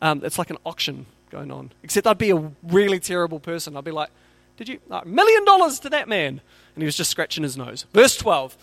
Um, 0.02 0.22
it's 0.24 0.38
like 0.38 0.50
an 0.50 0.58
auction 0.66 1.06
going 1.30 1.52
on. 1.52 1.72
Except 1.84 2.08
I'd 2.08 2.18
be 2.18 2.32
a 2.32 2.52
really 2.64 3.00
terrible 3.00 3.40
person. 3.40 3.76
I'd 3.78 3.84
be 3.84 3.92
like, 3.92 4.10
Did 4.58 4.70
you? 4.70 4.80
A 4.90 5.06
million 5.06 5.46
dollars 5.46 5.80
to 5.80 5.90
that 5.90 6.08
man. 6.08 6.42
And 6.76 6.82
he 6.82 6.86
was 6.86 6.96
just 6.96 7.12
scratching 7.12 7.44
his 7.44 7.58
nose. 7.58 7.86
Verse 7.94 8.16
12 8.18 8.58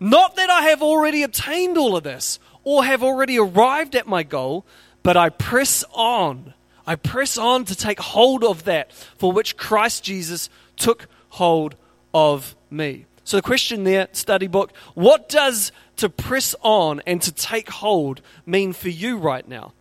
Not 0.00 0.36
that 0.36 0.50
I 0.50 0.62
have 0.62 0.82
already 0.82 1.22
obtained 1.22 1.76
all 1.78 1.96
of 1.96 2.04
this 2.04 2.38
or 2.64 2.84
have 2.84 3.02
already 3.02 3.38
arrived 3.38 3.94
at 3.94 4.06
my 4.06 4.22
goal, 4.22 4.66
but 5.02 5.16
I 5.16 5.28
press 5.28 5.84
on. 5.92 6.54
I 6.86 6.94
press 6.94 7.36
on 7.36 7.64
to 7.64 7.74
take 7.74 7.98
hold 7.98 8.44
of 8.44 8.64
that 8.64 8.92
for 8.92 9.32
which 9.32 9.56
Christ 9.56 10.04
Jesus 10.04 10.48
took 10.76 11.08
hold 11.30 11.74
of 12.14 12.54
me. 12.70 13.06
So 13.24 13.36
the 13.36 13.42
question 13.42 13.82
there, 13.82 14.08
study 14.12 14.46
book, 14.46 14.72
what 14.94 15.28
does 15.28 15.72
to 15.96 16.08
press 16.08 16.54
on 16.62 17.02
and 17.06 17.20
to 17.22 17.32
take 17.32 17.68
hold 17.68 18.20
mean 18.46 18.72
for 18.72 18.88
you 18.88 19.18
right 19.18 19.46
now? 19.46 19.72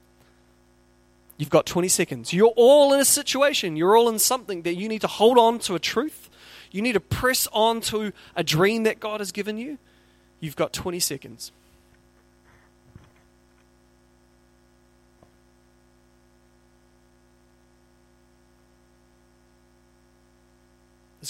You've 1.38 1.50
got 1.50 1.66
20 1.66 1.88
seconds. 1.88 2.34
You're 2.34 2.54
all 2.56 2.94
in 2.94 3.00
a 3.00 3.06
situation, 3.06 3.76
you're 3.76 3.98
all 3.98 4.08
in 4.10 4.20
something 4.20 4.62
that 4.62 4.76
you 4.76 4.88
need 4.88 5.02
to 5.02 5.08
hold 5.08 5.38
on 5.38 5.60
to 5.60 5.76
a 5.76 5.80
truth. 5.80 6.30
You 6.72 6.82
need 6.82 6.94
to 6.94 7.00
press 7.00 7.48
on 7.52 7.82
to 7.82 8.14
a 8.36 8.44
dream 8.44 8.84
that 8.84 9.00
God 9.00 9.20
has 9.20 9.32
given 9.32 9.58
you. 9.58 9.78
You've 10.40 10.56
got 10.56 10.74
20 10.74 11.00
seconds. 11.00 11.52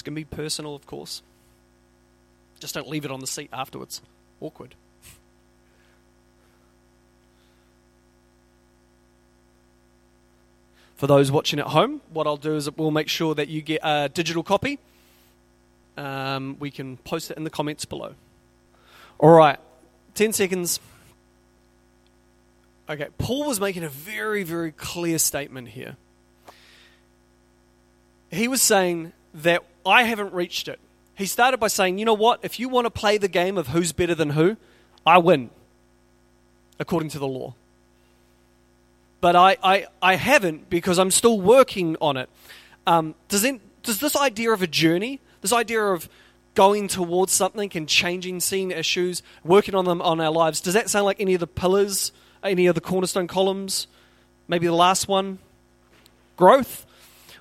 Going 0.05 0.13
to 0.13 0.21
be 0.21 0.25
personal, 0.25 0.75
of 0.75 0.85
course. 0.85 1.23
Just 2.59 2.75
don't 2.75 2.87
leave 2.87 3.05
it 3.05 3.11
on 3.11 3.21
the 3.21 3.27
seat 3.27 3.49
afterwards. 3.51 4.03
Awkward. 4.39 4.75
For 10.95 11.07
those 11.07 11.31
watching 11.31 11.59
at 11.59 11.67
home, 11.67 12.01
what 12.09 12.25
I'll 12.25 12.37
do 12.37 12.55
is 12.55 12.71
we'll 12.71 12.91
make 12.91 13.09
sure 13.09 13.35
that 13.35 13.49
you 13.49 13.61
get 13.61 13.81
a 13.83 14.09
digital 14.09 14.43
copy. 14.43 14.79
Um, 15.97 16.55
we 16.59 16.71
can 16.71 16.97
post 16.97 17.31
it 17.31 17.37
in 17.37 17.43
the 17.43 17.49
comments 17.49 17.85
below. 17.85 18.15
All 19.19 19.31
right, 19.31 19.59
10 20.15 20.33
seconds. 20.33 20.79
Okay, 22.89 23.07
Paul 23.17 23.47
was 23.47 23.59
making 23.59 23.83
a 23.83 23.89
very, 23.89 24.43
very 24.43 24.71
clear 24.71 25.17
statement 25.17 25.69
here. 25.69 25.97
He 28.31 28.47
was 28.47 28.61
saying 28.61 29.13
that 29.33 29.63
I 29.85 30.03
haven't 30.03 30.33
reached 30.33 30.67
it. 30.67 30.79
He 31.15 31.25
started 31.25 31.57
by 31.57 31.67
saying, 31.67 31.97
you 31.97 32.05
know 32.05 32.13
what? 32.13 32.39
If 32.43 32.59
you 32.59 32.69
want 32.69 32.85
to 32.85 32.91
play 32.91 33.17
the 33.17 33.27
game 33.27 33.57
of 33.57 33.69
who's 33.69 33.91
better 33.91 34.15
than 34.15 34.31
who, 34.31 34.57
I 35.05 35.17
win, 35.17 35.49
according 36.79 37.09
to 37.09 37.19
the 37.19 37.27
law. 37.27 37.53
But 39.25 39.35
I, 39.35 39.57
I, 39.63 39.87
I 40.03 40.15
haven't 40.17 40.69
because 40.69 40.99
I'm 40.99 41.09
still 41.09 41.41
working 41.41 41.97
on 41.99 42.15
it. 42.15 42.29
Um, 42.85 43.15
does, 43.27 43.43
does 43.81 43.99
this 43.99 44.15
idea 44.15 44.51
of 44.51 44.61
a 44.61 44.67
journey, 44.67 45.19
this 45.41 45.51
idea 45.51 45.83
of 45.83 46.07
going 46.53 46.87
towards 46.87 47.33
something 47.33 47.71
and 47.73 47.89
changing, 47.89 48.39
seeing 48.39 48.69
issues, 48.69 49.23
working 49.43 49.73
on 49.73 49.85
them 49.85 49.99
on 49.99 50.21
our 50.21 50.29
lives, 50.29 50.61
does 50.61 50.75
that 50.75 50.91
sound 50.91 51.05
like 51.05 51.19
any 51.19 51.33
of 51.33 51.39
the 51.39 51.47
pillars, 51.47 52.11
any 52.43 52.67
of 52.67 52.75
the 52.75 52.81
cornerstone 52.81 53.25
columns? 53.25 53.87
Maybe 54.47 54.67
the 54.67 54.73
last 54.73 55.07
one? 55.07 55.39
Growth? 56.37 56.85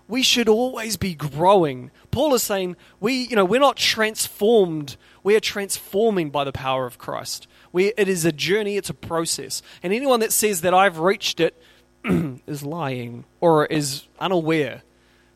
we 0.07 0.23
should 0.23 0.49
always 0.49 0.97
be 0.97 1.15
growing. 1.15 1.91
Paul 2.11 2.35
is 2.35 2.43
saying 2.43 2.77
we, 3.01 3.27
you 3.27 3.37
know, 3.37 3.45
we're 3.45 3.61
not 3.61 3.77
transformed. 3.77 4.97
We 5.23 5.35
are 5.37 5.41
transforming 5.41 6.31
by 6.31 6.45
the 6.45 6.53
power 6.53 6.87
of 6.87 6.99
Christ. 6.99 7.47
We, 7.73 7.93
it 7.97 8.09
is 8.09 8.25
a 8.25 8.33
journey, 8.33 8.77
it's 8.77 8.91
a 8.91 8.95
process. 8.95 9.63
And 9.83 9.93
anyone 9.93 10.21
that 10.21 10.33
says 10.33 10.61
that 10.61 10.75
I've 10.75 10.99
reached 10.99 11.41
it 11.41 11.61
is 12.47 12.63
lying 12.63 13.25
or 13.41 13.67
is 13.67 14.05
unaware 14.19 14.83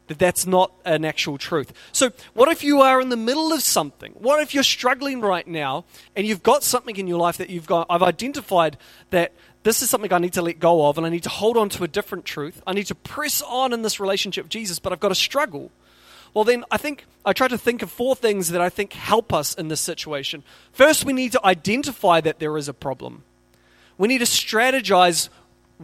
that 0.09 0.19
that's 0.19 0.47
not 0.47 0.73
an 0.85 1.05
actual 1.05 1.39
truth. 1.39 1.73
So, 1.93 2.11
what 2.35 2.49
if 2.49 2.65
you 2.65 2.81
are 2.81 3.01
in 3.01 3.11
the 3.11 3.17
middle 3.17 3.53
of 3.53 3.63
something? 3.63 4.13
What 4.15 4.43
if 4.43 4.55
you're 4.55 4.63
struggling 4.63 5.21
right 5.21 5.47
now 5.47 5.85
and 6.17 6.27
you've 6.27 6.43
got 6.43 6.65
something 6.65 6.97
in 6.97 7.07
your 7.07 7.19
life 7.19 7.37
that 7.37 7.51
you've 7.51 7.67
got 7.67 7.87
I've 7.89 8.03
identified 8.03 8.77
that 9.11 9.33
this 9.63 9.83
is 9.83 9.91
something 9.91 10.13
I 10.13 10.19
need 10.19 10.33
to 10.35 10.43
let 10.43 10.59
go 10.59 10.89
of 10.89 10.99
and 10.99 11.07
I 11.07 11.11
need 11.11 11.25
to 11.25 11.29
hold 11.29 11.57
on 11.57 11.69
to 11.71 11.85
a 11.85 11.89
different 11.89 12.25
truth. 12.25 12.63
I 12.67 12.73
need 12.73 12.87
to 12.87 12.95
press 12.95 13.43
on 13.43 13.73
in 13.73 13.83
this 13.83 14.01
relationship 14.01 14.45
with 14.47 14.53
Jesus, 14.53 14.79
but 14.79 14.93
I've 14.93 15.01
got 15.01 15.09
to 15.09 15.15
struggle. 15.15 15.71
Well, 16.35 16.45
then 16.45 16.65
I 16.71 16.77
think 16.77 17.07
I 17.25 17.33
try 17.33 17.49
to 17.49 17.59
think 17.59 17.83
of 17.83 17.91
four 17.91 18.17
things 18.17 18.49
that 18.51 18.61
I 18.61 18.69
think 18.69 18.93
help 18.93 19.33
us 19.33 19.55
in 19.55 19.69
this 19.69 19.81
situation. 19.81 20.43
First, 20.73 21.05
we 21.05 21.13
need 21.13 21.33
to 21.33 21.45
identify 21.45 22.21
that 22.21 22.39
there 22.39 22.57
is 22.57 22.69
a 22.69 22.75
problem. 22.75 23.25
We 23.97 24.09
need 24.09 24.19
to 24.19 24.25
strategize 24.25 25.29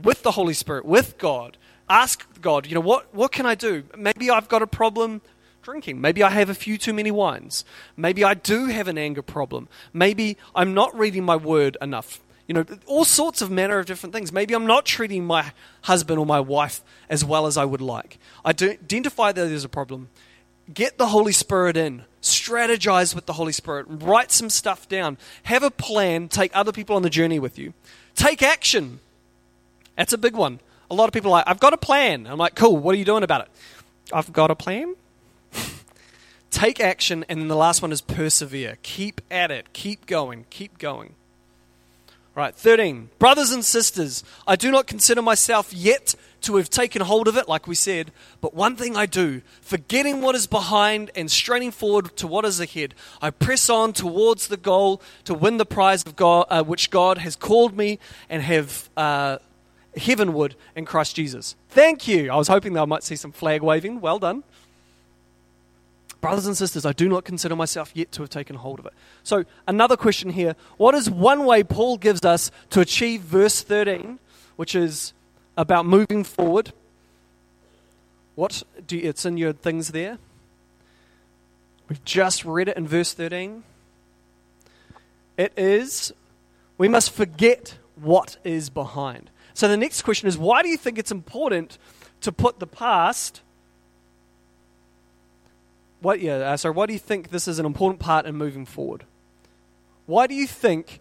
with 0.01 0.23
the 0.23 0.33
Holy 0.33 0.55
Spirit, 0.55 0.85
with 0.85 1.19
God. 1.19 1.57
Ask 1.89 2.27
God, 2.41 2.67
you 2.67 2.75
know, 2.75 2.81
what, 2.81 3.15
what 3.15 3.33
can 3.33 3.47
I 3.47 3.55
do? 3.55 3.85
Maybe 3.97 4.31
I've 4.31 4.49
got 4.49 4.63
a 4.63 4.67
problem 4.67 5.21
drinking. 5.63 6.01
Maybe 6.01 6.23
I 6.23 6.31
have 6.31 6.49
a 6.49 6.55
few 6.55 6.79
too 6.79 6.93
many 6.93 7.11
wines. 7.11 7.65
Maybe 7.97 8.23
I 8.23 8.35
do 8.35 8.67
have 8.67 8.89
an 8.89 8.99
anger 8.99 9.23
problem. 9.23 9.69
Maybe 9.93 10.37
I'm 10.55 10.75
not 10.75 10.97
reading 10.97 11.25
my 11.25 11.37
word 11.37 11.77
enough. 11.83 12.21
You 12.47 12.55
know, 12.55 12.65
all 12.87 13.07
sorts 13.07 13.41
of 13.41 13.51
manner 13.51 13.79
of 13.79 13.87
different 13.87 14.15
things. 14.15 14.31
Maybe 14.31 14.55
I'm 14.55 14.67
not 14.67 14.85
treating 14.85 15.25
my 15.25 15.53
husband 15.83 16.19
or 16.19 16.27
my 16.27 16.41
wife 16.41 16.83
as 17.09 17.25
well 17.25 17.47
as 17.47 17.57
I 17.57 17.65
would 17.65 17.81
like. 17.81 18.19
I 18.45 18.51
identify 18.51 19.33
that 19.33 19.47
there's 19.47 19.65
a 19.65 19.69
problem. 19.69 20.11
Get 20.73 20.99
the 20.99 21.09
Holy 21.09 21.33
Spirit 21.33 21.77
in. 21.77 22.05
Strategize 22.23 23.15
with 23.15 23.27
the 23.27 23.35
Holy 23.35 23.53
Spirit. 23.53 23.87
Write 23.89 24.31
some 24.31 24.51
stuff 24.51 24.89
down. 24.89 25.19
Have 25.45 25.63
a 25.63 25.71
plan. 25.71 26.29
Take 26.29 26.55
other 26.55 26.73
people 26.73 26.97
on 26.97 27.03
the 27.03 27.11
journey 27.11 27.39
with 27.39 27.59
you. 27.59 27.75
Take 28.15 28.43
action. 28.43 29.01
That's 29.97 30.13
a 30.13 30.19
big 30.19 30.35
one. 30.35 30.61
A 30.91 30.95
lot 30.95 31.07
of 31.07 31.13
people 31.13 31.31
are 31.31 31.39
like, 31.39 31.49
I've 31.49 31.61
got 31.61 31.73
a 31.73 31.79
plan. 31.79 32.27
I'm 32.27 32.39
like, 32.39 32.55
cool, 32.55 32.77
what 32.77 32.95
are 32.95 32.99
you 32.99 33.05
doing 33.05 33.23
about 33.23 33.43
it? 33.43 33.49
I've 34.13 34.33
got 34.33 34.51
a 34.51 34.55
plan. 34.55 34.95
Take 36.51 36.81
action. 36.81 37.25
And 37.29 37.41
then 37.41 37.49
the 37.49 37.57
last 37.57 37.83
one 37.83 37.93
is 37.93 38.01
persevere. 38.01 38.79
Keep 38.83 39.21
at 39.31 39.51
it. 39.51 39.73
Keep 39.73 40.07
going. 40.07 40.47
Keep 40.51 40.79
going. 40.79 41.15
Right, 42.35 42.53
13. 42.53 43.11
Brothers 43.21 43.53
and 43.53 43.65
sisters, 43.65 44.25
I 44.45 44.57
do 44.57 44.73
not 44.73 44.89
consider 44.89 45.23
myself 45.23 45.73
yet 45.73 46.17
to 46.41 46.57
have 46.57 46.69
taken 46.69 47.01
hold 47.01 47.29
of 47.29 47.37
it, 47.37 47.49
like 47.49 47.69
we 47.69 47.77
said, 47.77 48.11
but 48.41 48.55
one 48.55 48.75
thing 48.75 48.97
I 48.97 49.07
do, 49.07 49.41
forgetting 49.61 50.21
what 50.21 50.35
is 50.35 50.49
behind 50.49 51.13
and 51.15 51.31
straining 51.31 51.71
forward 51.71 52.17
to 52.17 52.27
what 52.27 52.45
is 52.45 52.59
ahead, 52.59 52.95
I 53.23 53.31
press 53.31 53.71
on 53.71 53.93
towards 53.93 54.49
the 54.49 54.57
goal 54.57 55.01
to 55.25 55.33
win 55.33 55.59
the 55.59 55.65
prize 55.65 56.03
of 56.05 56.17
God, 56.17 56.47
uh, 56.51 56.65
which 56.65 56.91
God 56.91 57.19
has 57.19 57.37
called 57.37 57.77
me 57.77 58.01
and 58.29 58.43
have 58.43 58.91
uh, 58.97 59.39
heavenward 59.97 60.55
in 60.75 60.85
Christ 60.85 61.17
Jesus. 61.17 61.57
Thank 61.69 62.09
you. 62.09 62.31
I 62.31 62.37
was 62.37 62.49
hoping 62.49 62.73
that 62.75 62.83
I 62.83 62.87
might 62.87 63.03
see 63.03 63.17
some 63.17 63.33
flag 63.33 63.63
waving. 63.63 64.01
Well 64.01 64.19
done. 64.19 64.45
Brothers 66.21 66.47
and 66.47 66.57
sisters, 66.57 66.87
I 66.87 66.93
do 66.93 67.07
not 67.09 67.25
consider 67.25 67.55
myself 67.55 67.91
yet 67.95 68.11
to 68.13 68.23
have 68.23 68.31
taken 68.31 68.57
hold 68.57 68.79
of 68.79 68.87
it. 68.87 68.95
So, 69.23 69.45
another 69.69 69.97
question 69.97 70.31
here. 70.31 70.57
What 70.79 70.95
is 70.95 71.11
one 71.11 71.45
way 71.45 71.63
Paul 71.63 71.99
gives 71.99 72.25
us 72.25 72.51
to 72.71 72.81
achieve 72.81 73.21
verse 73.21 73.63
13, 73.63 74.19
which 74.57 74.75
is 74.75 75.13
about 75.57 75.85
moving 75.85 76.25
forward? 76.25 76.73
What 78.37 78.63
do 78.87 78.97
you, 78.97 79.09
it's 79.09 79.27
in 79.27 79.37
your 79.37 79.53
things 79.53 79.89
there? 79.89 80.19
We've 81.89 82.05
just 82.05 82.45
read 82.45 82.69
it 82.69 82.77
in 82.79 82.89
verse 82.89 83.13
13. 83.13 83.63
It 85.37 85.53
is, 85.57 86.13
we 86.79 86.89
must 86.89 87.11
forget 87.11 87.77
what 87.97 88.39
is 88.45 88.71
behind. 88.71 89.31
So 89.55 89.69
the 89.69 89.77
next 89.77 90.03
question 90.03 90.29
is 90.29 90.37
why 90.37 90.63
do 90.63 90.69
you 90.69 90.77
think 90.77 90.99
it's 90.99 91.13
important 91.13 91.79
to 92.21 92.33
put 92.33 92.59
the 92.59 92.67
past? 92.67 93.41
What, 96.01 96.21
yeah, 96.21 96.35
uh, 96.35 96.57
so 96.57 96.71
why 96.73 96.87
do 96.87 96.93
you 96.93 96.99
think 96.99 97.31
this 97.31 97.49
is 97.49 97.59
an 97.59 97.65
important 97.65 98.01
part 98.01 98.27
in 98.27 98.35
moving 98.35 98.67
forward? 98.67 99.05
Why 100.07 100.27
do 100.27 100.35
you 100.35 100.47
think 100.47 101.01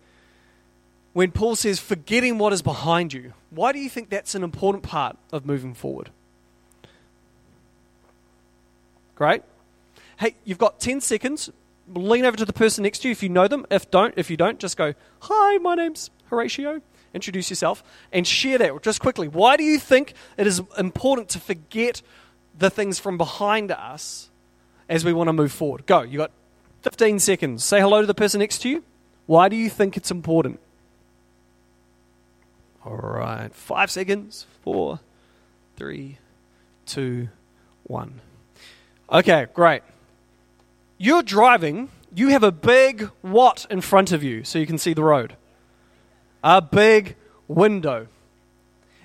when 1.12 1.32
Paul 1.32 1.56
says 1.56 1.80
forgetting 1.80 2.38
what 2.38 2.54
is 2.54 2.62
behind 2.62 3.12
you, 3.12 3.34
why 3.50 3.72
do 3.72 3.80
you 3.80 3.90
think 3.90 4.10
that's 4.10 4.34
an 4.36 4.44
important 4.44 4.84
part 4.84 5.18
of 5.32 5.46
moving 5.46 5.74
forward? 5.74 6.10
Great. 9.16 9.44
Hey, 10.18 10.36
you've 10.46 10.58
got 10.58 10.80
10 10.80 11.02
seconds. 11.02 11.50
Lean 11.94 12.24
over 12.24 12.38
to 12.38 12.46
the 12.46 12.54
person 12.54 12.84
next 12.84 13.00
to 13.00 13.10
you 13.10 13.12
if 13.12 13.22
you 13.22 13.30
know 13.30 13.48
them. 13.48 13.66
If 13.70 13.92
don't, 13.92 14.14
if 14.16 14.32
you 14.32 14.38
don't, 14.38 14.58
just 14.58 14.78
go, 14.78 14.94
"Hi, 15.22 15.58
my 15.58 15.76
name's 15.76 16.10
Horatio." 16.30 16.82
Introduce 17.14 17.50
yourself 17.50 17.84
and 18.12 18.26
share 18.26 18.58
that 18.58 18.82
just 18.82 19.00
quickly. 19.00 19.28
Why 19.28 19.56
do 19.56 19.64
you 19.64 19.78
think 19.78 20.14
it 20.38 20.48
is 20.48 20.62
important 20.78 21.30
to 21.30 21.40
forget 21.40 22.02
the 22.58 22.70
things 22.70 23.00
from 23.00 23.18
behind 23.18 23.72
us 23.72 24.30
as 24.90 25.06
we 25.06 25.14
want 25.14 25.28
to 25.28 25.34
move 25.34 25.52
forward? 25.52 25.86
Go. 25.86 26.02
You 26.02 26.18
got 26.18 26.32
15 26.82 27.20
seconds. 27.20 27.64
Say 27.64 27.80
hello 27.80 28.02
to 28.02 28.08
the 28.08 28.14
person 28.14 28.40
next 28.40 28.60
to 28.60 28.70
you. 28.70 28.84
Why 29.26 29.48
do 29.48 29.56
you 29.56 29.70
think 29.70 29.96
it's 29.96 30.12
important? 30.12 30.60
All 32.86 32.98
right. 32.98 33.54
Five 33.54 33.92
seconds. 33.92 34.46
Four, 34.64 35.00
three, 35.78 36.18
two, 36.86 37.30
one. 37.84 38.22
Okay, 39.12 39.48
great. 39.54 39.84
You're 40.98 41.24
driving, 41.24 41.90
you 42.16 42.30
have 42.30 42.44
a 42.44 42.52
big 42.52 43.10
what 43.22 43.66
in 43.70 43.82
front 43.82 44.12
of 44.12 44.24
you 44.24 44.44
so 44.44 44.60
you 44.60 44.66
can 44.66 44.78
see 44.78 44.94
the 44.94 45.04
road? 45.04 45.36
A 46.44 46.62
big 46.62 47.16
window. 47.48 48.08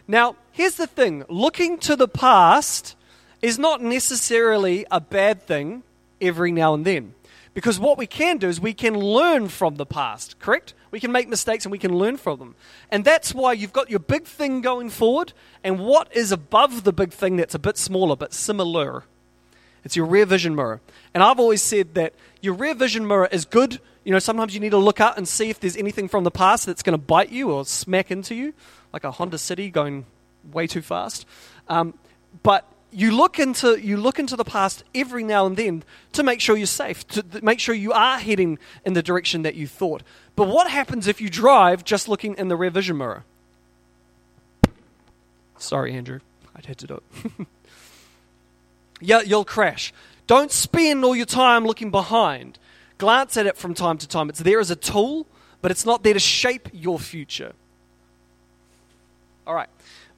Now, 0.07 0.37
here's 0.53 0.75
the 0.75 0.87
thing 0.87 1.25
looking 1.29 1.79
to 1.79 1.97
the 1.97 2.09
past 2.09 2.97
is 3.41 3.59
not 3.59 3.81
necessarily 3.81 4.85
a 4.91 5.01
bad 5.01 5.43
thing 5.43 5.83
every 6.21 6.51
now 6.51 6.75
and 6.75 6.85
then. 6.85 7.15
Because 7.55 7.79
what 7.81 7.99
we 7.99 8.07
can 8.07 8.39
do 8.39 8.49
is 8.49 8.61
we 8.61 8.75
can 8.75 8.95
learn 8.99 9.49
from 9.49 9.77
the 9.77 9.87
past, 9.87 10.39
correct? 10.39 10.75
We 10.91 11.01
can 11.01 11.13
make 11.13 11.29
mistakes 11.29 11.65
and 11.65 11.73
we 11.73 11.79
can 11.79 11.97
learn 11.97 12.17
from 12.17 12.39
them. 12.39 12.55
And 12.91 13.05
that's 13.05 13.35
why 13.35 13.53
you've 13.53 13.73
got 13.73 13.91
your 13.91 13.99
big 13.99 14.25
thing 14.25 14.61
going 14.61 14.91
forward, 14.91 15.33
and 15.65 15.81
what 15.81 16.09
is 16.17 16.31
above 16.33 16.85
the 16.85 16.93
big 16.93 17.13
thing 17.13 17.37
that's 17.37 17.55
a 17.55 17.59
bit 17.59 17.77
smaller 17.77 18.17
but 18.17 18.33
similar 18.33 19.05
it's 19.85 19.97
your 19.97 20.07
rear 20.07 20.27
vision 20.27 20.55
mirror. 20.55 20.81
And 21.15 21.23
I've 21.23 21.41
always 21.41 21.63
said 21.63 21.95
that 21.95 22.13
your 22.41 22.55
rear 22.55 22.75
vision 22.75 23.07
mirror 23.07 23.29
is 23.31 23.45
good. 23.45 23.81
You 24.09 24.13
know, 24.13 24.21
sometimes 24.21 24.55
you 24.55 24.61
need 24.61 24.71
to 24.71 24.79
look 24.79 25.03
up 25.03 25.19
and 25.19 25.29
see 25.29 25.51
if 25.51 25.61
there's 25.61 25.77
anything 25.77 26.09
from 26.09 26.25
the 26.25 26.31
past 26.31 26.65
that's 26.65 26.83
going 26.83 26.99
to 26.99 27.05
bite 27.05 27.29
you 27.29 27.51
or 27.51 27.67
smack 27.67 28.11
into 28.11 28.35
you, 28.35 28.55
like 28.91 29.05
a 29.05 29.11
Honda 29.11 29.37
City 29.37 29.69
going 29.69 30.07
way 30.51 30.67
too 30.67 30.81
fast. 30.81 31.27
Um, 31.69 31.93
but 32.43 32.65
you 32.91 33.11
look 33.15 33.39
into 33.39 33.79
you 33.79 33.99
look 33.99 34.19
into 34.19 34.35
the 34.35 34.47
past 34.47 34.83
every 34.95 35.23
now 35.23 35.45
and 35.45 35.59
then 35.59 35.85
to 36.13 36.23
make 36.23 36.41
sure 36.41 36.57
you're 36.57 36.67
safe, 36.67 37.07
to 37.09 37.23
make 37.43 37.61
sure 37.61 37.75
you 37.75 37.93
are 37.93 38.19
heading 38.19 38.59
in 38.83 38.95
the 38.95 39.03
direction 39.03 39.43
that 39.43 39.57
you 39.57 39.67
thought. 39.67 40.03
But 40.37 40.49
what 40.49 40.71
happens 40.71 41.07
if 41.07 41.21
you 41.21 41.29
drive 41.29 41.85
just 41.85 42.09
looking 42.09 42.35
in 42.39 42.49
the 42.49 42.57
rear 42.57 42.71
vision 42.71 42.97
mirror? 42.97 43.25
Sorry, 45.59 45.93
Andrew, 45.93 46.21
I 46.57 46.67
had 46.67 46.79
to 46.79 46.87
do 46.87 46.95
it. 46.95 47.47
Yeah, 49.01 49.21
you'll 49.21 49.45
crash. 49.45 49.93
Don't 50.27 50.51
spend 50.51 51.05
all 51.05 51.15
your 51.15 51.27
time 51.27 51.65
looking 51.65 51.91
behind. 51.91 52.59
Glance 52.99 53.37
at 53.37 53.47
it 53.47 53.57
from 53.57 53.75
time 53.75 53.99
to 53.99 54.09
time. 54.09 54.29
It's 54.29 54.41
there 54.41 54.61
as 54.61 54.71
a 54.71 54.77
tool, 54.77 55.27
but 55.63 55.71
it's 55.71 55.87
not 55.87 56.03
there 56.03 56.15
to 56.15 56.21
shape 56.21 56.69
your 56.73 56.99
future. 56.99 57.53
All 59.47 59.55
right. 59.55 59.69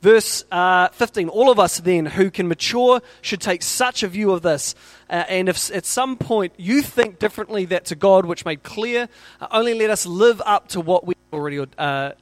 Verse 0.03 0.45
uh, 0.51 0.88
15 0.88 1.29
All 1.29 1.51
of 1.51 1.59
us 1.59 1.79
then 1.79 2.07
who 2.07 2.31
can 2.31 2.49
mature 2.49 3.03
should 3.21 3.40
take 3.40 3.62
such 3.62 4.03
a 4.03 4.09
view 4.09 4.33
of 4.33 4.43
this. 4.43 4.75
Uh, 5.09 5.25
and 5.29 5.49
if 5.49 5.71
at 5.75 5.85
some 5.85 6.16
point 6.16 6.55
you 6.57 6.83
think 6.83 7.19
differently, 7.19 7.66
that 7.66 7.85
to 7.87 7.95
God, 7.95 8.25
which 8.25 8.45
made 8.45 8.62
clear, 8.62 9.09
uh, 9.40 9.49
only 9.51 9.75
let 9.75 9.90
us 9.90 10.07
live 10.07 10.40
up 10.47 10.69
to 10.69 10.81
what 10.81 11.07
we 11.07 11.14
already 11.33 11.64
uh, 11.77 12.12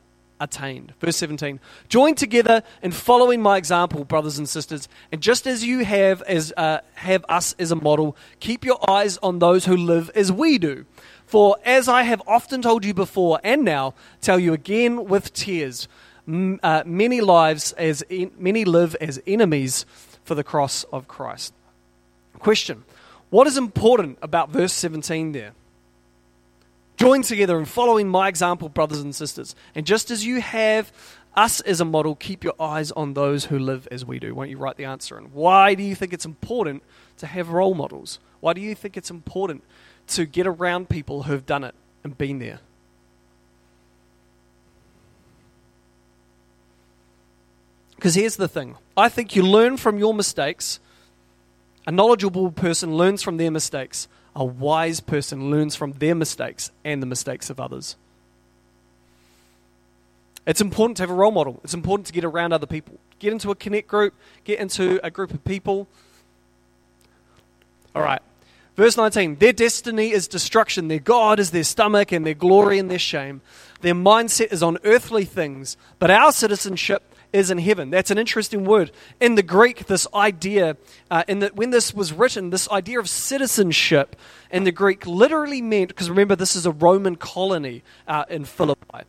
attained. 0.40 0.92
Verse 1.01 1.16
17. 1.16 1.61
Join 1.88 2.14
together 2.14 2.62
in 2.83 2.92
following 2.92 3.40
my 3.42 3.57
example, 3.57 4.05
brothers 4.05 4.38
and 4.38 4.48
sisters, 4.48 4.88
and 5.11 5.20
just 5.20 5.46
as 5.46 5.64
you 5.64 5.85
have 5.85 6.22
as 6.22 6.53
uh, 6.57 6.81
have 6.94 7.24
us 7.29 7.55
as 7.59 7.70
a 7.70 7.77
model, 7.77 8.16
keep 8.40 8.64
your 8.64 8.79
eyes 8.90 9.18
on 9.18 9.38
those 9.38 9.64
who 9.64 9.77
live 9.77 10.11
as 10.14 10.31
we 10.33 10.59
do. 10.59 10.85
For 11.27 11.57
as 11.64 11.88
I 11.88 12.03
have 12.05 12.22
often 12.27 12.62
told 12.62 12.85
you 12.85 12.94
before 12.94 13.40
and 13.44 13.64
now 13.64 13.94
tell 14.20 14.38
you 14.38 14.53
again 14.53 15.05
with 15.07 15.33
tears, 15.33 15.88
m- 16.27 16.59
uh, 16.62 16.83
many 16.87 17.20
lives 17.20 17.72
as 17.72 18.03
in, 18.03 18.31
many 18.38 18.64
live 18.64 18.94
as 18.96 19.20
enemies 19.27 19.85
for 20.24 20.35
the 20.35 20.44
cross 20.44 20.85
of 20.85 21.07
Christ. 21.09 21.53
Question: 22.38 22.85
What 23.31 23.46
is 23.46 23.57
important 23.57 24.18
about 24.22 24.51
verse 24.51 24.72
17 24.72 25.33
there? 25.33 25.53
Join 26.98 27.22
together 27.22 27.56
in 27.61 27.64
following 27.64 28.08
my 28.08 28.26
example, 28.26 28.68
brothers 28.68 29.00
and 29.00 29.14
sisters. 29.14 29.54
And 29.76 29.87
just 29.87 30.11
as 30.11 30.26
you 30.26 30.40
have 30.40 30.92
us 31.37 31.61
as 31.61 31.80
a 31.80 31.84
model, 31.84 32.16
keep 32.16 32.42
your 32.42 32.54
eyes 32.61 32.90
on 32.90 33.14
those 33.14 33.44
who 33.44 33.58
live 33.58 33.87
as 33.92 34.04
we 34.04 34.18
do. 34.18 34.34
Won't 34.34 34.50
you 34.50 34.58
write 34.58 34.76
the 34.76 34.84
answer 34.84 35.16
in? 35.16 35.26
Why 35.26 35.76
do 35.76 35.84
you 35.84 35.94
think 35.94 36.12
it's 36.12 36.24
important 36.24 36.82
to 37.18 37.28
have 37.28 37.50
role 37.50 37.74
models? 37.74 38.18
Why 38.40 38.52
do 38.52 38.61
you 38.61 38.74
think 38.74 38.96
it's 38.96 39.12
important 39.12 39.62
to 40.08 40.26
get 40.26 40.44
around 40.44 40.88
people 40.88 41.22
who 41.22 41.32
have 41.32 41.46
done 41.46 41.62
it 41.62 41.76
and 42.02 42.18
been 42.18 42.40
there? 42.40 42.58
Because 47.94 48.16
here's 48.16 48.37
the 48.37 48.48
thing 48.48 48.76
I 48.96 49.08
think 49.08 49.37
you 49.37 49.44
learn 49.44 49.76
from 49.76 49.98
your 49.98 50.12
mistakes. 50.12 50.80
A 51.87 51.92
knowledgeable 51.92 52.50
person 52.50 52.96
learns 52.96 53.22
from 53.22 53.37
their 53.37 53.52
mistakes 53.52 54.08
a 54.38 54.44
wise 54.44 55.01
person 55.01 55.51
learns 55.51 55.74
from 55.74 55.92
their 55.94 56.14
mistakes 56.14 56.70
and 56.85 57.03
the 57.03 57.07
mistakes 57.07 57.51
of 57.51 57.59
others. 57.59 57.96
It's 60.46 60.61
important 60.61 60.96
to 60.98 61.03
have 61.03 61.11
a 61.11 61.14
role 61.14 61.33
model. 61.33 61.61
It's 61.64 61.74
important 61.74 62.07
to 62.07 62.12
get 62.12 62.24
around 62.24 62.53
other 62.53 62.66
people. 62.66 63.01
Get 63.18 63.33
into 63.33 63.51
a 63.51 63.57
connect 63.57 63.88
group, 63.88 64.14
get 64.44 64.61
into 64.61 65.01
a 65.05 65.11
group 65.11 65.35
of 65.35 65.44
people. 65.44 65.88
All 67.96 68.03
right. 68.03 68.22
Verse 68.77 68.96
19 68.96 69.38
Their 69.40 69.53
destiny 69.53 70.12
is 70.12 70.29
destruction, 70.29 70.87
their 70.87 71.01
God 71.01 71.40
is 71.40 71.51
their 71.51 71.64
stomach, 71.64 72.12
and 72.12 72.24
their 72.24 72.35
glory 72.35 72.79
and 72.79 72.88
their 72.88 72.98
shame. 72.98 73.40
Their 73.81 73.94
mindset 73.94 74.53
is 74.53 74.62
on 74.62 74.79
earthly 74.85 75.24
things, 75.24 75.77
but 75.98 76.12
our 76.12 76.31
citizenship 76.31 77.08
is 77.32 77.50
in 77.50 77.58
heaven. 77.58 77.90
That's 77.90 78.10
an 78.10 78.18
interesting 78.18 78.64
word. 78.64 78.90
In 79.20 79.34
the 79.34 79.42
Greek, 79.42 79.86
this 79.86 80.06
idea, 80.14 80.76
uh, 81.10 81.24
in 81.28 81.40
that 81.40 81.56
when 81.56 81.70
this 81.70 81.92
was 81.92 82.12
written, 82.12 82.50
this 82.50 82.70
idea 82.70 82.98
of 82.98 83.08
citizenship 83.08 84.16
in 84.50 84.64
the 84.64 84.72
Greek 84.72 85.06
literally 85.06 85.60
meant, 85.60 85.88
because 85.88 86.08
remember, 86.08 86.36
this 86.36 86.56
is 86.56 86.66
a 86.66 86.72
Roman 86.72 87.16
colony 87.16 87.82
uh, 88.06 88.24
in 88.30 88.44
Philippi. 88.44 89.04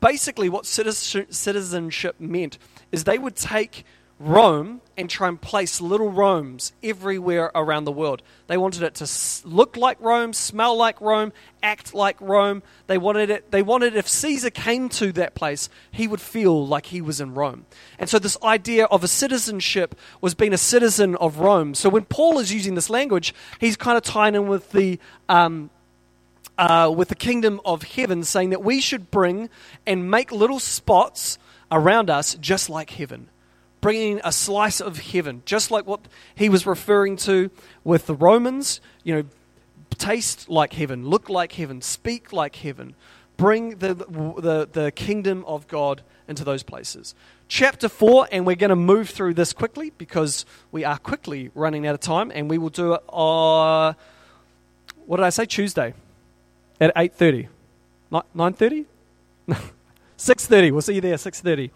Basically, 0.00 0.48
what 0.48 0.66
citizenship 0.66 2.14
meant 2.18 2.58
is 2.90 3.04
they 3.04 3.18
would 3.18 3.36
take 3.36 3.84
Rome 4.22 4.80
and 4.96 5.10
try 5.10 5.26
and 5.26 5.40
place 5.40 5.80
little 5.80 6.08
Romes 6.08 6.72
everywhere 6.80 7.50
around 7.56 7.86
the 7.86 7.92
world. 7.92 8.22
They 8.46 8.56
wanted 8.56 8.84
it 8.84 8.94
to 8.96 9.48
look 9.48 9.76
like 9.76 10.00
Rome, 10.00 10.32
smell 10.32 10.76
like 10.76 11.00
Rome, 11.00 11.32
act 11.60 11.92
like 11.92 12.20
Rome. 12.20 12.62
They 12.86 12.98
wanted 12.98 13.30
it 13.30 13.50
they 13.50 13.62
wanted 13.62 13.96
if 13.96 14.08
Caesar 14.08 14.50
came 14.50 14.88
to 14.90 15.10
that 15.12 15.34
place, 15.34 15.68
he 15.90 16.06
would 16.06 16.20
feel 16.20 16.64
like 16.66 16.86
he 16.86 17.00
was 17.00 17.20
in 17.20 17.34
Rome. 17.34 17.66
And 17.98 18.08
so 18.08 18.20
this 18.20 18.36
idea 18.44 18.84
of 18.84 19.02
a 19.02 19.08
citizenship 19.08 19.96
was 20.20 20.34
being 20.34 20.52
a 20.52 20.58
citizen 20.58 21.16
of 21.16 21.38
Rome. 21.38 21.74
So 21.74 21.88
when 21.88 22.04
Paul 22.04 22.38
is 22.38 22.52
using 22.52 22.76
this 22.76 22.88
language, 22.88 23.34
he's 23.58 23.76
kind 23.76 23.96
of 23.96 24.04
tying 24.04 24.36
in 24.36 24.46
with 24.46 24.70
the 24.70 25.00
um, 25.28 25.70
uh, 26.58 26.92
with 26.94 27.08
the 27.08 27.16
kingdom 27.16 27.60
of 27.64 27.82
heaven, 27.82 28.22
saying 28.22 28.50
that 28.50 28.62
we 28.62 28.80
should 28.80 29.10
bring 29.10 29.50
and 29.84 30.08
make 30.08 30.30
little 30.30 30.60
spots 30.60 31.38
around 31.72 32.08
us 32.08 32.34
just 32.34 32.70
like 32.70 32.90
heaven 32.90 33.28
bringing 33.82 34.20
a 34.24 34.32
slice 34.32 34.80
of 34.80 34.98
heaven, 34.98 35.42
just 35.44 35.70
like 35.70 35.86
what 35.86 36.00
he 36.34 36.48
was 36.48 36.66
referring 36.66 37.16
to 37.18 37.50
with 37.84 38.06
the 38.06 38.14
Romans. 38.14 38.80
You 39.04 39.16
know, 39.16 39.24
taste 39.98 40.48
like 40.48 40.72
heaven, 40.72 41.06
look 41.06 41.28
like 41.28 41.52
heaven, 41.52 41.82
speak 41.82 42.32
like 42.32 42.56
heaven. 42.56 42.94
Bring 43.36 43.76
the, 43.76 43.94
the, 43.94 44.68
the 44.72 44.92
kingdom 44.92 45.44
of 45.46 45.66
God 45.68 46.02
into 46.28 46.44
those 46.44 46.62
places. 46.62 47.14
chapter 47.48 47.88
4, 47.88 48.28
and 48.30 48.46
we're 48.46 48.56
going 48.56 48.70
to 48.70 48.76
move 48.76 49.10
through 49.10 49.34
this 49.34 49.52
quickly 49.52 49.92
because 49.98 50.46
we 50.70 50.84
are 50.84 50.98
quickly 50.98 51.50
running 51.54 51.86
out 51.86 51.94
of 51.94 52.00
time, 52.00 52.30
and 52.34 52.48
we 52.48 52.56
will 52.56 52.70
do 52.70 52.94
it 52.94 53.02
on, 53.08 53.96
what 55.06 55.16
did 55.16 55.26
I 55.26 55.30
say, 55.30 55.44
Tuesday 55.44 55.92
at 56.80 56.94
8.30. 56.94 57.48
9.30? 58.12 58.86
6.30. 60.18 60.70
We'll 60.72 60.80
see 60.82 60.94
you 60.94 61.00
there, 61.00 61.16
6.30. 61.16 61.70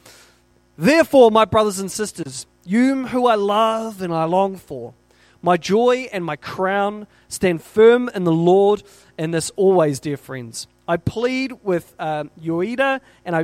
Therefore, 0.79 1.31
my 1.31 1.47
brothers 1.47 1.79
and 1.79 1.91
sisters, 1.91 2.47
you 2.65 3.07
who 3.07 3.27
I 3.27 3.35
love 3.35 4.03
and 4.03 4.13
I 4.13 4.25
long 4.25 4.57
for, 4.57 4.93
my 5.41 5.57
joy 5.57 6.09
and 6.13 6.25
my 6.25 6.37
crown, 6.37 7.07
stand 7.29 7.63
firm 7.63 8.11
in 8.15 8.25
the 8.25 8.33
Lord 8.33 8.83
and 9.17 9.33
this 9.33 9.51
always, 9.57 10.01
dear 10.01 10.17
friends. 10.17 10.67
I 10.87 10.99
plead 10.99 11.53
with 11.63 11.95
um, 11.99 12.31
Euodia, 12.41 13.01
and 13.25 13.35
I, 13.35 13.41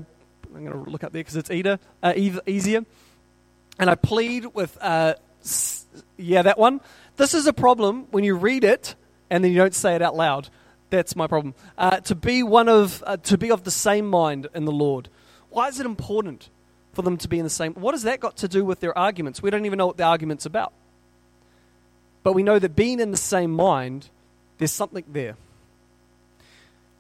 I'm 0.54 0.64
going 0.64 0.84
to 0.84 0.90
look 0.90 1.04
up 1.04 1.12
there 1.12 1.20
because 1.20 1.36
it's 1.36 1.50
Ida, 1.50 1.80
uh, 2.02 2.12
easier. 2.16 2.84
And 3.78 3.88
I 3.88 3.94
plead 3.94 4.46
with, 4.54 4.76
uh, 4.80 5.14
yeah, 6.18 6.42
that 6.42 6.58
one. 6.58 6.80
This 7.16 7.34
is 7.34 7.46
a 7.46 7.52
problem 7.52 8.06
when 8.10 8.24
you 8.24 8.36
read 8.36 8.64
it 8.64 8.94
and 9.30 9.42
then 9.42 9.50
you 9.50 9.58
don't 9.58 9.74
say 9.74 9.94
it 9.94 10.02
out 10.02 10.14
loud. 10.14 10.50
That's 10.90 11.16
my 11.16 11.26
problem. 11.26 11.54
Uh, 11.78 12.00
to 12.00 12.14
be 12.14 12.42
one 12.42 12.68
of, 12.68 13.02
uh, 13.06 13.16
to 13.16 13.38
be 13.38 13.50
of 13.50 13.64
the 13.64 13.70
same 13.70 14.06
mind 14.06 14.48
in 14.54 14.66
the 14.66 14.72
Lord. 14.72 15.08
Why 15.48 15.68
is 15.68 15.80
it 15.80 15.86
important 15.86 16.50
for 16.92 17.02
them 17.02 17.16
to 17.18 17.28
be 17.28 17.38
in 17.38 17.44
the 17.44 17.50
same? 17.50 17.74
What 17.74 17.94
has 17.94 18.02
that 18.02 18.20
got 18.20 18.36
to 18.38 18.48
do 18.48 18.64
with 18.64 18.80
their 18.80 18.96
arguments? 18.96 19.42
We 19.42 19.50
don't 19.50 19.66
even 19.66 19.78
know 19.78 19.86
what 19.86 19.96
the 19.96 20.04
argument's 20.04 20.46
about. 20.46 20.72
But 22.22 22.34
we 22.34 22.42
know 22.42 22.58
that 22.58 22.76
being 22.76 23.00
in 23.00 23.10
the 23.10 23.16
same 23.16 23.50
mind, 23.50 24.08
there's 24.58 24.72
something 24.72 25.04
there. 25.08 25.36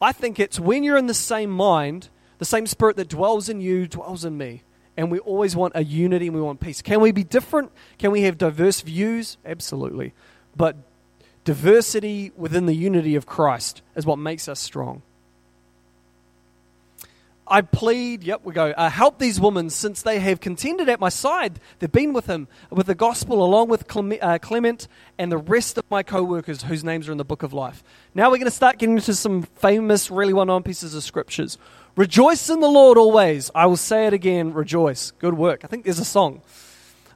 I 0.00 0.12
think 0.12 0.40
it's 0.40 0.58
when 0.58 0.82
you're 0.82 0.96
in 0.96 1.06
the 1.06 1.14
same 1.14 1.50
mind, 1.50 2.08
the 2.38 2.44
same 2.44 2.66
spirit 2.66 2.96
that 2.96 3.08
dwells 3.08 3.48
in 3.48 3.60
you 3.60 3.86
dwells 3.86 4.24
in 4.24 4.36
me. 4.36 4.62
And 4.96 5.10
we 5.10 5.20
always 5.20 5.56
want 5.56 5.74
a 5.76 5.84
unity 5.84 6.26
and 6.26 6.36
we 6.36 6.42
want 6.42 6.60
peace. 6.60 6.82
Can 6.82 7.00
we 7.00 7.12
be 7.12 7.24
different? 7.24 7.70
Can 7.98 8.10
we 8.10 8.22
have 8.22 8.36
diverse 8.36 8.80
views? 8.82 9.38
Absolutely. 9.46 10.12
But 10.54 10.76
diversity 11.44 12.32
within 12.36 12.66
the 12.66 12.74
unity 12.74 13.14
of 13.14 13.24
Christ 13.24 13.80
is 13.94 14.04
what 14.04 14.18
makes 14.18 14.48
us 14.48 14.60
strong. 14.60 15.02
I 17.52 17.60
plead, 17.60 18.24
yep, 18.24 18.40
we 18.44 18.54
go, 18.54 18.70
uh, 18.70 18.88
help 18.88 19.18
these 19.18 19.38
women 19.38 19.68
since 19.68 20.00
they 20.00 20.20
have 20.20 20.40
contended 20.40 20.88
at 20.88 20.98
my 20.98 21.10
side. 21.10 21.60
They've 21.78 21.92
been 21.92 22.14
with 22.14 22.24
him, 22.24 22.48
with 22.70 22.86
the 22.86 22.94
gospel, 22.94 23.44
along 23.44 23.68
with 23.68 23.84
uh, 23.94 24.38
Clement 24.38 24.88
and 25.18 25.30
the 25.30 25.36
rest 25.36 25.76
of 25.76 25.84
my 25.90 26.02
co 26.02 26.22
workers 26.22 26.62
whose 26.62 26.82
names 26.82 27.10
are 27.10 27.12
in 27.12 27.18
the 27.18 27.26
book 27.26 27.42
of 27.42 27.52
life. 27.52 27.84
Now 28.14 28.30
we're 28.30 28.38
going 28.38 28.46
to 28.46 28.50
start 28.50 28.78
getting 28.78 28.96
into 28.96 29.12
some 29.12 29.42
famous, 29.42 30.10
really 30.10 30.32
well 30.32 30.46
known 30.46 30.62
pieces 30.62 30.94
of 30.94 31.02
scriptures. 31.02 31.58
Rejoice 31.94 32.48
in 32.48 32.60
the 32.60 32.70
Lord 32.70 32.96
always. 32.96 33.50
I 33.54 33.66
will 33.66 33.76
say 33.76 34.06
it 34.06 34.14
again, 34.14 34.54
rejoice. 34.54 35.10
Good 35.18 35.34
work. 35.34 35.62
I 35.62 35.66
think 35.66 35.84
there's 35.84 35.98
a 35.98 36.06
song. 36.06 36.40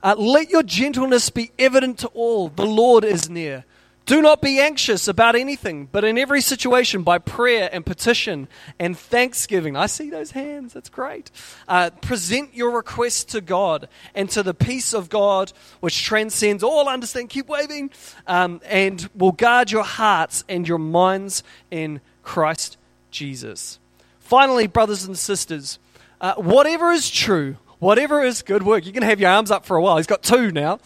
Uh, 0.03 0.17
let 0.19 0.51
your 0.51 0.63
gentleness 0.63 1.31
be 1.31 1.51
evident 1.59 1.99
to 2.01 2.09
all. 2.09 2.51
The 2.51 2.67
Lord 2.67 3.05
is 3.05 3.31
near. 3.31 3.65
Do 4.07 4.23
not 4.23 4.41
be 4.41 4.61
anxious 4.61 5.09
about 5.09 5.35
anything, 5.35 5.89
but 5.91 6.05
in 6.05 6.17
every 6.17 6.41
situation, 6.41 7.03
by 7.03 7.19
prayer 7.19 7.69
and 7.73 7.85
petition 7.85 8.47
and 8.79 8.97
thanksgiving. 8.97 9.77
I 9.77 9.87
see 9.87 10.11
those 10.11 10.31
hands. 10.31 10.75
That's 10.75 10.89
great. 10.89 11.33
Uh, 11.67 11.91
present 12.03 12.55
your 12.55 12.71
requests 12.71 13.25
to 13.33 13.41
God 13.41 13.89
and 14.15 14.31
to 14.31 14.45
the 14.45 14.55
peace 14.55 14.95
of 14.95 15.09
God, 15.09 15.53
which 15.81 16.05
transcends 16.05 16.63
all 16.63 16.89
understanding. 16.89 17.27
Keep 17.27 17.49
waving. 17.49 17.91
Um, 18.29 18.61
and 18.67 19.11
will 19.13 19.33
guard 19.33 19.73
your 19.73 19.83
hearts 19.83 20.45
and 20.49 20.69
your 20.69 20.79
minds 20.79 21.43
in 21.73 22.01
Christ 22.23 22.77
Jesus. 23.11 23.81
Finally, 24.21 24.69
brothers 24.69 25.05
and 25.05 25.19
sisters, 25.19 25.81
uh, 26.21 26.35
whatever 26.35 26.93
is 26.93 27.11
true, 27.11 27.57
whatever 27.81 28.23
is 28.23 28.43
good 28.43 28.63
work, 28.63 28.87
you 28.87 28.93
can 28.93 29.03
have 29.03 29.19
your 29.19 29.31
arms 29.31 29.51
up 29.51 29.67
for 29.67 29.77
a 29.77 29.83
while. 29.83 29.97
He's 29.97 30.07
got 30.07 30.23
two 30.23 30.53
now. 30.53 30.79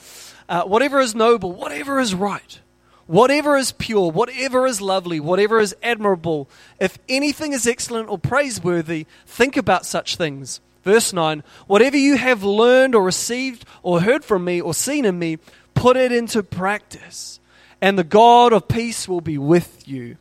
Uh, 0.49 0.63
whatever 0.63 1.01
is 1.01 1.15
noble, 1.15 1.53
whatever 1.53 2.01
is 2.01 2.15
right 2.15 2.61
Whatever 3.11 3.57
is 3.57 3.73
pure, 3.73 4.13
whatever 4.13 4.69
is 4.69 4.81
lovely, 4.81 5.19
whatever 5.19 5.59
is 5.59 5.75
admirable, 5.83 6.49
if 6.79 6.97
anything 7.09 7.53
is 7.53 7.67
excellent 7.67 8.09
or 8.09 8.19
praiseworthy, 8.19 9.05
think 9.27 9.57
about 9.57 9.85
such 9.85 10.15
things. 10.15 10.61
Verse 10.85 11.13
9 11.13 11.43
Whatever 11.67 11.97
you 11.97 12.17
have 12.17 12.45
learned 12.45 12.95
or 12.95 13.03
received 13.03 13.65
or 13.83 14.03
heard 14.03 14.25
from 14.25 14.45
me 14.45 14.61
or 14.61 14.75
seen 14.75 15.05
in 15.05 15.19
me, 15.19 15.39
put 15.75 15.97
it 15.97 16.13
into 16.13 16.45
practice, 16.45 17.41
and 17.81 17.99
the 17.99 18.05
God 18.05 18.53
of 18.53 18.69
peace 18.69 19.09
will 19.09 19.21
be 19.21 19.39
with 19.39 19.89
you. 19.89 20.17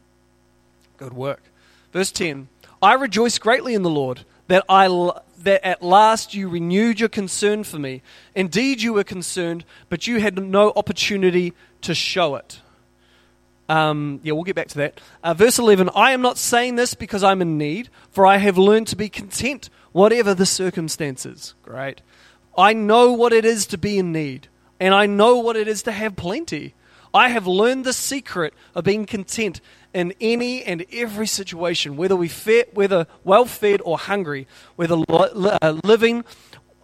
Good 0.97 1.13
work. 1.13 1.43
Verse 1.93 2.11
10 2.11 2.47
I 2.81 2.95
rejoice 2.95 3.37
greatly 3.37 3.75
in 3.75 3.83
the 3.83 3.91
Lord 3.91 4.21
that, 4.47 4.65
I, 4.67 4.87
that 5.43 5.63
at 5.63 5.83
last 5.83 6.33
you 6.33 6.49
renewed 6.49 6.99
your 6.99 7.09
concern 7.09 7.63
for 7.63 7.77
me. 7.77 8.01
Indeed, 8.33 8.81
you 8.81 8.93
were 8.93 9.03
concerned, 9.03 9.63
but 9.89 10.07
you 10.07 10.19
had 10.19 10.43
no 10.43 10.73
opportunity 10.75 11.53
to 11.81 11.93
show 11.93 12.33
it. 12.33 12.61
Um, 13.69 14.19
yeah, 14.23 14.33
we'll 14.33 14.43
get 14.43 14.55
back 14.55 14.67
to 14.69 14.77
that. 14.79 14.99
Uh, 15.23 15.35
verse 15.35 15.59
11 15.59 15.89
I 15.95 16.11
am 16.11 16.21
not 16.21 16.37
saying 16.37 16.75
this 16.75 16.95
because 16.95 17.23
I'm 17.23 17.41
in 17.41 17.57
need, 17.57 17.89
for 18.09 18.25
I 18.25 18.37
have 18.37 18.57
learned 18.57 18.87
to 18.87 18.95
be 18.95 19.09
content, 19.09 19.69
whatever 19.91 20.33
the 20.33 20.47
circumstances. 20.47 21.53
Great. 21.63 22.01
I 22.57 22.73
know 22.73 23.13
what 23.13 23.31
it 23.31 23.45
is 23.45 23.67
to 23.67 23.77
be 23.77 23.99
in 23.99 24.11
need, 24.11 24.47
and 24.79 24.93
I 24.93 25.05
know 25.05 25.37
what 25.37 25.55
it 25.55 25.67
is 25.67 25.83
to 25.83 25.91
have 25.91 26.15
plenty. 26.15 26.73
I 27.13 27.29
have 27.29 27.47
learned 27.47 27.85
the 27.85 27.93
secret 27.93 28.53
of 28.75 28.83
being 28.83 29.05
content 29.05 29.61
in 29.93 30.13
any 30.19 30.63
and 30.63 30.85
every 30.91 31.27
situation, 31.27 31.95
whether 31.95 32.15
we 32.15 32.27
fed, 32.27 32.67
whether 32.73 33.07
well 33.23 33.45
fed 33.45 33.81
or 33.85 33.97
hungry, 33.97 34.47
whether 34.75 34.95
uh, 35.09 35.79
living 35.83 36.25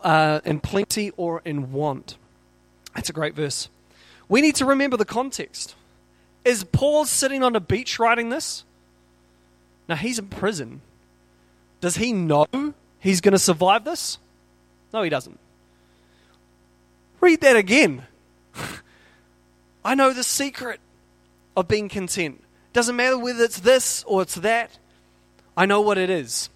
uh, 0.04 0.40
in 0.46 0.60
plenty 0.60 1.12
or 1.18 1.42
in 1.46 1.72
want. 1.72 2.18
That's 2.96 3.10
a 3.10 3.14
great 3.14 3.36
verse. 3.36 3.70
We 4.30 4.42
need 4.42 4.56
to 4.56 4.66
remember 4.66 4.98
the 4.98 5.06
context. 5.06 5.76
Is 6.46 6.64
Paul 6.64 7.06
sitting 7.06 7.44
on 7.44 7.56
a 7.56 7.60
beach 7.60 7.98
writing 7.98 8.30
this? 8.30 8.64
Now 9.90 9.96
he's 9.96 10.20
in 10.20 10.28
prison. 10.28 10.82
Does 11.82 11.96
he 11.98 12.14
know 12.14 12.46
he's 13.00 13.20
going 13.20 13.34
to 13.34 13.40
survive 13.40 13.84
this? 13.84 14.20
No, 14.94 15.02
he 15.02 15.10
doesn't. 15.10 15.40
Read 17.20 17.42
that 17.42 17.56
again. 17.56 18.04
I 19.86 19.96
know 19.96 20.14
the 20.14 20.24
secret 20.24 20.80
of 21.58 21.68
being 21.68 21.90
content. 21.90 22.44
Doesn't 22.74 22.96
matter 22.96 23.18
whether 23.18 23.44
it's 23.44 23.60
this 23.60 24.04
or 24.04 24.22
it's 24.22 24.36
that. 24.36 24.78
I 25.58 25.66
know 25.66 25.82
what 25.82 25.98
it 25.98 26.10
is. 26.10 26.50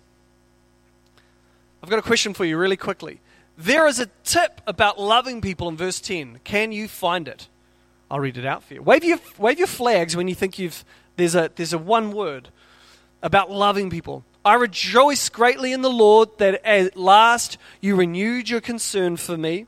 I've 1.82 1.90
got 1.90 2.00
a 2.00 2.04
question 2.04 2.34
for 2.34 2.46
you 2.46 2.58
really 2.58 2.78
quickly. 2.78 3.22
There 3.58 3.88
is 3.88 4.00
a 4.00 4.08
tip 4.24 4.62
about 4.68 5.00
loving 5.00 5.42
people 5.42 5.68
in 5.70 5.78
verse 5.78 6.00
10. 6.00 6.42
Can 6.44 6.72
you 6.72 6.88
find 6.88 7.28
it? 7.28 7.48
I'll 8.12 8.20
read 8.20 8.38
it 8.38 8.46
out 8.46 8.64
for 8.64 8.74
you. 8.74 8.82
Wave 8.82 9.04
your, 9.04 9.20
wave 9.38 9.60
your 9.60 9.68
flags 9.68 10.16
when 10.16 10.28
you 10.28 10.36
think 10.36 10.58
you've, 10.58 10.84
there's 11.16 11.36
a, 11.36 11.52
there's 11.56 11.74
a 11.74 11.78
one 11.78 12.12
word 12.12 12.50
about 13.22 13.52
loving 13.52 13.90
people. 13.90 14.24
I 14.44 14.56
rejoice 14.56 15.30
greatly 15.30 15.74
in 15.74 15.82
the 15.82 15.92
Lord 15.92 16.30
that 16.38 16.66
at 16.66 16.98
last 16.98 17.58
you 17.82 17.96
renewed 17.96 18.50
your 18.50 18.62
concern 18.62 19.18
for 19.18 19.38
me. 19.38 19.68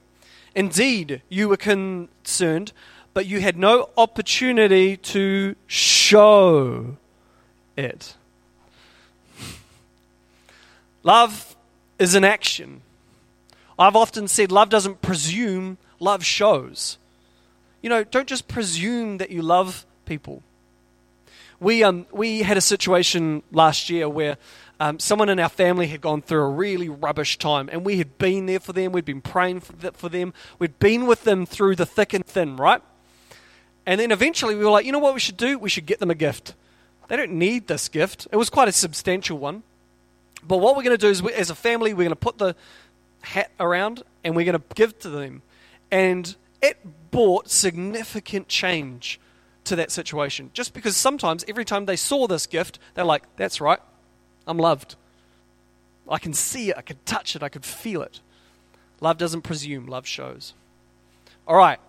Indeed, 0.56 1.22
you 1.30 1.50
were 1.50 1.58
concerned, 1.58 2.74
but 3.14 3.26
you 3.26 3.42
had 3.42 3.58
no 3.58 3.90
opportunity 3.96 4.98
to 4.98 5.56
show 5.68 6.98
it. 7.78 8.16
Love 11.04 11.56
is 12.00 12.16
an 12.16 12.24
action. 12.24 12.82
I've 13.78 13.96
often 13.96 14.28
said 14.28 14.52
love 14.52 14.70
doesn't 14.70 15.02
presume, 15.02 15.78
love 16.00 16.24
shows 16.24 16.98
you 17.82 17.90
know, 17.90 18.04
don't 18.04 18.28
just 18.28 18.48
presume 18.48 19.18
that 19.18 19.30
you 19.30 19.42
love 19.42 19.86
people. 20.06 20.44
We, 21.60 21.84
um, 21.84 22.08
we 22.12 22.42
had 22.42 22.58
a 22.58 22.62
situation 22.62 23.44
last 23.52 23.90
year 23.90 24.10
where 24.10 24.38
um, 24.80 24.98
someone 24.98 25.30
in 25.30 25.40
our 25.40 25.50
family 25.50 25.88
had 25.88 26.02
gone 26.02 26.24
through 26.24 26.42
a 26.42 26.50
really 26.50 26.90
rubbish 26.90 27.38
time, 27.38 27.70
and 27.72 27.86
we 27.86 27.98
had 27.98 28.18
been 28.18 28.48
there 28.48 28.60
for 28.60 28.74
them. 28.74 28.92
We'd 28.92 29.06
been 29.06 29.22
praying 29.22 29.60
for, 29.60 29.74
th- 29.74 29.94
for 29.94 30.10
them. 30.10 30.34
We'd 30.58 30.80
been 30.80 31.06
with 31.06 31.24
them 31.24 31.46
through 31.46 31.76
the 31.76 31.86
thick 31.86 32.14
and 32.14 32.26
thin, 32.26 32.58
right? 32.58 32.82
And 33.86 34.00
then 34.00 34.12
eventually 34.12 34.56
we 34.56 34.64
were 34.64 34.72
like, 34.72 34.86
you 34.86 34.92
know 34.92 35.00
what 35.00 35.14
we 35.14 35.20
should 35.20 35.38
do? 35.38 35.60
We 35.60 35.70
should 35.70 35.86
get 35.86 36.00
them 36.00 36.10
a 36.10 36.16
gift. 36.16 36.56
They 37.10 37.18
don't 37.18 37.34
need 37.34 37.68
this 37.68 37.90
gift. 37.90 38.28
It 38.32 38.38
was 38.38 38.50
quite 38.50 38.68
a 38.68 38.72
substantial 38.72 39.38
one. 39.38 39.64
But 40.48 40.58
what 40.58 40.76
we're 40.76 40.84
going 40.84 40.98
to 40.98 41.02
do 41.06 41.10
is, 41.10 41.22
we, 41.22 41.34
as 41.34 41.50
a 41.50 41.56
family, 41.56 41.94
we're 41.94 42.06
going 42.06 42.10
to 42.10 42.16
put 42.16 42.38
the 42.38 42.56
hat 43.22 43.52
around 43.60 44.02
and 44.24 44.36
we're 44.36 44.46
going 44.46 44.58
to 44.58 44.64
give 44.74 44.98
to 45.00 45.10
them. 45.10 45.44
And 45.92 46.36
it 46.62 46.78
brought 47.12 47.50
significant 47.50 48.48
change 48.48 49.20
to 49.66 49.76
that 49.76 49.92
situation. 49.92 50.50
Just 50.54 50.74
because 50.74 50.98
sometimes, 50.98 51.46
every 51.48 51.66
time 51.66 51.86
they 51.86 51.96
saw 51.96 52.28
this 52.28 52.48
gift, 52.48 52.80
they're 52.94 53.06
like, 53.06 53.24
that's 53.36 53.62
right, 53.62 53.80
I'm 54.48 54.58
loved. 54.58 54.96
I 56.10 56.18
can 56.18 56.34
see 56.34 56.70
it, 56.70 56.78
I 56.78 56.82
can 56.82 56.98
touch 57.06 57.36
it, 57.36 57.44
I 57.44 57.50
can 57.50 57.62
feel 57.62 58.02
it. 58.02 58.22
Love 59.00 59.18
doesn't 59.18 59.42
presume, 59.42 59.88
love 59.88 60.08
shows. 60.08 60.54
All 61.48 61.56
right. 61.56 61.80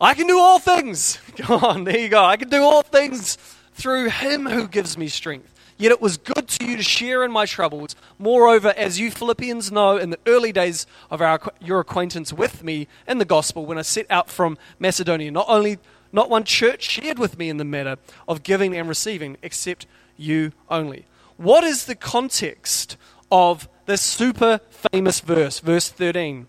I 0.00 0.14
can 0.14 0.26
do 0.26 0.38
all 0.38 0.58
things. 0.58 1.18
Come 1.36 1.64
on, 1.64 1.84
there 1.84 1.98
you 1.98 2.08
go. 2.08 2.24
I 2.24 2.36
can 2.36 2.48
do 2.48 2.62
all 2.62 2.82
things 2.82 3.36
through 3.74 4.10
Him 4.10 4.46
who 4.46 4.66
gives 4.66 4.98
me 4.98 5.08
strength. 5.08 5.51
Yet 5.82 5.90
it 5.90 6.00
was 6.00 6.16
good 6.16 6.46
to 6.46 6.64
you 6.64 6.76
to 6.76 6.82
share 6.84 7.24
in 7.24 7.32
my 7.32 7.44
troubles. 7.44 7.96
Moreover, 8.16 8.72
as 8.76 9.00
you 9.00 9.10
Philippians 9.10 9.72
know, 9.72 9.96
in 9.96 10.10
the 10.10 10.18
early 10.28 10.52
days 10.52 10.86
of 11.10 11.20
our, 11.20 11.40
your 11.60 11.80
acquaintance 11.80 12.32
with 12.32 12.62
me 12.62 12.86
in 13.08 13.18
the 13.18 13.24
gospel, 13.24 13.66
when 13.66 13.78
I 13.78 13.82
set 13.82 14.06
out 14.08 14.30
from 14.30 14.58
Macedonia, 14.78 15.32
not 15.32 15.46
only 15.48 15.80
not 16.12 16.30
one 16.30 16.44
church 16.44 16.84
shared 16.84 17.18
with 17.18 17.36
me 17.36 17.48
in 17.48 17.56
the 17.56 17.64
matter 17.64 17.96
of 18.28 18.44
giving 18.44 18.76
and 18.76 18.88
receiving, 18.88 19.38
except 19.42 19.86
you 20.16 20.52
only. 20.70 21.04
What 21.36 21.64
is 21.64 21.86
the 21.86 21.96
context 21.96 22.96
of 23.32 23.68
this 23.86 24.02
super 24.02 24.60
famous 24.70 25.18
verse, 25.18 25.58
verse 25.58 25.88
13? 25.88 26.46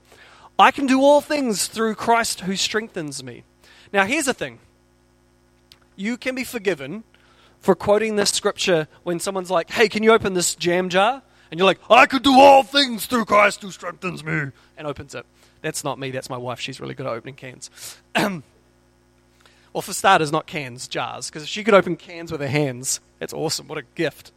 I 0.59 0.69
can 0.69 0.85
do 0.85 1.01
all 1.01 1.21
things 1.21 1.65
through 1.65 1.95
Christ 1.95 2.41
who 2.41 2.55
strengthens 2.55 3.23
me. 3.23 3.45
Now, 3.91 4.05
here's 4.05 4.25
the 4.25 4.35
thing 4.35 4.59
you 5.95 6.17
can 6.17 6.35
be 6.35 6.43
forgiven 6.43 7.03
for 7.63 7.75
quoting 7.75 8.17
this 8.17 8.29
scripture 8.29 8.89
when 9.03 9.21
someone's 9.21 9.49
like, 9.49 9.71
hey, 9.71 9.87
can 9.87 10.03
you 10.03 10.11
open 10.11 10.33
this 10.33 10.53
jam 10.53 10.89
jar? 10.89 11.23
And 11.49 11.57
you're 11.57 11.65
like, 11.65 11.79
I 11.89 12.05
could 12.05 12.21
do 12.21 12.37
all 12.37 12.61
things 12.61 13.05
through 13.05 13.23
Christ 13.23 13.61
who 13.61 13.71
strengthens 13.71 14.21
me, 14.21 14.51
and 14.77 14.85
opens 14.85 15.15
it. 15.15 15.25
That's 15.61 15.81
not 15.81 15.97
me, 15.97 16.11
that's 16.11 16.29
my 16.29 16.35
wife. 16.35 16.59
She's 16.59 16.81
really 16.81 16.93
good 16.93 17.05
at 17.05 17.13
opening 17.13 17.35
cans. 17.35 17.69
well, 18.15 18.41
for 19.81 19.93
starters, 19.93 20.29
not 20.29 20.45
cans, 20.45 20.89
jars, 20.89 21.29
because 21.29 21.43
if 21.43 21.49
she 21.49 21.63
could 21.63 21.73
open 21.73 21.95
cans 21.95 22.33
with 22.33 22.41
her 22.41 22.49
hands, 22.49 22.99
that's 23.19 23.33
awesome. 23.33 23.69
What 23.69 23.77
a 23.77 23.83
gift. 23.95 24.33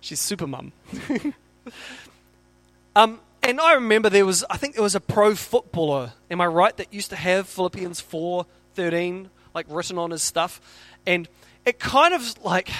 She's 0.00 0.18
super 0.18 0.46
mum. 0.46 0.72
um, 2.96 3.20
and 3.42 3.60
I 3.60 3.74
remember 3.74 4.08
there 4.08 4.24
was, 4.24 4.42
I 4.48 4.56
think 4.56 4.74
there 4.74 4.82
was 4.82 4.94
a 4.94 5.00
pro 5.00 5.34
footballer, 5.34 6.12
am 6.30 6.40
I 6.40 6.46
right, 6.46 6.74
that 6.78 6.94
used 6.94 7.10
to 7.10 7.16
have 7.16 7.46
Philippians 7.46 8.00
4 8.00 8.46
13 8.74 9.28
like 9.54 9.66
written 9.68 9.98
on 9.98 10.12
his 10.12 10.22
stuff. 10.22 10.62
And 11.06 11.28
it 11.64 11.78
kind 11.78 12.14
of 12.14 12.42
like 12.44 12.70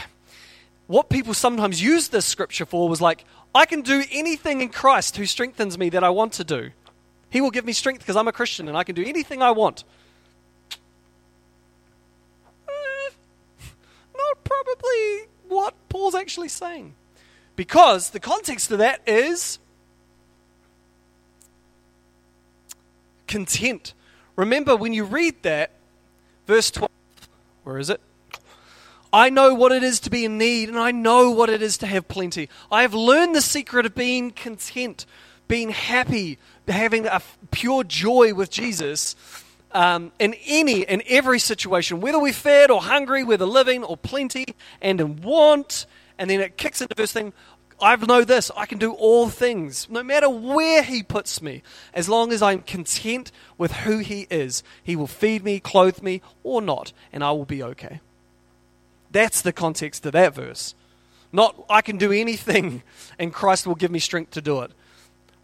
what 0.86 1.08
people 1.08 1.34
sometimes 1.34 1.80
use 1.82 2.08
this 2.08 2.26
scripture 2.26 2.66
for 2.66 2.88
was 2.88 3.00
like, 3.00 3.24
I 3.54 3.66
can 3.66 3.82
do 3.82 4.02
anything 4.10 4.60
in 4.60 4.68
Christ 4.70 5.16
who 5.16 5.26
strengthens 5.26 5.78
me 5.78 5.88
that 5.90 6.02
I 6.02 6.10
want 6.10 6.32
to 6.34 6.44
do. 6.44 6.70
He 7.30 7.40
will 7.40 7.50
give 7.50 7.64
me 7.64 7.72
strength 7.72 8.00
because 8.00 8.16
I'm 8.16 8.28
a 8.28 8.32
Christian 8.32 8.68
and 8.68 8.76
I 8.76 8.84
can 8.84 8.94
do 8.94 9.04
anything 9.04 9.40
I 9.42 9.52
want. 9.52 9.84
Not 14.16 14.44
probably 14.44 15.28
what 15.48 15.74
Paul's 15.88 16.14
actually 16.14 16.48
saying. 16.48 16.94
Because 17.56 18.10
the 18.10 18.20
context 18.20 18.70
of 18.70 18.78
that 18.78 19.00
is 19.06 19.58
content. 23.28 23.94
Remember, 24.34 24.74
when 24.74 24.92
you 24.92 25.04
read 25.04 25.42
that, 25.42 25.70
verse 26.46 26.70
12, 26.70 26.90
where 27.64 27.78
is 27.78 27.90
it? 27.90 28.00
I 29.12 29.30
know 29.30 29.54
what 29.54 29.72
it 29.72 29.82
is 29.82 30.00
to 30.00 30.10
be 30.10 30.24
in 30.24 30.38
need, 30.38 30.68
and 30.68 30.78
I 30.78 30.92
know 30.92 31.30
what 31.30 31.50
it 31.50 31.62
is 31.62 31.78
to 31.78 31.86
have 31.86 32.06
plenty. 32.06 32.48
I 32.70 32.82
have 32.82 32.94
learned 32.94 33.34
the 33.34 33.40
secret 33.40 33.86
of 33.86 33.94
being 33.94 34.30
content, 34.30 35.04
being 35.48 35.70
happy, 35.70 36.38
having 36.68 37.06
a 37.06 37.20
pure 37.50 37.82
joy 37.82 38.34
with 38.34 38.50
Jesus 38.50 39.16
um, 39.72 40.12
in 40.18 40.34
any 40.46 40.86
and 40.86 41.02
every 41.08 41.40
situation, 41.40 42.00
whether 42.00 42.20
we're 42.20 42.32
fed 42.32 42.70
or 42.70 42.82
hungry, 42.82 43.24
whether 43.24 43.46
living 43.46 43.82
or 43.82 43.96
plenty 43.96 44.46
and 44.80 45.00
in 45.00 45.22
want. 45.22 45.86
And 46.18 46.30
then 46.30 46.40
it 46.40 46.56
kicks 46.56 46.80
into 46.80 46.94
verse 46.94 47.12
thing. 47.12 47.32
I 47.82 47.96
know 47.96 48.24
this, 48.24 48.50
I 48.56 48.66
can 48.66 48.78
do 48.78 48.92
all 48.92 49.30
things, 49.30 49.88
no 49.88 50.02
matter 50.02 50.28
where 50.28 50.82
He 50.82 51.02
puts 51.02 51.40
me, 51.40 51.62
as 51.94 52.10
long 52.10 52.30
as 52.30 52.42
I'm 52.42 52.60
content 52.60 53.32
with 53.56 53.72
who 53.72 53.98
He 53.98 54.26
is. 54.30 54.62
He 54.82 54.96
will 54.96 55.06
feed 55.06 55.42
me, 55.42 55.60
clothe 55.60 56.02
me, 56.02 56.20
or 56.42 56.60
not, 56.60 56.92
and 57.10 57.24
I 57.24 57.32
will 57.32 57.46
be 57.46 57.62
okay. 57.62 58.00
That's 59.10 59.42
the 59.42 59.52
context 59.52 60.06
of 60.06 60.12
that 60.12 60.34
verse. 60.34 60.74
Not, 61.32 61.56
I 61.68 61.80
can 61.80 61.96
do 61.96 62.12
anything 62.12 62.82
and 63.18 63.32
Christ 63.32 63.66
will 63.66 63.74
give 63.74 63.90
me 63.90 63.98
strength 63.98 64.32
to 64.32 64.40
do 64.40 64.60
it. 64.60 64.72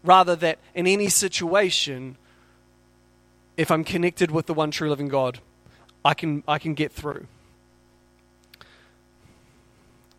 Rather, 0.03 0.35
that 0.37 0.59
in 0.73 0.87
any 0.87 1.09
situation, 1.09 2.17
if 3.57 3.71
I'm 3.71 3.83
connected 3.83 4.31
with 4.31 4.45
the 4.45 4.53
one 4.53 4.71
true 4.71 4.89
living 4.89 5.07
God, 5.07 5.39
I 6.05 6.13
can, 6.13 6.43
I 6.47 6.59
can 6.59 6.73
get 6.73 6.91
through. 6.91 7.27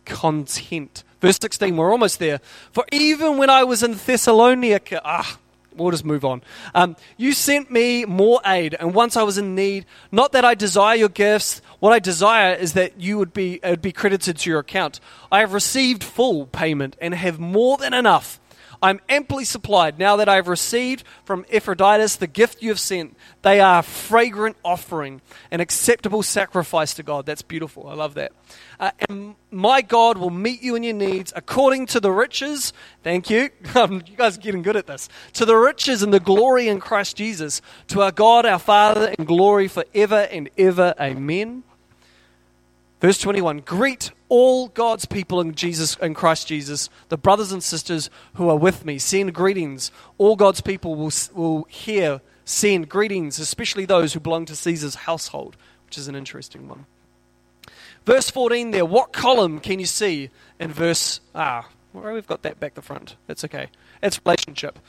Content. 0.05 1.03
Verse 1.21 1.37
16, 1.41 1.75
we're 1.75 1.91
almost 1.91 2.19
there. 2.19 2.39
For 2.71 2.85
even 2.91 3.37
when 3.37 3.49
I 3.49 3.63
was 3.63 3.83
in 3.83 3.93
Thessalonica, 3.93 5.01
ah, 5.03 5.39
we'll 5.75 5.91
just 5.91 6.05
move 6.05 6.23
on. 6.23 6.41
Um, 6.75 6.95
you 7.17 7.33
sent 7.33 7.71
me 7.71 8.05
more 8.05 8.39
aid, 8.45 8.75
and 8.79 8.93
once 8.93 9.17
I 9.17 9.23
was 9.23 9.37
in 9.37 9.55
need, 9.55 9.85
not 10.11 10.31
that 10.33 10.45
I 10.45 10.55
desire 10.55 10.95
your 10.95 11.09
gifts, 11.09 11.61
what 11.79 11.93
I 11.93 11.99
desire 11.99 12.53
is 12.53 12.73
that 12.73 12.99
you 12.99 13.17
would 13.17 13.33
be, 13.33 13.59
it 13.63 13.69
would 13.69 13.81
be 13.81 13.91
credited 13.91 14.37
to 14.37 14.49
your 14.49 14.59
account. 14.59 14.99
I 15.31 15.39
have 15.39 15.53
received 15.53 16.03
full 16.03 16.45
payment 16.45 16.95
and 16.99 17.13
have 17.13 17.39
more 17.39 17.77
than 17.77 17.93
enough. 17.93 18.39
I'm 18.81 19.01
amply 19.09 19.43
supplied 19.43 19.99
now 19.99 20.15
that 20.15 20.29
I 20.29 20.35
have 20.35 20.47
received 20.47 21.03
from 21.25 21.45
Epaphroditus 21.49 22.15
the 22.15 22.27
gift 22.27 22.61
you 22.61 22.69
have 22.69 22.79
sent. 22.79 23.17
They 23.41 23.59
are 23.59 23.79
a 23.79 23.83
fragrant 23.83 24.55
offering, 24.63 25.21
an 25.51 25.59
acceptable 25.59 26.23
sacrifice 26.23 26.93
to 26.93 27.03
God. 27.03 27.25
That's 27.25 27.41
beautiful. 27.41 27.89
I 27.89 27.93
love 27.93 28.13
that. 28.13 28.31
Uh, 28.79 28.91
and 29.09 29.35
my 29.51 29.81
God 29.81 30.17
will 30.17 30.29
meet 30.29 30.61
you 30.61 30.75
in 30.75 30.83
your 30.83 30.93
needs 30.93 31.33
according 31.35 31.87
to 31.87 31.99
the 31.99 32.11
riches. 32.11 32.71
Thank 33.03 33.29
you. 33.29 33.49
you 33.75 34.01
guys 34.15 34.37
are 34.37 34.41
getting 34.41 34.61
good 34.61 34.77
at 34.77 34.87
this. 34.87 35.09
To 35.33 35.45
the 35.45 35.57
riches 35.57 36.01
and 36.01 36.13
the 36.13 36.21
glory 36.21 36.69
in 36.69 36.79
Christ 36.79 37.17
Jesus. 37.17 37.61
To 37.87 38.01
our 38.01 38.13
God, 38.13 38.45
our 38.45 38.59
Father, 38.59 39.13
in 39.17 39.25
glory 39.25 39.67
forever 39.67 40.27
and 40.31 40.49
ever. 40.57 40.93
Amen. 40.99 41.63
Verse 42.99 43.17
21 43.17 43.59
Greet 43.61 44.11
all 44.27 44.67
God's 44.67 45.05
people 45.05 45.41
in 45.41 45.55
Jesus 45.55 45.95
in 45.97 46.13
Christ 46.13 46.47
Jesus, 46.47 46.89
the 47.09 47.17
brothers 47.17 47.51
and 47.51 47.63
sisters 47.63 48.09
who 48.35 48.49
are 48.49 48.55
with 48.55 48.85
me. 48.85 48.99
Send 48.99 49.33
greetings. 49.33 49.91
All 50.17 50.35
God's 50.35 50.61
people 50.61 50.95
will, 50.95 51.11
will 51.33 51.63
hear, 51.69 52.21
send 52.45 52.89
greetings, 52.89 53.39
especially 53.39 53.85
those 53.85 54.13
who 54.13 54.19
belong 54.19 54.45
to 54.45 54.55
Caesar's 54.55 54.95
household, 54.95 55.57
which 55.85 55.97
is 55.97 56.07
an 56.07 56.15
interesting 56.15 56.67
one. 56.67 56.85
Verse 58.05 58.29
14 58.29 58.71
there, 58.71 58.85
what 58.85 59.13
column 59.13 59.59
can 59.59 59.79
you 59.79 59.85
see 59.85 60.29
in 60.59 60.71
verse. 60.71 61.21
Ah, 61.33 61.67
well, 61.93 62.13
we've 62.13 62.27
got 62.27 62.43
that 62.43 62.59
back 62.59 62.75
the 62.75 62.81
front. 62.81 63.15
That's 63.27 63.43
okay. 63.45 63.67
It's 64.01 64.19
relationship. 64.23 64.79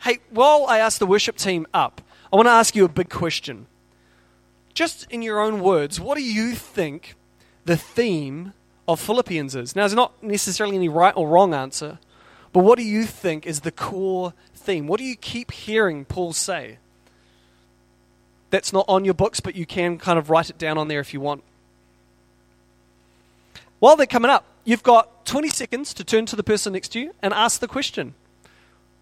Hey, 0.00 0.18
while 0.30 0.66
I 0.68 0.78
ask 0.78 0.98
the 0.98 1.06
worship 1.06 1.36
team 1.36 1.66
up, 1.72 2.00
I 2.32 2.36
want 2.36 2.46
to 2.46 2.52
ask 2.52 2.74
you 2.74 2.84
a 2.84 2.88
big 2.88 3.08
question 3.08 3.66
just 4.74 5.10
in 5.10 5.22
your 5.22 5.40
own 5.40 5.60
words, 5.60 6.00
what 6.00 6.16
do 6.16 6.24
you 6.24 6.54
think 6.54 7.14
the 7.64 7.76
theme 7.76 8.52
of 8.88 9.00
Philippians 9.00 9.54
is? 9.54 9.76
Now, 9.76 9.82
there's 9.82 9.94
not 9.94 10.22
necessarily 10.22 10.76
any 10.76 10.88
right 10.88 11.14
or 11.16 11.28
wrong 11.28 11.54
answer, 11.54 11.98
but 12.52 12.60
what 12.60 12.78
do 12.78 12.84
you 12.84 13.04
think 13.04 13.46
is 13.46 13.60
the 13.60 13.72
core 13.72 14.34
theme? 14.54 14.86
What 14.86 14.98
do 14.98 15.04
you 15.04 15.16
keep 15.16 15.50
hearing 15.50 16.04
Paul 16.04 16.32
say? 16.32 16.78
That's 18.50 18.72
not 18.72 18.84
on 18.88 19.04
your 19.04 19.14
books, 19.14 19.40
but 19.40 19.54
you 19.54 19.64
can 19.64 19.98
kind 19.98 20.18
of 20.18 20.28
write 20.28 20.50
it 20.50 20.58
down 20.58 20.76
on 20.76 20.88
there 20.88 21.00
if 21.00 21.14
you 21.14 21.20
want. 21.20 21.42
While 23.78 23.96
they're 23.96 24.06
coming 24.06 24.30
up, 24.30 24.44
you've 24.64 24.82
got 24.82 25.24
20 25.26 25.48
seconds 25.48 25.94
to 25.94 26.04
turn 26.04 26.26
to 26.26 26.36
the 26.36 26.42
person 26.42 26.74
next 26.74 26.90
to 26.90 27.00
you 27.00 27.14
and 27.22 27.32
ask 27.32 27.60
the 27.60 27.68
question. 27.68 28.14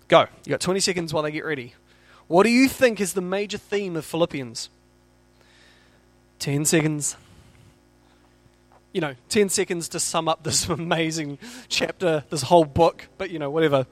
Go. 0.08 0.26
You've 0.44 0.52
got 0.54 0.60
20 0.60 0.80
seconds 0.80 1.12
while 1.12 1.22
they 1.22 1.32
get 1.32 1.44
ready. 1.44 1.74
What 2.28 2.44
do 2.44 2.50
you 2.50 2.68
think 2.68 3.00
is 3.00 3.12
the 3.12 3.20
major 3.20 3.58
theme 3.58 3.96
of 3.96 4.04
Philippians? 4.04 4.70
10 6.40 6.64
seconds. 6.64 7.16
You 8.92 9.02
know, 9.02 9.14
10 9.28 9.50
seconds 9.50 9.90
to 9.90 10.00
sum 10.00 10.26
up 10.26 10.42
this 10.42 10.68
amazing 10.68 11.38
chapter, 11.68 12.24
this 12.30 12.42
whole 12.42 12.64
book, 12.64 13.06
but 13.18 13.30
you 13.30 13.38
know, 13.38 13.50
whatever. 13.50 13.86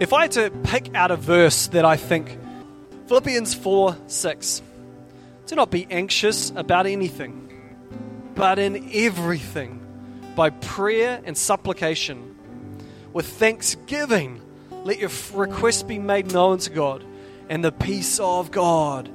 If 0.00 0.12
I 0.12 0.22
had 0.22 0.32
to 0.32 0.50
pick 0.62 0.94
out 0.94 1.10
a 1.10 1.16
verse 1.16 1.66
that 1.68 1.84
I 1.84 1.96
think, 1.96 2.38
Philippians 3.08 3.54
4 3.54 3.96
6, 4.06 4.62
do 5.46 5.56
not 5.56 5.70
be 5.70 5.86
anxious 5.90 6.50
about 6.54 6.86
anything, 6.86 7.50
but 8.36 8.60
in 8.60 8.90
everything, 8.94 9.84
by 10.36 10.50
prayer 10.50 11.20
and 11.24 11.36
supplication, 11.36 12.36
with 13.12 13.26
thanksgiving, 13.26 14.40
let 14.84 14.98
your 14.98 15.10
requests 15.34 15.82
be 15.82 15.98
made 15.98 16.32
known 16.32 16.58
to 16.58 16.70
God, 16.70 17.04
and 17.48 17.64
the 17.64 17.72
peace 17.72 18.20
of 18.20 18.52
God 18.52 19.10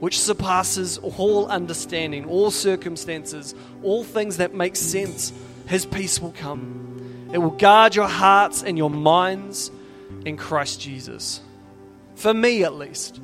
which 0.00 0.20
surpasses 0.20 0.98
all 0.98 1.46
understanding, 1.46 2.24
all 2.24 2.50
circumstances, 2.50 3.54
all 3.82 4.04
things 4.04 4.36
that 4.36 4.54
make 4.54 4.76
sense, 4.76 5.32
His 5.66 5.84
peace 5.84 6.20
will 6.20 6.32
come. 6.32 7.30
It 7.32 7.38
will 7.38 7.50
guard 7.50 7.94
your 7.94 8.08
hearts 8.08 8.62
and 8.62 8.78
your 8.78 8.90
minds 8.90 9.70
in 10.24 10.36
Christ 10.36 10.80
Jesus. 10.80 11.40
For 12.14 12.32
me, 12.32 12.64
at 12.64 12.74
least. 12.74 13.20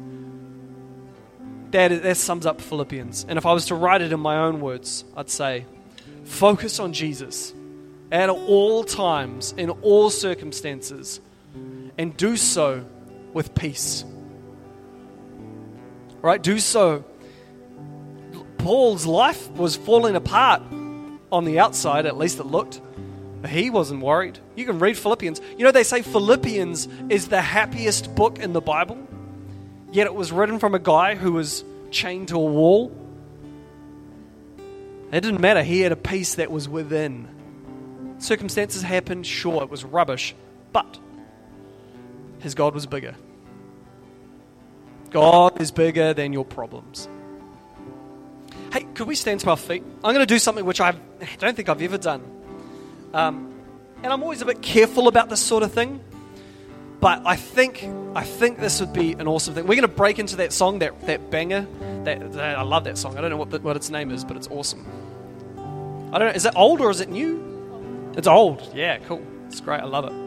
That, 1.71 2.03
that 2.03 2.17
sums 2.17 2.47
up 2.47 2.61
Philippians. 2.61 3.27
And 3.29 3.39
if 3.39 3.47
I 3.47 3.53
was 3.53 3.67
to 3.67 3.75
write 3.75 4.01
it 4.01 4.13
in 4.13 4.21
my 4.21 4.37
own 4.37 4.61
words, 4.61 5.05
I'd 5.17 5.31
say 5.31 5.67
focus 6.25 6.79
on 6.79 6.93
Jesus 6.93 7.53
at 8.13 8.29
all 8.31 8.85
times, 8.85 9.55
in 9.57 9.71
all 9.71 10.11
circumstances, 10.11 11.21
and 11.99 12.17
do 12.17 12.37
so 12.37 12.85
with 13.33 13.55
peace 13.55 14.05
right? 16.25 16.43
Do 16.43 16.59
so. 16.59 17.05
Paul's 18.57 19.05
life 19.05 19.51
was 19.51 19.77
falling 19.77 20.17
apart 20.17 20.63
on 21.31 21.45
the 21.45 21.59
outside, 21.59 22.07
at 22.07 22.17
least 22.17 22.41
it 22.41 22.47
looked. 22.47 22.81
He 23.47 23.69
wasn't 23.69 24.01
worried. 24.01 24.39
You 24.57 24.65
can 24.65 24.79
read 24.79 24.97
Philippians. 24.97 25.43
You 25.59 25.65
know, 25.65 25.71
they 25.71 25.85
say 25.85 26.01
Philippians 26.01 26.89
is 27.11 27.29
the 27.29 27.43
happiest 27.43 28.15
book 28.15 28.39
in 28.39 28.55
the 28.55 28.63
Bible, 28.63 29.07
yet 29.93 30.07
it 30.07 30.15
was 30.15 30.33
written 30.33 30.59
from 30.59 30.75
a 30.75 30.79
guy 30.79 31.15
who 31.15 31.33
was 31.33 31.63
chained 31.91 32.29
to 32.29 32.37
a 32.37 32.39
wall. 32.39 32.91
It 35.13 35.21
didn't 35.21 35.43
matter. 35.43 35.63
He 35.63 35.83
had 35.83 35.93
a 35.93 35.97
peace 35.97 36.37
that 36.37 36.51
was 36.51 36.71
within. 36.71 37.29
Circumstances 38.17 38.81
happened, 38.81 39.27
sure, 39.27 39.63
it 39.63 39.69
was 39.69 39.85
rubbish, 39.85 40.35
but 40.73 40.99
his 42.39 42.55
God 42.55 42.73
was 42.73 42.87
bigger. 42.87 43.15
God 45.15 45.63
is 45.63 45.71
bigger 45.71 46.13
than 46.13 46.33
your 46.33 46.45
problems. 46.45 47.09
Hey, 48.73 48.85
could 48.95 49.07
we 49.07 49.15
stand 49.15 49.39
to 49.41 49.51
our 49.51 49.57
feet? 49.57 49.85
I'm 50.03 50.13
going 50.13 50.27
to 50.27 50.35
do 50.35 50.41
something 50.41 50.65
which 50.65 50.81
I've, 50.81 50.97
I 51.21 51.27
do 51.39 51.47
not 51.47 51.55
think 51.55 51.69
I've 51.69 51.81
ever 51.81 51.99
done. 51.99 52.21
Um, 53.15 53.55
and 54.03 54.13
I'm 54.13 54.25
always 54.25 54.43
a 54.43 54.45
bit 54.45 54.61
careful 54.61 55.07
about 55.07 55.29
this 55.29 55.39
sort 55.39 55.63
of 55.63 55.73
thing. 55.73 56.01
But 56.99 57.23
I 57.27 57.37
think 57.37 57.89
I 58.17 58.25
think 58.25 58.59
this 58.59 58.81
would 58.81 58.93
be 58.93 59.13
an 59.13 59.29
awesome 59.29 59.55
thing. 59.55 59.69
We're 59.69 59.77
going 59.77 59.83
to 59.83 59.89
break 59.89 60.19
into 60.19 60.35
that 60.37 60.53
song, 60.53 60.81
that, 60.81 61.01
that 61.07 61.31
banger. 61.31 61.69
That, 62.03 62.33
that 62.33 62.59
I 62.59 62.63
love 62.63 62.83
that 62.85 62.99
song. 62.99 63.17
I 63.17 63.21
don't 63.21 63.31
know 63.31 63.37
what, 63.37 63.51
the, 63.51 63.61
what 63.61 63.77
its 63.77 63.91
name 63.91 64.11
is, 64.11 64.25
but 64.25 64.37
it's 64.37 64.49
awesome. 64.49 64.85
I 66.13 66.19
don't 66.19 66.29
know. 66.29 66.35
Is 66.35 66.45
it 66.45 66.55
old 66.57 66.81
or 66.81 66.91
is 66.91 67.01
it 67.01 67.09
new? 67.09 68.13
It's 68.17 68.27
old. 68.27 68.69
Yeah, 68.75 68.99
cool. 68.99 69.25
It's 69.47 69.61
great. 69.61 69.81
I 69.81 69.85
love 69.85 70.07
it. 70.07 70.24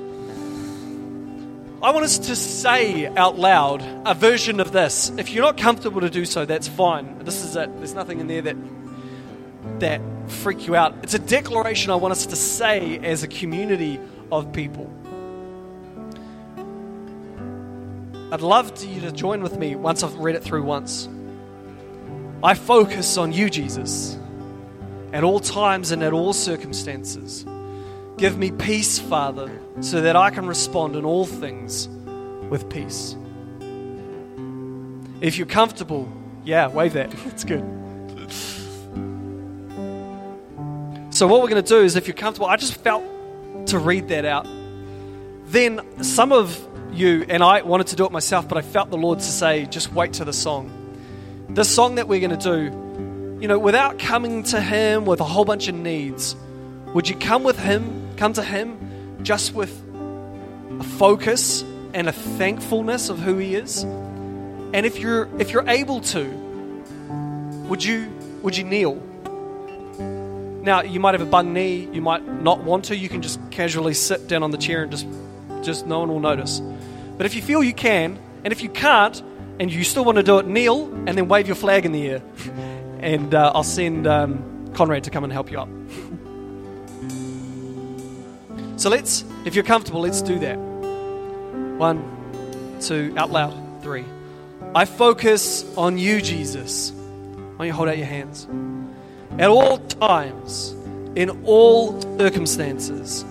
I 1.81 1.91
want 1.91 2.05
us 2.05 2.17
to 2.17 2.35
say 2.35 3.05
out 3.05 3.37
loud 3.37 3.83
a 4.05 4.15
version 4.15 4.59
of 4.59 4.71
this. 4.71 5.11
If 5.17 5.29
you're 5.29 5.43
not 5.43 5.57
comfortable 5.57 6.01
to 6.01 6.09
do 6.09 6.25
so, 6.25 6.43
that's 6.43 6.67
fine. 6.67 7.19
This 7.19 7.43
is 7.43 7.55
it. 7.55 7.75
There's 7.77 7.93
nothing 7.93 8.19
in 8.19 8.27
there 8.27 8.41
that 8.41 8.57
that 9.79 10.01
freak 10.27 10.65
you 10.65 10.75
out. 10.75 10.95
It's 11.03 11.13
a 11.13 11.19
declaration 11.19 11.91
I 11.91 11.95
want 11.95 12.13
us 12.13 12.25
to 12.27 12.35
say 12.35 12.97
as 12.99 13.21
a 13.21 13.27
community 13.27 13.99
of 14.31 14.51
people. 14.53 14.91
I'd 18.31 18.41
love 18.41 18.73
to 18.75 18.87
you 18.87 19.01
to 19.01 19.11
join 19.11 19.43
with 19.43 19.57
me 19.57 19.75
once 19.75 20.03
I've 20.03 20.15
read 20.15 20.35
it 20.35 20.43
through 20.43 20.63
once. 20.63 21.07
I 22.43 22.55
focus 22.55 23.17
on 23.17 23.31
you, 23.31 23.49
Jesus, 23.49 24.17
at 25.13 25.23
all 25.23 25.39
times 25.39 25.91
and 25.91 26.03
at 26.03 26.11
all 26.11 26.33
circumstances. 26.33 27.45
Give 28.17 28.35
me 28.35 28.49
peace, 28.49 28.97
Father, 28.97 29.61
so 29.81 30.01
that 30.01 30.15
I 30.15 30.31
can 30.31 30.47
respond 30.47 30.95
in 30.95 31.05
all 31.05 31.25
things 31.25 31.87
with 32.49 32.67
peace. 32.67 33.15
If 35.21 35.37
you're 35.37 35.45
comfortable, 35.45 36.11
yeah, 36.43 36.67
wave 36.67 36.93
that. 36.93 37.13
It's 37.27 37.43
good. 37.43 37.63
So, 41.11 41.27
what 41.27 41.41
we're 41.41 41.49
going 41.49 41.63
to 41.63 41.67
do 41.67 41.81
is, 41.81 41.95
if 41.95 42.07
you're 42.07 42.15
comfortable, 42.15 42.47
I 42.47 42.57
just 42.57 42.75
felt 42.75 43.03
to 43.67 43.79
read 43.79 44.07
that 44.09 44.25
out. 44.25 44.47
Then, 45.45 46.03
some 46.03 46.31
of 46.31 46.67
you, 46.91 47.25
and 47.29 47.43
I 47.43 47.61
wanted 47.61 47.87
to 47.87 47.95
do 47.95 48.05
it 48.05 48.11
myself, 48.11 48.47
but 48.47 48.57
I 48.57 48.61
felt 48.61 48.89
the 48.89 48.97
Lord 48.97 49.19
to 49.19 49.25
say, 49.25 49.65
just 49.65 49.93
wait 49.93 50.13
to 50.13 50.25
the 50.25 50.33
song. 50.33 50.71
The 51.49 51.63
song 51.63 51.95
that 51.95 52.07
we're 52.07 52.19
going 52.19 52.37
to 52.37 52.59
do, 52.59 53.39
you 53.41 53.47
know, 53.47 53.59
without 53.59 53.99
coming 53.99 54.43
to 54.43 54.61
Him 54.61 55.05
with 55.05 55.19
a 55.19 55.23
whole 55.23 55.45
bunch 55.45 55.67
of 55.67 55.75
needs, 55.75 56.35
would 56.93 57.09
you 57.09 57.15
come 57.15 57.43
with 57.43 57.59
Him 57.59 58.07
Come 58.17 58.33
to 58.33 58.43
Him 58.43 59.19
just 59.21 59.53
with 59.53 59.71
a 60.79 60.83
focus 60.83 61.61
and 61.93 62.09
a 62.09 62.11
thankfulness 62.11 63.09
of 63.09 63.19
who 63.19 63.37
He 63.37 63.53
is. 63.53 63.83
And 63.83 64.85
if 64.85 64.99
you're 64.99 65.29
if 65.39 65.51
you're 65.51 65.67
able 65.69 66.01
to, 66.01 66.25
would 67.69 67.83
you 67.83 68.11
would 68.41 68.57
you 68.57 68.63
kneel? 68.63 68.95
Now 70.63 70.81
you 70.81 70.99
might 70.99 71.13
have 71.13 71.21
a 71.21 71.29
bung 71.29 71.53
knee, 71.53 71.87
you 71.93 72.01
might 72.01 72.27
not 72.27 72.63
want 72.63 72.85
to. 72.85 72.97
You 72.97 73.07
can 73.07 73.21
just 73.21 73.39
casually 73.51 73.93
sit 73.93 74.27
down 74.27 74.41
on 74.41 74.49
the 74.49 74.57
chair 74.57 74.81
and 74.81 74.91
just 74.91 75.07
just 75.63 75.85
no 75.85 75.99
one 75.99 76.09
will 76.09 76.19
notice. 76.19 76.59
But 77.17 77.27
if 77.27 77.35
you 77.35 77.43
feel 77.43 77.63
you 77.63 77.73
can, 77.73 78.19
and 78.43 78.51
if 78.51 78.63
you 78.63 78.69
can't, 78.69 79.21
and 79.59 79.71
you 79.71 79.83
still 79.83 80.05
want 80.05 80.17
to 80.17 80.23
do 80.23 80.39
it, 80.39 80.47
kneel 80.47 80.85
and 81.05 81.09
then 81.09 81.27
wave 81.27 81.45
your 81.45 81.55
flag 81.55 81.85
in 81.85 81.91
the 81.91 82.07
air, 82.07 82.21
and 82.99 83.33
uh, 83.35 83.51
I'll 83.53 83.63
send 83.63 84.07
um, 84.07 84.71
Conrad 84.73 85.03
to 85.03 85.11
come 85.11 85.23
and 85.23 85.31
help 85.31 85.51
you 85.51 85.59
up. 85.59 85.69
So 88.77 88.91
let's, 88.91 89.25
if 89.43 89.55
you're 89.55 89.63
comfortable, 89.63 90.01
let's 90.01 90.21
do 90.21 90.37
that. 90.37 90.55
One, 91.77 92.77
two, 92.79 93.11
out 93.17 93.31
loud, 93.31 93.81
three. 93.81 94.05
I 94.75 94.85
focus 94.85 95.65
on 95.75 95.97
you, 95.97 96.21
Jesus. 96.21 96.91
Why 96.91 97.57
don't 97.57 97.67
you 97.67 97.73
hold 97.73 97.89
out 97.89 97.97
your 97.97 98.05
hands? 98.05 98.47
At 99.39 99.49
all 99.49 99.79
times, 99.79 100.75
in 101.15 101.43
all 101.43 101.99
circumstances, 102.19 103.25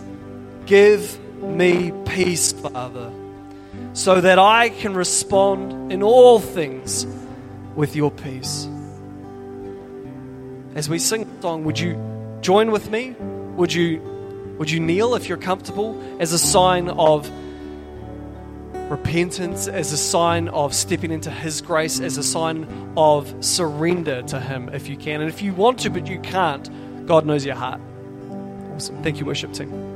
give 0.67 1.17
me 1.41 1.93
peace, 2.07 2.51
Father, 2.51 3.13
so 3.93 4.21
that 4.21 4.41
I 4.41 4.71
can 4.71 4.95
respond 4.95 5.93
in 5.93 6.03
all 6.03 6.41
things 6.41 7.07
with 7.77 7.95
your 7.95 8.11
peace. 8.11 8.67
As 10.75 10.89
we 10.89 10.99
sing 10.99 11.25
the 11.37 11.43
song, 11.43 11.63
would 11.63 11.79
you 11.79 11.97
join 12.41 12.73
with 12.73 12.91
me? 12.91 13.15
Would 13.55 13.73
you 13.73 14.16
would 14.59 14.71
you 14.71 14.81
kneel 14.81 15.15
if 15.15 15.29
you're 15.29 15.39
comfortable 15.39 16.01
as 16.21 16.33
a 16.33 16.39
sign 16.39 16.89
of 16.89 17.31
repentance, 18.91 19.69
as 19.69 19.93
a 19.93 19.97
sign 19.97 20.49
of 20.49 20.75
stepping 20.75 21.11
into 21.11 21.31
His 21.31 21.61
grace, 21.61 22.01
as 22.01 22.17
a 22.17 22.23
sign 22.23 22.93
of 22.97 23.35
surrender 23.45 24.23
to 24.23 24.41
Him 24.41 24.69
if 24.71 24.89
you 24.89 24.97
can? 24.97 25.21
And 25.21 25.29
if 25.29 25.43
you 25.43 25.53
want 25.53 25.79
to 25.81 25.91
but 25.91 26.07
you 26.07 26.21
can't, 26.21 27.07
God 27.07 27.27
knows 27.27 27.45
your 27.45 27.57
heart. 27.57 27.81
Awesome. 28.75 29.03
Thank 29.03 29.19
you, 29.21 29.27
worship 29.27 29.53
team. 29.53 29.96